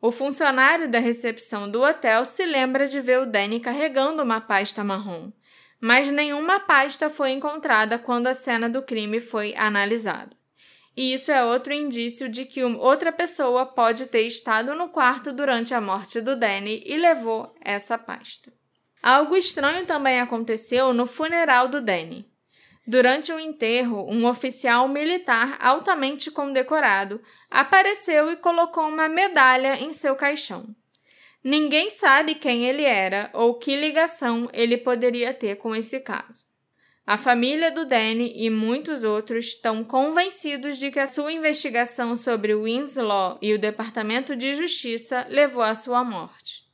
O 0.00 0.10
funcionário 0.10 0.88
da 0.90 0.98
recepção 0.98 1.70
do 1.70 1.82
hotel 1.82 2.24
se 2.24 2.44
lembra 2.44 2.86
de 2.86 3.00
ver 3.00 3.20
o 3.20 3.26
Danny 3.26 3.60
carregando 3.60 4.22
uma 4.22 4.40
pasta 4.40 4.82
marrom, 4.82 5.30
mas 5.80 6.08
nenhuma 6.08 6.60
pasta 6.60 7.08
foi 7.08 7.30
encontrada 7.30 7.98
quando 7.98 8.26
a 8.26 8.34
cena 8.34 8.68
do 8.68 8.82
crime 8.82 9.20
foi 9.20 9.54
analisada 9.56 10.36
e 10.96 11.12
isso 11.12 11.32
é 11.32 11.44
outro 11.44 11.72
indício 11.72 12.28
de 12.28 12.44
que 12.44 12.62
outra 12.62 13.10
pessoa 13.10 13.66
pode 13.66 14.06
ter 14.06 14.22
estado 14.22 14.74
no 14.74 14.88
quarto 14.88 15.32
durante 15.32 15.74
a 15.74 15.80
morte 15.80 16.20
do 16.20 16.36
Danny 16.36 16.82
e 16.86 16.96
levou 16.96 17.54
essa 17.60 17.98
pasta. 17.98 18.52
Algo 19.02 19.36
estranho 19.36 19.84
também 19.84 20.20
aconteceu 20.20 20.92
no 20.92 21.06
funeral 21.06 21.68
do 21.68 21.80
Danny. 21.80 22.26
Durante 22.86 23.32
o 23.32 23.40
enterro, 23.40 24.06
um 24.10 24.26
oficial 24.26 24.86
militar 24.88 25.56
altamente 25.60 26.30
condecorado 26.30 27.20
apareceu 27.50 28.30
e 28.30 28.36
colocou 28.36 28.86
uma 28.86 29.08
medalha 29.08 29.76
em 29.76 29.92
seu 29.92 30.14
caixão. 30.14 30.74
Ninguém 31.42 31.90
sabe 31.90 32.34
quem 32.34 32.66
ele 32.66 32.84
era 32.84 33.30
ou 33.32 33.58
que 33.58 33.74
ligação 33.74 34.48
ele 34.52 34.78
poderia 34.78 35.34
ter 35.34 35.56
com 35.56 35.74
esse 35.74 36.00
caso. 36.00 36.43
A 37.06 37.18
família 37.18 37.70
do 37.70 37.84
Danny 37.84 38.32
e 38.34 38.48
muitos 38.48 39.04
outros 39.04 39.48
estão 39.48 39.84
convencidos 39.84 40.78
de 40.78 40.90
que 40.90 40.98
a 40.98 41.06
sua 41.06 41.30
investigação 41.30 42.16
sobre 42.16 42.54
Winslow 42.54 43.36
e 43.42 43.52
o 43.52 43.58
Departamento 43.58 44.34
de 44.34 44.54
Justiça 44.54 45.26
levou 45.28 45.62
à 45.62 45.74
sua 45.74 46.02
morte. 46.02 46.64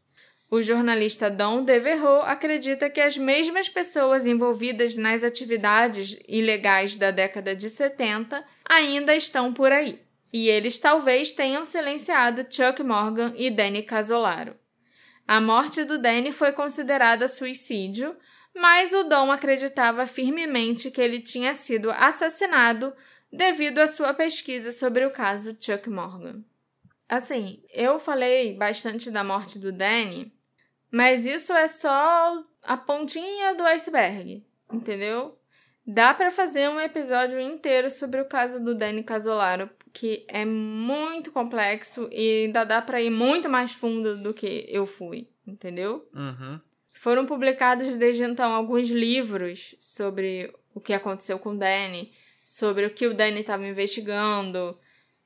O 0.48 0.62
jornalista 0.62 1.28
Don 1.28 1.64
Devereux 1.64 2.22
acredita 2.26 2.88
que 2.88 3.00
as 3.00 3.16
mesmas 3.16 3.68
pessoas 3.68 4.24
envolvidas 4.24 4.94
nas 4.94 5.24
atividades 5.24 6.16
ilegais 6.28 6.94
da 6.94 7.10
década 7.10 7.54
de 7.54 7.68
70 7.68 8.44
ainda 8.68 9.16
estão 9.16 9.52
por 9.52 9.72
aí, 9.72 10.00
e 10.32 10.48
eles 10.48 10.78
talvez 10.78 11.32
tenham 11.32 11.64
silenciado 11.64 12.46
Chuck 12.48 12.84
Morgan 12.84 13.32
e 13.36 13.50
Danny 13.50 13.82
Casolaro. 13.82 14.54
A 15.26 15.40
morte 15.40 15.84
do 15.84 15.98
Danny 15.98 16.32
foi 16.32 16.52
considerada 16.52 17.28
suicídio, 17.28 18.16
mas 18.54 18.92
o 18.92 19.04
Dom 19.04 19.30
acreditava 19.30 20.06
firmemente 20.06 20.90
que 20.90 21.00
ele 21.00 21.20
tinha 21.20 21.54
sido 21.54 21.90
assassinado 21.90 22.92
devido 23.32 23.78
à 23.78 23.86
sua 23.86 24.12
pesquisa 24.12 24.72
sobre 24.72 25.06
o 25.06 25.10
caso 25.10 25.56
Chuck 25.60 25.88
Morgan. 25.88 26.42
Assim, 27.08 27.62
eu 27.72 27.98
falei 27.98 28.54
bastante 28.54 29.10
da 29.10 29.24
morte 29.24 29.58
do 29.58 29.72
Danny, 29.72 30.32
mas 30.90 31.26
isso 31.26 31.52
é 31.52 31.68
só 31.68 32.44
a 32.62 32.76
pontinha 32.76 33.54
do 33.54 33.64
iceberg, 33.64 34.44
entendeu? 34.72 35.36
Dá 35.86 36.14
para 36.14 36.30
fazer 36.30 36.68
um 36.68 36.80
episódio 36.80 37.40
inteiro 37.40 37.90
sobre 37.90 38.20
o 38.20 38.28
caso 38.28 38.62
do 38.62 38.74
Danny 38.74 39.02
Casolaro, 39.02 39.68
que 39.92 40.24
é 40.28 40.44
muito 40.44 41.32
complexo 41.32 42.08
e 42.12 42.44
ainda 42.44 42.64
dá 42.64 42.80
para 42.80 43.00
ir 43.00 43.10
muito 43.10 43.48
mais 43.48 43.72
fundo 43.72 44.16
do 44.16 44.32
que 44.32 44.66
eu 44.68 44.86
fui, 44.86 45.28
entendeu? 45.44 46.08
Uhum. 46.14 46.60
Foram 47.00 47.24
publicados 47.24 47.96
desde 47.96 48.24
então 48.24 48.52
alguns 48.52 48.90
livros 48.90 49.74
sobre 49.80 50.52
o 50.74 50.80
que 50.82 50.92
aconteceu 50.92 51.38
com 51.38 51.52
o 51.52 51.56
Danny, 51.56 52.12
sobre 52.44 52.84
o 52.84 52.90
que 52.90 53.06
o 53.06 53.14
Danny 53.14 53.40
estava 53.40 53.66
investigando. 53.66 54.78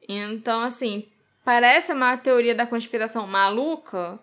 Então, 0.08 0.60
assim, 0.60 1.10
parece 1.44 1.92
uma 1.92 2.16
teoria 2.16 2.54
da 2.54 2.64
conspiração 2.64 3.26
maluca, 3.26 4.20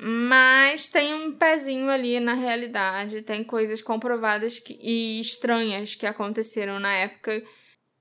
mas 0.00 0.86
tem 0.86 1.12
um 1.12 1.32
pezinho 1.32 1.90
ali 1.90 2.18
na 2.20 2.32
realidade, 2.32 3.20
tem 3.20 3.44
coisas 3.44 3.82
comprovadas 3.82 4.58
que, 4.58 4.78
e 4.80 5.20
estranhas 5.20 5.94
que 5.94 6.06
aconteceram 6.06 6.80
na 6.80 6.94
época 6.94 7.42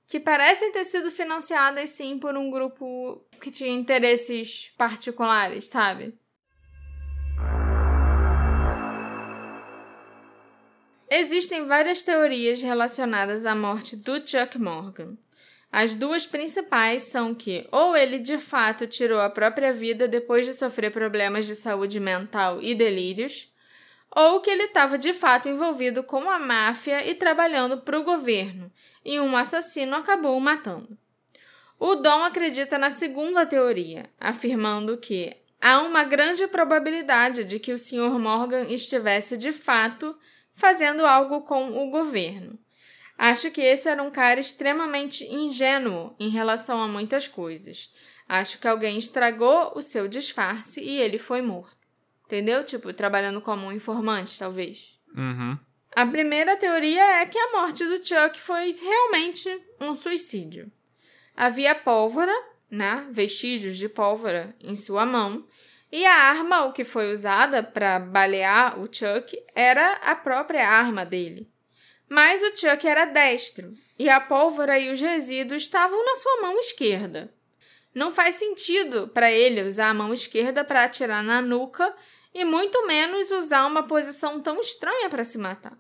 que 0.08 0.18
parecem 0.18 0.72
ter 0.72 0.86
sido 0.86 1.12
financiadas 1.12 1.90
sim 1.90 2.18
por 2.18 2.38
um 2.38 2.50
grupo 2.50 3.22
que 3.42 3.52
tinha 3.52 3.70
interesses 3.70 4.72
particulares, 4.78 5.68
sabe? 5.68 6.14
Existem 11.10 11.66
várias 11.66 12.04
teorias 12.04 12.62
relacionadas 12.62 13.46
à 13.46 13.56
morte 13.56 13.96
do 13.96 14.16
Chuck 14.28 14.58
Morgan. 14.60 15.18
As 15.72 15.96
duas 15.96 16.26
principais 16.26 17.04
são 17.04 17.34
que 17.34 17.66
ou 17.72 17.96
ele 17.96 18.20
de 18.20 18.38
fato 18.38 18.86
tirou 18.86 19.22
a 19.22 19.30
própria 19.30 19.72
vida 19.72 20.06
depois 20.06 20.46
de 20.46 20.54
sofrer 20.54 20.92
problemas 20.92 21.46
de 21.46 21.56
saúde 21.56 22.00
mental 22.02 22.62
e 22.62 22.76
delírios, 22.76 23.50
ou 24.14 24.42
que 24.42 24.50
ele 24.50 24.64
estava 24.64 24.98
de 24.98 25.14
fato 25.14 25.48
envolvido 25.48 26.04
com 26.04 26.30
a 26.30 26.40
máfia 26.40 27.10
e 27.10 27.16
trabalhando 27.16 27.78
para 27.78 27.98
o 27.98 28.04
governo, 28.04 28.70
e 29.06 29.18
um 29.18 29.38
assassino 29.38 29.96
acabou 29.96 30.38
o 30.38 30.42
matando. 30.42 30.98
O 31.80 31.96
Dom 31.96 32.24
acredita 32.24 32.78
na 32.78 32.92
segunda 32.92 33.46
teoria, 33.46 34.10
afirmando 34.20 34.98
que 34.98 35.34
há 35.62 35.80
uma 35.80 36.04
grande 36.04 36.48
probabilidade 36.48 37.46
de 37.46 37.60
que 37.60 37.72
o 37.72 37.80
Sr. 37.80 38.20
Morgan 38.20 38.64
estivesse 38.64 39.38
de 39.38 39.54
fato 39.54 40.18
fazendo 40.58 41.06
algo 41.06 41.44
com 41.44 41.82
o 41.82 41.90
governo. 41.90 42.60
Acho 43.18 43.50
que 43.50 43.62
esse 43.62 43.88
era 43.88 44.04
um 44.04 44.12
cara 44.12 44.40
extremamente 44.40 45.24
ingênuo 45.24 46.14
em 46.20 46.30
relação 46.30 46.82
a 46.82 46.88
muitas 46.88 47.28
coisas. 47.28 47.94
Acho 48.28 48.60
que 48.60 48.68
alguém 48.68 48.98
estragou 48.98 49.72
o 49.76 49.82
seu 49.82 50.08
disfarce 50.08 50.82
e 50.82 51.00
ele 51.00 51.18
foi 51.18 51.42
morto. 51.42 51.78
Entendeu? 52.26 52.64
Tipo, 52.64 52.92
trabalhando 52.92 53.40
como 53.40 53.68
um 53.68 53.72
informante, 53.72 54.38
talvez. 54.38 55.00
Uhum. 55.16 55.58
A 55.96 56.06
primeira 56.06 56.58
teoria 56.58 57.22
é 57.22 57.26
que 57.26 57.40
a 57.40 57.52
morte 57.54 57.86
do 57.86 57.98
Chuck 58.06 58.40
foi 58.40 58.72
realmente 58.72 59.50
um 59.80 59.96
suicídio. 59.96 60.72
Havia 61.36 61.74
pólvora, 61.74 62.34
né? 62.70 63.08
Vestígios 63.12 63.78
de 63.78 63.88
pólvora 63.88 64.56
em 64.60 64.76
sua 64.76 65.06
mão. 65.06 65.48
E 65.92 66.06
a 66.06 66.14
arma, 66.14 66.66
o 66.66 66.74
que 66.74 66.84
foi 66.84 67.14
usada 67.14 67.64
para 67.64 68.00
balear 68.00 68.80
o 68.80 68.90
Chuck, 68.92 69.42
era 69.56 69.94
a 69.94 70.16
própria 70.16 70.68
arma 70.68 71.06
dele. 71.06 71.50
Mas 72.10 72.42
o 72.44 72.56
Chuck 72.56 72.86
era 72.86 73.06
destro 73.06 73.74
e 73.98 74.10
a 74.10 74.20
pólvora 74.20 74.78
e 74.78 74.92
os 74.92 75.00
resíduos 75.00 75.64
estavam 75.64 76.04
na 76.06 76.16
sua 76.16 76.42
mão 76.42 76.60
esquerda. 76.60 77.34
Não 77.94 78.14
faz 78.14 78.36
sentido 78.36 79.08
para 79.08 79.32
ele 79.32 79.64
usar 79.64 79.90
a 79.90 79.94
mão 79.94 80.14
esquerda 80.14 80.64
para 80.64 80.84
atirar 80.84 81.24
na 81.24 81.42
nuca 81.42 81.96
e 82.34 82.46
muito 82.46 82.86
menos 82.86 83.32
usar 83.32 83.66
uma 83.66 83.84
posição 83.84 84.40
tão 84.40 84.62
estranha 84.62 85.10
para 85.10 85.24
se 85.24 85.38
matar. 85.38 85.78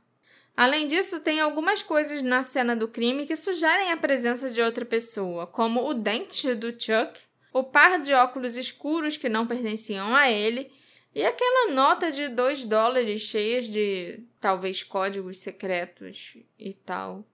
Além 0.56 0.88
disso, 0.88 1.20
tem 1.20 1.40
algumas 1.40 1.84
coisas 1.84 2.24
na 2.24 2.42
cena 2.42 2.76
do 2.76 2.88
crime 2.88 3.28
que 3.28 3.36
sugerem 3.36 3.92
a 3.92 3.98
presença 3.98 4.50
de 4.50 4.60
outra 4.60 4.84
pessoa, 4.84 5.46
como 5.46 5.88
o 5.88 5.94
dente 5.94 6.56
do 6.56 6.72
Chuck, 6.72 7.20
o 7.58 7.64
par 7.64 8.00
de 8.00 8.14
óculos 8.14 8.56
escuros 8.56 9.18
que 9.18 9.28
não 9.28 9.48
pertenciam 9.48 10.16
a 10.16 10.30
ele 10.30 10.72
e 11.16 11.26
aquela 11.26 11.72
nota 11.72 12.12
de 12.12 12.28
dois 12.28 12.64
dólares 12.64 13.22
cheias 13.22 13.66
de 13.66 14.20
talvez 14.40 14.84
códigos 14.84 15.40
secretos 15.40 16.38
e 16.60 16.72
tal. 16.72 17.26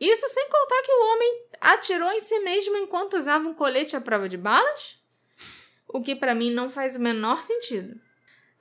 Isso 0.00 0.26
sem 0.28 0.48
contar 0.48 0.82
que 0.82 0.92
o 0.92 1.12
homem 1.12 1.42
atirou 1.60 2.10
em 2.12 2.20
si 2.22 2.38
mesmo 2.40 2.78
enquanto 2.78 3.18
usava 3.18 3.46
um 3.46 3.52
colete 3.52 3.94
à 3.94 4.00
prova 4.00 4.26
de 4.26 4.38
balas? 4.38 4.98
O 5.86 6.00
que 6.00 6.16
para 6.16 6.34
mim 6.34 6.50
não 6.50 6.70
faz 6.70 6.96
o 6.96 7.00
menor 7.00 7.42
sentido. 7.42 8.00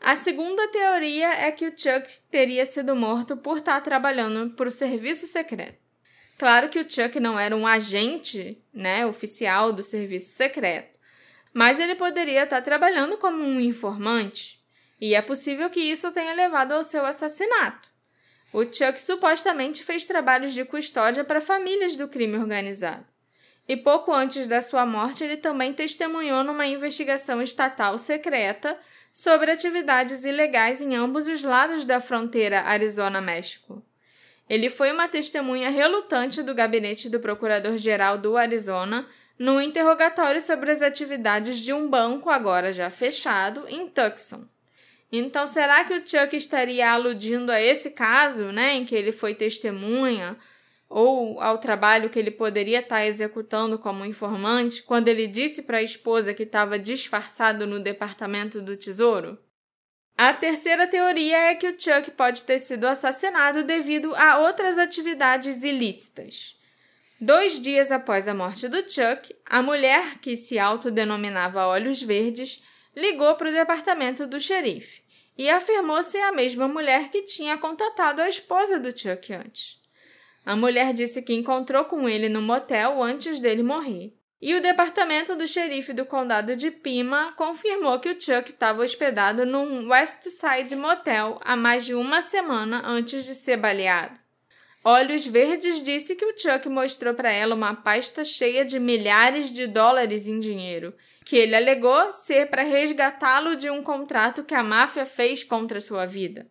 A 0.01 0.13
segunda 0.15 0.67
teoria 0.67 1.29
é 1.35 1.51
que 1.51 1.67
o 1.67 1.71
Chuck 1.71 2.21
teria 2.29 2.65
sido 2.65 2.95
morto 2.95 3.37
por 3.37 3.59
estar 3.59 3.79
trabalhando 3.79 4.53
para 4.55 4.67
o 4.67 4.71
serviço 4.71 5.25
secreto. 5.25 5.79
Claro 6.37 6.69
que 6.69 6.79
o 6.79 6.89
Chuck 6.89 7.17
não 7.19 7.39
era 7.39 7.55
um 7.55 7.65
agente, 7.65 8.61
né, 8.73 9.05
oficial 9.05 9.71
do 9.71 9.81
serviço 9.81 10.31
secreto, 10.35 10.96
mas 11.57 11.79
ele 11.79 11.95
poderia 11.95 12.43
estar 12.43 12.61
trabalhando 12.61 13.17
como 13.17 13.43
um 13.43 13.59
informante 13.59 14.59
e 15.01 15.15
é 15.15 15.23
possível 15.23 15.71
que 15.71 15.79
isso 15.79 16.11
tenha 16.11 16.35
levado 16.35 16.73
ao 16.73 16.83
seu 16.83 17.03
assassinato. 17.03 17.89
O 18.53 18.61
Chuck 18.61 19.01
supostamente 19.01 19.83
fez 19.83 20.05
trabalhos 20.05 20.53
de 20.53 20.63
custódia 20.63 21.23
para 21.23 21.41
famílias 21.41 21.95
do 21.95 22.07
crime 22.07 22.37
organizado. 22.37 23.03
E 23.67 23.75
pouco 23.75 24.13
antes 24.13 24.47
da 24.47 24.61
sua 24.61 24.85
morte, 24.85 25.23
ele 25.23 25.35
também 25.35 25.73
testemunhou 25.73 26.43
numa 26.43 26.67
investigação 26.67 27.41
estatal 27.41 27.97
secreta 27.97 28.77
sobre 29.11 29.49
atividades 29.49 30.25
ilegais 30.25 30.79
em 30.79 30.95
ambos 30.95 31.27
os 31.27 31.41
lados 31.41 31.85
da 31.85 31.99
fronteira 31.99 32.61
Arizona-México. 32.61 33.83
Ele 34.47 34.69
foi 34.69 34.91
uma 34.91 35.07
testemunha 35.07 35.71
relutante 35.71 36.43
do 36.43 36.53
gabinete 36.53 37.09
do 37.09 37.19
Procurador-Geral 37.19 38.19
do 38.19 38.37
Arizona 38.37 39.07
no 39.37 39.61
interrogatório 39.61 40.41
sobre 40.41 40.71
as 40.71 40.81
atividades 40.81 41.59
de 41.59 41.71
um 41.73 41.87
banco 41.87 42.29
agora 42.29 42.73
já 42.73 42.89
fechado 42.89 43.65
em 43.67 43.87
Tucson. 43.87 44.45
Então, 45.11 45.47
será 45.47 45.85
que 45.85 45.93
o 45.93 46.05
Chuck 46.05 46.35
estaria 46.35 46.91
aludindo 46.91 47.51
a 47.51 47.61
esse 47.61 47.91
caso, 47.91 48.51
né, 48.51 48.73
em 48.73 48.85
que 48.85 48.95
ele 48.95 49.11
foi 49.11 49.33
testemunha, 49.33 50.37
ou 50.89 51.39
ao 51.41 51.57
trabalho 51.57 52.09
que 52.09 52.19
ele 52.19 52.31
poderia 52.31 52.79
estar 52.79 53.05
executando 53.05 53.77
como 53.77 54.05
informante, 54.05 54.83
quando 54.83 55.07
ele 55.07 55.27
disse 55.27 55.63
para 55.63 55.77
a 55.77 55.83
esposa 55.83 56.33
que 56.33 56.43
estava 56.43 56.79
disfarçado 56.79 57.65
no 57.65 57.79
departamento 57.79 58.61
do 58.61 58.75
tesouro? 58.75 59.37
A 60.17 60.33
terceira 60.33 60.87
teoria 60.87 61.37
é 61.51 61.55
que 61.55 61.67
o 61.67 61.79
Chuck 61.79 62.11
pode 62.11 62.43
ter 62.43 62.59
sido 62.59 62.85
assassinado 62.85 63.63
devido 63.63 64.15
a 64.15 64.39
outras 64.39 64.77
atividades 64.79 65.63
ilícitas. 65.63 66.56
Dois 67.19 67.59
dias 67.59 67.91
após 67.91 68.27
a 68.27 68.33
morte 68.33 68.67
do 68.67 68.77
Chuck, 68.77 69.35
a 69.43 69.59
mulher, 69.59 70.19
que 70.19 70.35
se 70.35 70.59
autodenominava 70.59 71.65
Olhos 71.65 71.99
Verdes, 71.99 72.63
ligou 72.95 73.33
para 73.33 73.49
o 73.49 73.53
departamento 73.53 74.27
do 74.27 74.39
xerife 74.39 75.01
e 75.35 75.49
afirmou 75.49 76.03
ser 76.03 76.21
a 76.21 76.31
mesma 76.31 76.67
mulher 76.67 77.09
que 77.09 77.23
tinha 77.23 77.57
contatado 77.57 78.21
a 78.21 78.29
esposa 78.29 78.79
do 78.79 78.95
Chuck 78.95 79.33
antes. 79.33 79.81
A 80.45 80.55
mulher 80.55 80.93
disse 80.93 81.23
que 81.23 81.33
encontrou 81.33 81.85
com 81.85 82.07
ele 82.07 82.29
no 82.29 82.41
motel 82.41 83.01
antes 83.01 83.39
dele 83.39 83.63
morrer. 83.63 84.13
E 84.39 84.53
o 84.53 84.61
departamento 84.61 85.35
do 85.35 85.47
xerife 85.47 85.93
do 85.93 86.05
condado 86.05 86.55
de 86.55 86.69
Pima 86.69 87.33
confirmou 87.35 87.99
que 87.99 88.09
o 88.09 88.21
Chuck 88.21 88.51
estava 88.51 88.83
hospedado 88.83 89.43
num 89.43 89.89
West 89.89 90.23
Side 90.23 90.75
Motel 90.75 91.41
há 91.43 91.55
mais 91.55 91.83
de 91.83 91.95
uma 91.95 92.21
semana 92.21 92.83
antes 92.85 93.25
de 93.25 93.33
ser 93.33 93.57
baleado. 93.57 94.26
Olhos 94.89 95.27
Verdes 95.27 95.83
disse 95.83 96.15
que 96.15 96.23
o 96.23 96.33
Chuck 96.37 96.69
mostrou 96.69 97.13
para 97.13 97.29
ela 97.29 97.53
uma 97.53 97.75
pasta 97.75 98.23
cheia 98.23 98.63
de 98.63 98.79
milhares 98.79 99.51
de 99.51 99.67
dólares 99.67 100.27
em 100.27 100.39
dinheiro 100.39 100.95
que 101.25 101.35
ele 101.35 101.57
alegou 101.57 102.13
ser 102.13 102.49
para 102.49 102.63
resgatá-lo 102.63 103.57
de 103.57 103.69
um 103.69 103.83
contrato 103.83 104.45
que 104.45 104.55
a 104.55 104.63
máfia 104.63 105.05
fez 105.05 105.43
contra 105.43 105.81
sua 105.81 106.05
vida. 106.05 106.47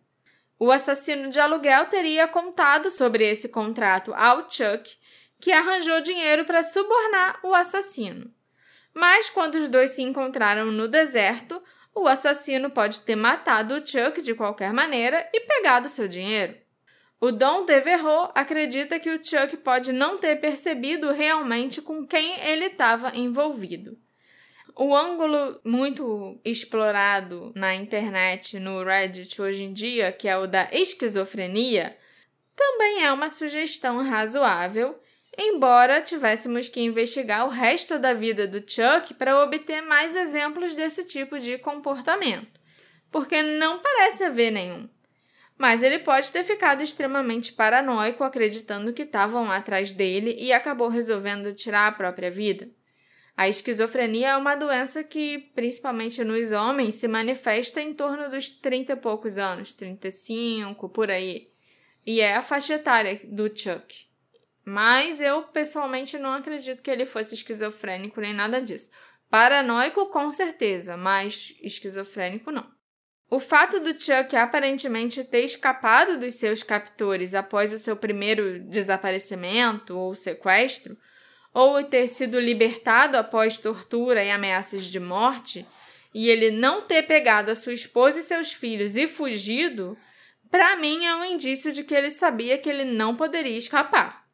O 0.59 0.71
assassino 0.71 1.31
de 1.31 1.39
aluguel 1.39 1.87
teria 1.87 2.27
contado 2.27 2.91
sobre 2.91 3.27
esse 3.27 3.49
contrato 3.49 4.13
ao 4.13 4.47
Chuck, 4.47 4.95
que 5.39 5.51
arranjou 5.51 5.99
dinheiro 6.01 6.45
para 6.45 6.61
subornar 6.61 7.39
o 7.41 7.55
assassino. 7.55 8.31
Mas 8.93 9.31
quando 9.31 9.55
os 9.55 9.67
dois 9.67 9.89
se 9.89 10.03
encontraram 10.03 10.71
no 10.71 10.87
deserto, 10.87 11.59
o 11.91 12.07
assassino 12.07 12.69
pode 12.69 12.99
ter 12.99 13.15
matado 13.15 13.73
o 13.73 13.83
Chuck 13.83 14.21
de 14.21 14.35
qualquer 14.35 14.71
maneira 14.71 15.27
e 15.33 15.39
pegado 15.39 15.89
seu 15.89 16.07
dinheiro. 16.07 16.66
O 17.19 17.31
Dom 17.31 17.65
Devereux 17.65 18.29
acredita 18.35 18.99
que 18.99 19.09
o 19.09 19.23
Chuck 19.23 19.57
pode 19.57 19.91
não 19.91 20.19
ter 20.19 20.35
percebido 20.35 21.11
realmente 21.11 21.81
com 21.81 22.05
quem 22.05 22.39
ele 22.41 22.65
estava 22.65 23.11
envolvido. 23.15 23.97
O 24.75 24.95
ângulo 24.95 25.59
muito 25.65 26.39
explorado 26.45 27.51
na 27.55 27.73
internet, 27.73 28.59
no 28.59 28.83
Reddit 28.83 29.41
hoje 29.41 29.63
em 29.63 29.73
dia, 29.73 30.11
que 30.11 30.27
é 30.27 30.37
o 30.37 30.45
da 30.45 30.69
esquizofrenia, 30.71 31.97
também 32.55 33.03
é 33.03 33.11
uma 33.11 33.31
sugestão 33.31 34.03
razoável, 34.03 34.99
embora 35.35 36.01
tivéssemos 36.01 36.69
que 36.69 36.81
investigar 36.81 37.47
o 37.47 37.49
resto 37.49 37.97
da 37.97 38.13
vida 38.13 38.47
do 38.47 38.59
Chuck 38.59 39.15
para 39.15 39.43
obter 39.43 39.81
mais 39.81 40.15
exemplos 40.15 40.75
desse 40.75 41.03
tipo 41.03 41.39
de 41.39 41.57
comportamento, 41.57 42.59
porque 43.11 43.41
não 43.41 43.79
parece 43.79 44.23
haver 44.23 44.51
nenhum. 44.51 44.87
Mas 45.57 45.81
ele 45.81 45.99
pode 45.99 46.31
ter 46.31 46.43
ficado 46.43 46.83
extremamente 46.83 47.53
paranoico 47.53 48.23
acreditando 48.23 48.93
que 48.93 49.01
estavam 49.01 49.51
atrás 49.51 49.91
dele 49.91 50.35
e 50.39 50.53
acabou 50.53 50.87
resolvendo 50.87 51.53
tirar 51.53 51.87
a 51.87 51.91
própria 51.91 52.29
vida. 52.29 52.69
A 53.35 53.47
esquizofrenia 53.47 54.29
é 54.29 54.37
uma 54.37 54.55
doença 54.55 55.03
que, 55.03 55.51
principalmente 55.53 56.23
nos 56.23 56.51
homens, 56.51 56.95
se 56.95 57.07
manifesta 57.07 57.81
em 57.81 57.93
torno 57.93 58.29
dos 58.29 58.49
30 58.49 58.93
e 58.93 58.95
poucos 58.95 59.37
anos, 59.37 59.73
35, 59.73 60.89
por 60.89 61.11
aí. 61.11 61.51
E 62.05 62.19
é 62.19 62.35
a 62.35 62.41
faixa 62.41 62.75
etária 62.75 63.19
do 63.25 63.45
Chuck. 63.55 64.07
Mas 64.65 65.21
eu, 65.21 65.43
pessoalmente, 65.43 66.17
não 66.17 66.33
acredito 66.33 66.81
que 66.81 66.89
ele 66.89 67.05
fosse 67.05 67.35
esquizofrênico 67.35 68.19
nem 68.19 68.33
nada 68.33 68.61
disso. 68.61 68.89
Paranoico, 69.29 70.07
com 70.07 70.31
certeza, 70.31 70.97
mas 70.97 71.55
esquizofrênico, 71.61 72.51
não. 72.51 72.76
O 73.29 73.39
fato 73.39 73.81
do 73.81 73.91
Chuck 73.91 74.35
aparentemente 74.37 75.23
ter 75.23 75.41
escapado 75.41 76.17
dos 76.17 76.35
seus 76.35 76.63
captores 76.63 77.35
após 77.35 77.73
o 77.73 77.77
seu 77.77 77.95
primeiro 77.95 78.59
desaparecimento 78.61 79.97
ou 79.97 80.15
sequestro 80.15 80.97
ou 81.53 81.83
ter 81.83 82.07
sido 82.07 82.39
libertado 82.39 83.17
após 83.17 83.57
tortura 83.57 84.23
e 84.23 84.29
ameaças 84.29 84.85
de 84.85 84.99
morte, 84.99 85.65
e 86.13 86.29
ele 86.29 86.51
não 86.51 86.83
ter 86.83 87.03
pegado 87.07 87.49
a 87.49 87.55
sua 87.55 87.73
esposa 87.73 88.19
e 88.19 88.23
seus 88.23 88.53
filhos 88.53 88.95
e 88.95 89.07
fugido, 89.07 89.97
para 90.51 90.75
mim 90.75 91.05
é 91.05 91.15
um 91.15 91.25
indício 91.25 91.73
de 91.73 91.83
que 91.83 91.95
ele 91.95 92.11
sabia 92.11 92.57
que 92.59 92.69
ele 92.69 92.85
não 92.85 93.15
poderia 93.15 93.57
escapar. 93.57 94.26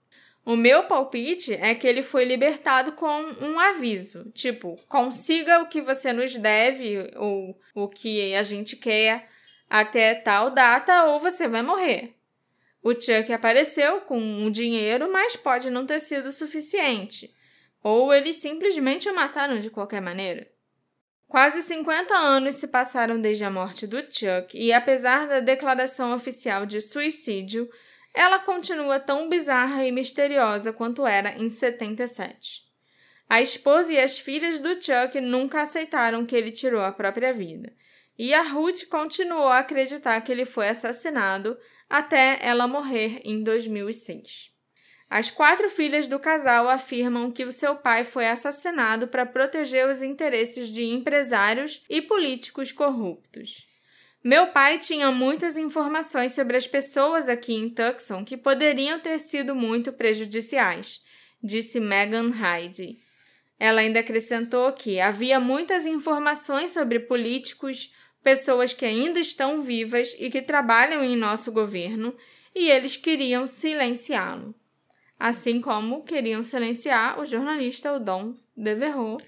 O 0.46 0.58
meu 0.58 0.84
palpite 0.84 1.54
é 1.54 1.74
que 1.74 1.88
ele 1.88 2.04
foi 2.04 2.26
libertado 2.26 2.92
com 2.92 3.22
um 3.42 3.58
aviso, 3.58 4.30
tipo, 4.34 4.76
consiga 4.90 5.62
o 5.62 5.70
que 5.70 5.82
você 5.82 6.12
nos 6.12 6.36
deve 6.36 7.10
ou 7.16 7.58
o 7.74 7.88
que 7.88 8.36
a 8.36 8.44
gente 8.44 8.76
quer 8.76 9.30
até 9.70 10.14
tal 10.14 10.50
data 10.50 11.06
ou 11.06 11.20
você 11.20 11.48
vai 11.48 11.62
morrer. 11.62 12.16
O 12.84 12.94
Chuck 12.94 13.32
apareceu 13.32 14.02
com 14.02 14.20
um 14.20 14.52
dinheiro, 14.52 15.10
mas 15.10 15.38
pode 15.38 15.70
não 15.70 15.86
ter 15.86 16.02
sido 16.02 16.34
suficiente. 16.34 17.34
Ou 17.82 18.14
eles 18.14 18.36
simplesmente 18.36 19.10
o 19.10 19.16
mataram 19.16 19.58
de 19.58 19.70
qualquer 19.70 20.02
maneira. 20.02 20.52
Quase 21.26 21.64
50 21.64 22.14
anos 22.14 22.56
se 22.56 22.68
passaram 22.68 23.20
desde 23.20 23.46
a 23.46 23.50
morte 23.50 23.88
do 23.88 23.98
Chuck 24.02 24.56
e, 24.56 24.74
apesar 24.74 25.28
da 25.28 25.40
declaração 25.40 26.14
oficial 26.14 26.66
de 26.66 26.82
suicídio, 26.82 27.70
ela 28.14 28.40
continua 28.40 29.00
tão 29.00 29.28
bizarra 29.28 29.86
e 29.86 29.92
misteriosa 29.92 30.72
quanto 30.72 31.08
era 31.08 31.36
em 31.42 31.50
77. 31.50 32.62
A 33.30 33.42
esposa 33.42 33.94
e 33.94 34.00
as 34.00 34.20
filhas 34.20 34.60
do 34.60 34.74
Chuck 34.74 35.20
nunca 35.20 35.62
aceitaram 35.64 36.26
que 36.26 36.36
ele 36.36 36.52
tirou 36.52 36.82
a 36.82 36.92
própria 36.92 37.34
vida, 37.34 37.74
e 38.18 38.34
a 38.34 38.44
Ruth 38.44 38.86
continuou 38.90 39.48
a 39.48 39.60
acreditar 39.60 40.22
que 40.22 40.32
ele 40.32 40.46
foi 40.46 40.70
assassinado 40.70 41.58
até 41.90 42.38
ela 42.42 42.68
morrer 42.68 43.22
em 43.24 43.42
2006. 43.42 44.52
As 45.10 45.30
quatro 45.30 45.70
filhas 45.70 46.08
do 46.08 46.20
casal 46.20 46.68
afirmam 46.68 47.32
que 47.32 47.46
o 47.46 47.52
seu 47.52 47.76
pai 47.76 48.04
foi 48.04 48.28
assassinado 48.28 49.08
para 49.08 49.26
proteger 49.26 49.88
os 49.88 50.02
interesses 50.02 50.70
de 50.70 50.84
empresários 50.84 51.84
e 51.90 52.02
políticos 52.02 52.72
corruptos. 52.72 53.68
Meu 54.24 54.48
pai 54.48 54.80
tinha 54.80 55.12
muitas 55.12 55.58
informações 55.58 56.34
sobre 56.34 56.56
as 56.56 56.66
pessoas 56.66 57.28
aqui 57.28 57.54
em 57.54 57.70
Tucson 57.70 58.24
que 58.24 58.38
poderiam 58.38 59.00
ter 59.00 59.20
sido 59.20 59.54
muito 59.54 59.92
prejudiciais, 59.92 61.02
disse 61.44 61.80
Megan 61.80 62.30
Hyde. 62.30 63.00
Ela 63.60 63.82
ainda 63.82 64.00
acrescentou 64.00 64.72
que 64.72 65.00
havia 65.00 65.40
muitas 65.40 65.86
informações 65.86 66.72
sobre 66.72 67.00
políticos, 67.00 67.94
pessoas 68.24 68.74
que 68.74 68.86
ainda 68.86 69.20
estão 69.20 69.62
vivas 69.62 70.16
e 70.18 70.30
que 70.30 70.42
trabalham 70.42 71.04
em 71.04 71.16
nosso 71.16 71.52
governo, 71.52 72.16
e 72.56 72.70
eles 72.70 72.96
queriam 72.96 73.46
silenciá-lo 73.46 74.56
assim 75.24 75.62
como 75.62 76.04
queriam 76.04 76.44
silenciar 76.44 77.18
o 77.18 77.26
jornalista 77.26 77.94
o 77.94 78.00
Don 78.00 78.36
Devereux 78.58 79.24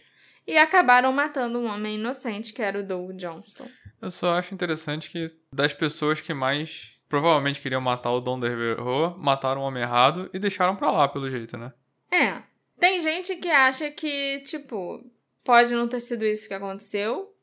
e 0.46 0.58
acabaram 0.58 1.10
matando 1.14 1.58
um 1.58 1.68
homem 1.68 1.96
inocente 1.96 2.52
que 2.52 2.62
era 2.62 2.78
o 2.78 2.84
Doug 2.84 3.14
Johnston. 3.16 3.70
Eu 4.06 4.12
só 4.12 4.34
acho 4.34 4.54
interessante 4.54 5.10
que 5.10 5.32
das 5.52 5.74
pessoas 5.74 6.22
que 6.22 6.32
mais 6.32 6.92
provavelmente 7.10 7.60
queriam 7.60 7.82
matar 7.82 8.12
o 8.12 8.20
Don 8.20 8.40
Devereux, 8.40 9.18
mataram 9.18 9.62
o 9.62 9.64
homem 9.64 9.82
errado 9.82 10.30
e 10.32 10.38
deixaram 10.38 10.76
pra 10.76 10.92
lá, 10.92 11.08
pelo 11.08 11.28
jeito, 11.28 11.58
né? 11.58 11.74
É. 12.12 12.44
Tem 12.80 13.00
gente 13.00 13.36
que 13.38 13.50
acha 13.50 13.90
que, 13.90 14.42
tipo, 14.42 15.04
pode 15.44 15.74
não 15.74 15.88
ter 15.88 16.02
sido 16.02 16.24
isso 16.24 16.48
que 16.48 16.54
aconteceu, 16.54 17.34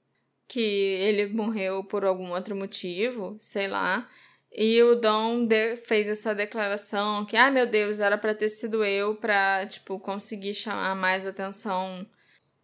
que 0.47 0.61
ele 0.61 1.27
morreu 1.27 1.83
por 1.83 2.05
algum 2.05 2.31
outro 2.31 2.55
motivo, 2.55 3.37
sei 3.41 3.67
lá. 3.67 4.09
E 4.53 4.81
o 4.85 4.95
Dom 4.95 5.49
fez 5.85 6.09
essa 6.09 6.33
declaração 6.33 7.27
que, 7.27 7.37
ah, 7.37 7.51
meu 7.51 7.67
Deus, 7.67 7.99
era 7.99 8.17
para 8.17 8.37
ter 8.37 8.51
sido 8.51 8.85
eu 8.85 9.17
para, 9.17 9.67
tipo, 9.67 9.99
conseguir 9.99 10.55
chamar 10.55 10.95
mais 10.95 11.27
atenção 11.27 12.07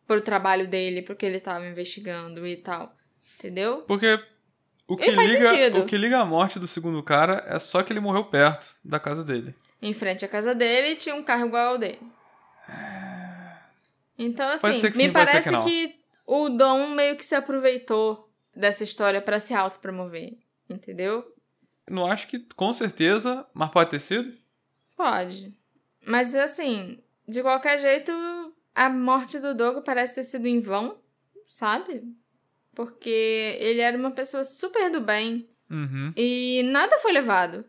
pro 0.06 0.20
trabalho 0.20 0.68
dele, 0.68 1.02
porque 1.02 1.26
ele 1.26 1.40
tava 1.40 1.66
investigando 1.66 2.46
e 2.46 2.56
tal. 2.56 2.96
Entendeu? 3.38 3.82
Porque 3.82 4.18
o 4.86 4.96
que, 4.96 5.10
liga, 5.10 5.78
o 5.78 5.86
que 5.86 5.96
liga 5.96 6.18
a 6.18 6.24
morte 6.24 6.58
do 6.58 6.66
segundo 6.66 7.02
cara 7.02 7.44
é 7.46 7.58
só 7.58 7.82
que 7.82 7.92
ele 7.92 8.00
morreu 8.00 8.24
perto 8.24 8.74
da 8.84 8.98
casa 8.98 9.22
dele. 9.22 9.54
Em 9.80 9.92
frente 9.92 10.24
à 10.24 10.28
casa 10.28 10.54
dele 10.54 10.96
tinha 10.96 11.14
um 11.14 11.22
carro 11.22 11.46
igual 11.46 11.68
ao 11.68 11.78
dele. 11.78 12.00
Então, 14.18 14.50
assim, 14.50 14.82
me 14.82 14.90
sim, 14.90 15.12
parece 15.12 15.50
que, 15.50 15.88
que 15.88 16.00
o 16.26 16.48
Dom 16.48 16.88
meio 16.88 17.16
que 17.16 17.24
se 17.24 17.34
aproveitou 17.34 18.28
dessa 18.56 18.82
história 18.82 19.22
para 19.22 19.38
se 19.38 19.54
autopromover. 19.54 20.36
Entendeu? 20.68 21.24
Não 21.88 22.10
acho 22.10 22.26
que 22.26 22.40
com 22.56 22.72
certeza, 22.72 23.46
mas 23.54 23.70
pode 23.70 23.90
ter 23.90 24.00
sido? 24.00 24.36
Pode. 24.96 25.54
Mas 26.04 26.34
assim, 26.34 26.98
de 27.26 27.40
qualquer 27.42 27.78
jeito, 27.78 28.12
a 28.74 28.88
morte 28.88 29.38
do 29.38 29.54
Dogo 29.54 29.82
parece 29.82 30.16
ter 30.16 30.24
sido 30.24 30.46
em 30.46 30.60
vão, 30.60 30.98
sabe? 31.46 32.02
Porque 32.78 33.56
ele 33.58 33.80
era 33.80 33.98
uma 33.98 34.12
pessoa 34.12 34.44
super 34.44 34.88
do 34.88 35.00
bem. 35.00 35.48
Uhum. 35.68 36.12
E 36.16 36.62
nada 36.62 36.96
foi 37.00 37.10
levado. 37.10 37.64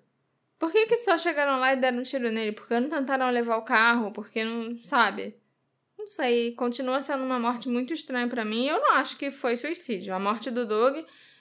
Por 0.60 0.72
que, 0.72 0.86
que 0.86 0.98
só 0.98 1.18
chegaram 1.18 1.60
lá 1.60 1.74
e 1.74 1.78
deram 1.78 1.98
um 1.98 2.04
tiro 2.04 2.30
nele? 2.30 2.52
Porque 2.52 2.80
não 2.80 2.92
tentaram 2.92 3.28
levar 3.32 3.58
o 3.58 3.64
carro? 3.64 4.12
Porque 4.12 4.44
não. 4.44 4.78
Sabe? 4.84 5.36
Não 5.98 6.06
sei. 6.06 6.52
Continua 6.52 7.02
sendo 7.02 7.24
uma 7.24 7.40
morte 7.40 7.68
muito 7.68 7.92
estranha 7.92 8.28
para 8.28 8.46
mim. 8.46 8.68
Eu 8.68 8.80
não 8.80 8.98
acho 8.98 9.18
que 9.18 9.32
foi 9.32 9.58
suicídio. 9.58 10.14
A 10.14 10.20
morte 10.20 10.52
do 10.52 10.64
Doug 10.64 10.98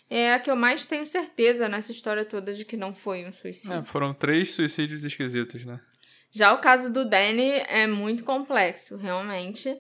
é 0.08 0.32
a 0.32 0.38
que 0.38 0.50
eu 0.50 0.56
mais 0.56 0.86
tenho 0.86 1.04
certeza 1.04 1.68
nessa 1.68 1.92
história 1.92 2.24
toda 2.24 2.54
de 2.54 2.64
que 2.64 2.74
não 2.74 2.94
foi 2.94 3.26
um 3.26 3.32
suicídio. 3.34 3.76
É, 3.76 3.84
foram 3.84 4.14
três 4.14 4.52
suicídios 4.52 5.04
esquisitos, 5.04 5.62
né? 5.62 5.78
Já 6.30 6.54
o 6.54 6.58
caso 6.62 6.90
do 6.90 7.04
Danny 7.04 7.50
é 7.68 7.86
muito 7.86 8.24
complexo, 8.24 8.96
realmente. 8.96 9.78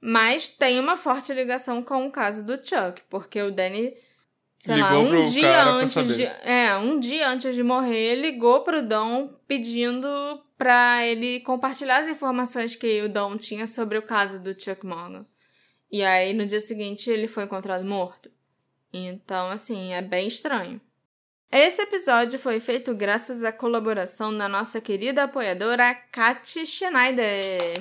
Mas 0.00 0.48
tem 0.48 0.80
uma 0.80 0.96
forte 0.96 1.32
ligação 1.32 1.82
com 1.82 2.06
o 2.06 2.10
caso 2.10 2.42
do 2.42 2.54
Chuck, 2.54 3.02
porque 3.10 3.42
o 3.42 3.50
Danny, 3.50 3.94
sei 4.56 4.76
ligou 4.76 4.90
lá, 4.90 4.98
um 5.00 5.22
dia 5.24 5.64
antes 5.64 6.16
de, 6.16 6.24
é, 6.24 6.74
um 6.76 6.98
dia 6.98 7.28
antes 7.28 7.54
de 7.54 7.62
morrer, 7.62 8.14
ligou 8.14 8.62
pro 8.62 8.86
Dom 8.86 9.28
pedindo 9.46 10.08
para 10.56 11.06
ele 11.06 11.40
compartilhar 11.40 11.98
as 11.98 12.08
informações 12.08 12.74
que 12.74 13.02
o 13.02 13.08
Dom 13.08 13.36
tinha 13.36 13.66
sobre 13.66 13.98
o 13.98 14.02
caso 14.02 14.40
do 14.40 14.58
Chuck 14.58 14.86
Morgan. 14.86 15.26
E 15.92 16.02
aí 16.02 16.32
no 16.32 16.46
dia 16.46 16.60
seguinte 16.60 17.10
ele 17.10 17.28
foi 17.28 17.44
encontrado 17.44 17.84
morto. 17.84 18.30
Então, 18.92 19.50
assim, 19.50 19.92
é 19.92 20.00
bem 20.00 20.26
estranho. 20.26 20.80
Esse 21.52 21.82
episódio 21.82 22.38
foi 22.38 22.60
feito 22.60 22.94
graças 22.94 23.42
à 23.44 23.52
colaboração 23.52 24.36
da 24.36 24.48
nossa 24.48 24.80
querida 24.80 25.24
apoiadora 25.24 25.94
Kat 25.94 26.64
Schneider. 26.64 27.74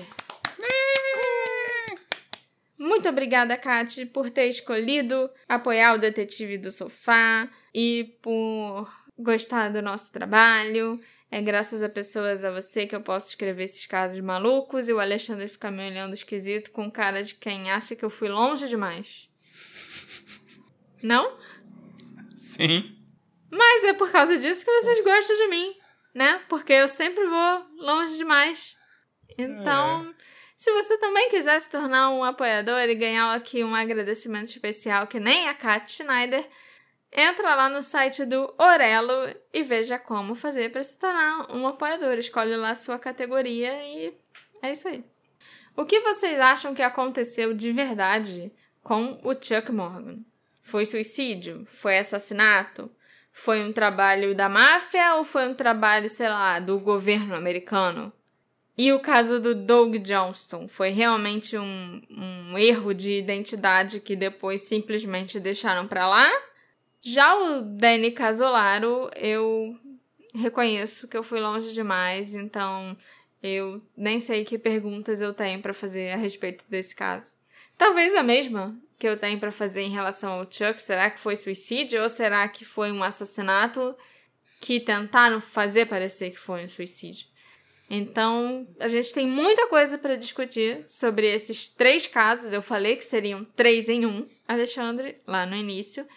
Muito 2.79 3.09
obrigada, 3.09 3.57
Kat, 3.57 4.05
por 4.05 4.29
ter 4.29 4.45
escolhido 4.45 5.29
apoiar 5.49 5.95
o 5.95 5.97
Detetive 5.97 6.57
do 6.57 6.71
Sofá 6.71 7.49
e 7.75 8.17
por 8.21 8.89
gostar 9.17 9.67
do 9.67 9.81
nosso 9.81 10.13
trabalho. 10.13 10.97
É 11.29 11.41
graças 11.41 11.83
a 11.83 11.89
pessoas 11.89 12.45
a 12.45 12.49
você 12.49 12.87
que 12.87 12.95
eu 12.95 13.01
posso 13.01 13.27
escrever 13.27 13.65
esses 13.65 13.85
casos 13.85 14.21
malucos 14.21 14.87
e 14.87 14.93
o 14.93 14.99
Alexandre 14.99 15.49
fica 15.49 15.69
me 15.69 15.85
olhando 15.89 16.13
esquisito 16.13 16.71
com 16.71 16.89
cara 16.89 17.21
de 17.21 17.35
quem 17.35 17.69
acha 17.69 17.97
que 17.97 18.05
eu 18.05 18.09
fui 18.09 18.29
longe 18.29 18.69
demais. 18.69 19.29
Não? 21.03 21.37
Sim. 22.37 22.95
Mas 23.51 23.83
é 23.83 23.93
por 23.93 24.09
causa 24.09 24.37
disso 24.37 24.63
que 24.63 24.71
vocês 24.71 25.03
gostam 25.03 25.35
de 25.35 25.47
mim, 25.49 25.75
né? 26.15 26.41
Porque 26.47 26.71
eu 26.71 26.87
sempre 26.87 27.25
vou 27.25 27.65
longe 27.81 28.15
demais. 28.15 28.77
Então, 29.37 30.09
é. 30.09 30.28
Se 30.59 30.73
você 30.73 30.97
também 30.97 31.29
quiser 31.29 31.57
se 31.61 31.69
tornar 31.69 32.09
um 32.09 32.21
apoiador 32.21 32.81
e 32.81 32.93
ganhar 32.93 33.33
aqui 33.33 33.63
um 33.63 33.73
agradecimento 33.73 34.47
especial 34.47 35.07
que 35.07 35.17
nem 35.17 35.47
a 35.47 35.53
Kat 35.53 35.89
Schneider, 35.89 36.45
entra 37.13 37.55
lá 37.55 37.69
no 37.69 37.81
site 37.81 38.25
do 38.25 38.53
Orelo 38.57 39.33
e 39.53 39.63
veja 39.63 39.97
como 39.97 40.35
fazer 40.35 40.69
para 40.69 40.83
se 40.83 40.99
tornar 40.99 41.49
um 41.49 41.65
apoiador. 41.65 42.17
Escolhe 42.17 42.57
lá 42.57 42.71
a 42.71 42.75
sua 42.75 42.99
categoria 42.99 43.71
e 43.85 44.13
é 44.61 44.73
isso 44.73 44.89
aí. 44.89 45.01
O 45.77 45.85
que 45.85 46.01
vocês 46.01 46.37
acham 46.41 46.75
que 46.75 46.81
aconteceu 46.81 47.53
de 47.53 47.71
verdade 47.71 48.51
com 48.83 49.17
o 49.23 49.31
Chuck 49.33 49.71
Morgan? 49.71 50.19
Foi 50.61 50.85
suicídio? 50.85 51.63
Foi 51.67 51.97
assassinato? 51.97 52.91
Foi 53.31 53.63
um 53.63 53.71
trabalho 53.71 54.35
da 54.35 54.49
máfia 54.49 55.15
ou 55.15 55.23
foi 55.23 55.47
um 55.47 55.53
trabalho, 55.53 56.09
sei 56.09 56.27
lá, 56.27 56.59
do 56.59 56.77
governo 56.81 57.33
americano? 57.33 58.11
E 58.79 58.93
o 58.93 58.99
caso 59.01 59.41
do 59.41 59.53
Doug 59.53 59.97
Johnston 59.97 60.65
foi 60.65 60.91
realmente 60.91 61.57
um, 61.57 62.01
um 62.09 62.57
erro 62.57 62.93
de 62.93 63.11
identidade 63.11 63.99
que 63.99 64.15
depois 64.15 64.61
simplesmente 64.61 65.37
deixaram 65.37 65.85
para 65.85 66.07
lá? 66.07 66.31
Já 67.01 67.35
o 67.35 67.61
Danny 67.61 68.11
Casolaro, 68.11 69.11
eu 69.17 69.77
reconheço 70.33 71.09
que 71.09 71.17
eu 71.17 71.23
fui 71.23 71.41
longe 71.41 71.73
demais, 71.73 72.33
então 72.33 72.95
eu 73.43 73.81
nem 73.97 74.17
sei 74.17 74.45
que 74.45 74.57
perguntas 74.57 75.19
eu 75.19 75.33
tenho 75.33 75.61
para 75.61 75.73
fazer 75.73 76.13
a 76.13 76.15
respeito 76.15 76.63
desse 76.69 76.95
caso. 76.95 77.35
Talvez 77.77 78.15
a 78.15 78.23
mesma 78.23 78.79
que 78.97 79.09
eu 79.09 79.17
tenho 79.17 79.41
para 79.41 79.51
fazer 79.51 79.81
em 79.81 79.91
relação 79.91 80.31
ao 80.31 80.49
Chuck? 80.49 80.81
Será 80.81 81.09
que 81.09 81.19
foi 81.19 81.35
suicídio 81.35 82.01
ou 82.01 82.07
será 82.07 82.47
que 82.47 82.63
foi 82.63 82.93
um 82.93 83.03
assassinato 83.03 83.93
que 84.61 84.79
tentaram 84.79 85.41
fazer 85.41 85.85
parecer 85.85 86.31
que 86.31 86.39
foi 86.39 86.63
um 86.63 86.69
suicídio? 86.69 87.27
Então, 87.89 88.67
a 88.79 88.87
gente 88.87 89.11
tem 89.11 89.27
muita 89.27 89.67
coisa 89.67 89.97
para 89.97 90.15
discutir 90.15 90.87
sobre 90.87 91.27
esses 91.27 91.67
três 91.67 92.05
casos. 92.05 92.53
Eu 92.53 92.61
falei 92.61 92.95
que 92.95 93.03
seriam 93.03 93.43
três 93.43 93.89
em 93.89 94.05
um, 94.05 94.27
Alexandre, 94.47 95.19
lá 95.25 95.45
no 95.45 95.55
início. 95.55 96.07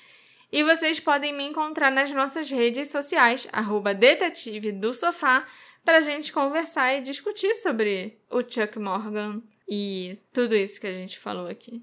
E 0.53 0.63
vocês 0.63 1.01
podem 1.01 1.35
me 1.35 1.45
encontrar 1.45 1.91
nas 1.91 2.11
nossas 2.11 2.51
redes 2.51 2.91
sociais, 2.91 3.49
arroba 3.51 3.95
detetive 3.95 4.71
do 4.71 4.93
sofá, 4.93 5.47
para 5.83 5.99
a 5.99 6.03
gente 6.03 6.31
conversar 6.31 6.95
e 6.95 7.01
discutir 7.01 7.55
sobre 7.55 8.19
o 8.31 8.43
Chuck 8.43 8.79
Morgan 8.79 9.43
e 9.67 10.19
tudo 10.33 10.55
isso 10.55 10.79
que 10.79 10.87
a 10.87 10.93
gente 10.93 11.19
falou 11.19 11.49
aqui. 11.49 11.83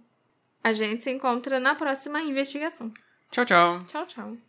A 0.63 0.71
gente 0.71 1.03
se 1.03 1.09
encontra 1.09 1.59
na 1.59 1.73
próxima 1.73 2.21
investigação. 2.21 2.93
Tchau, 3.31 3.45
tchau. 3.45 3.83
Tchau, 3.85 4.05
tchau. 4.05 4.48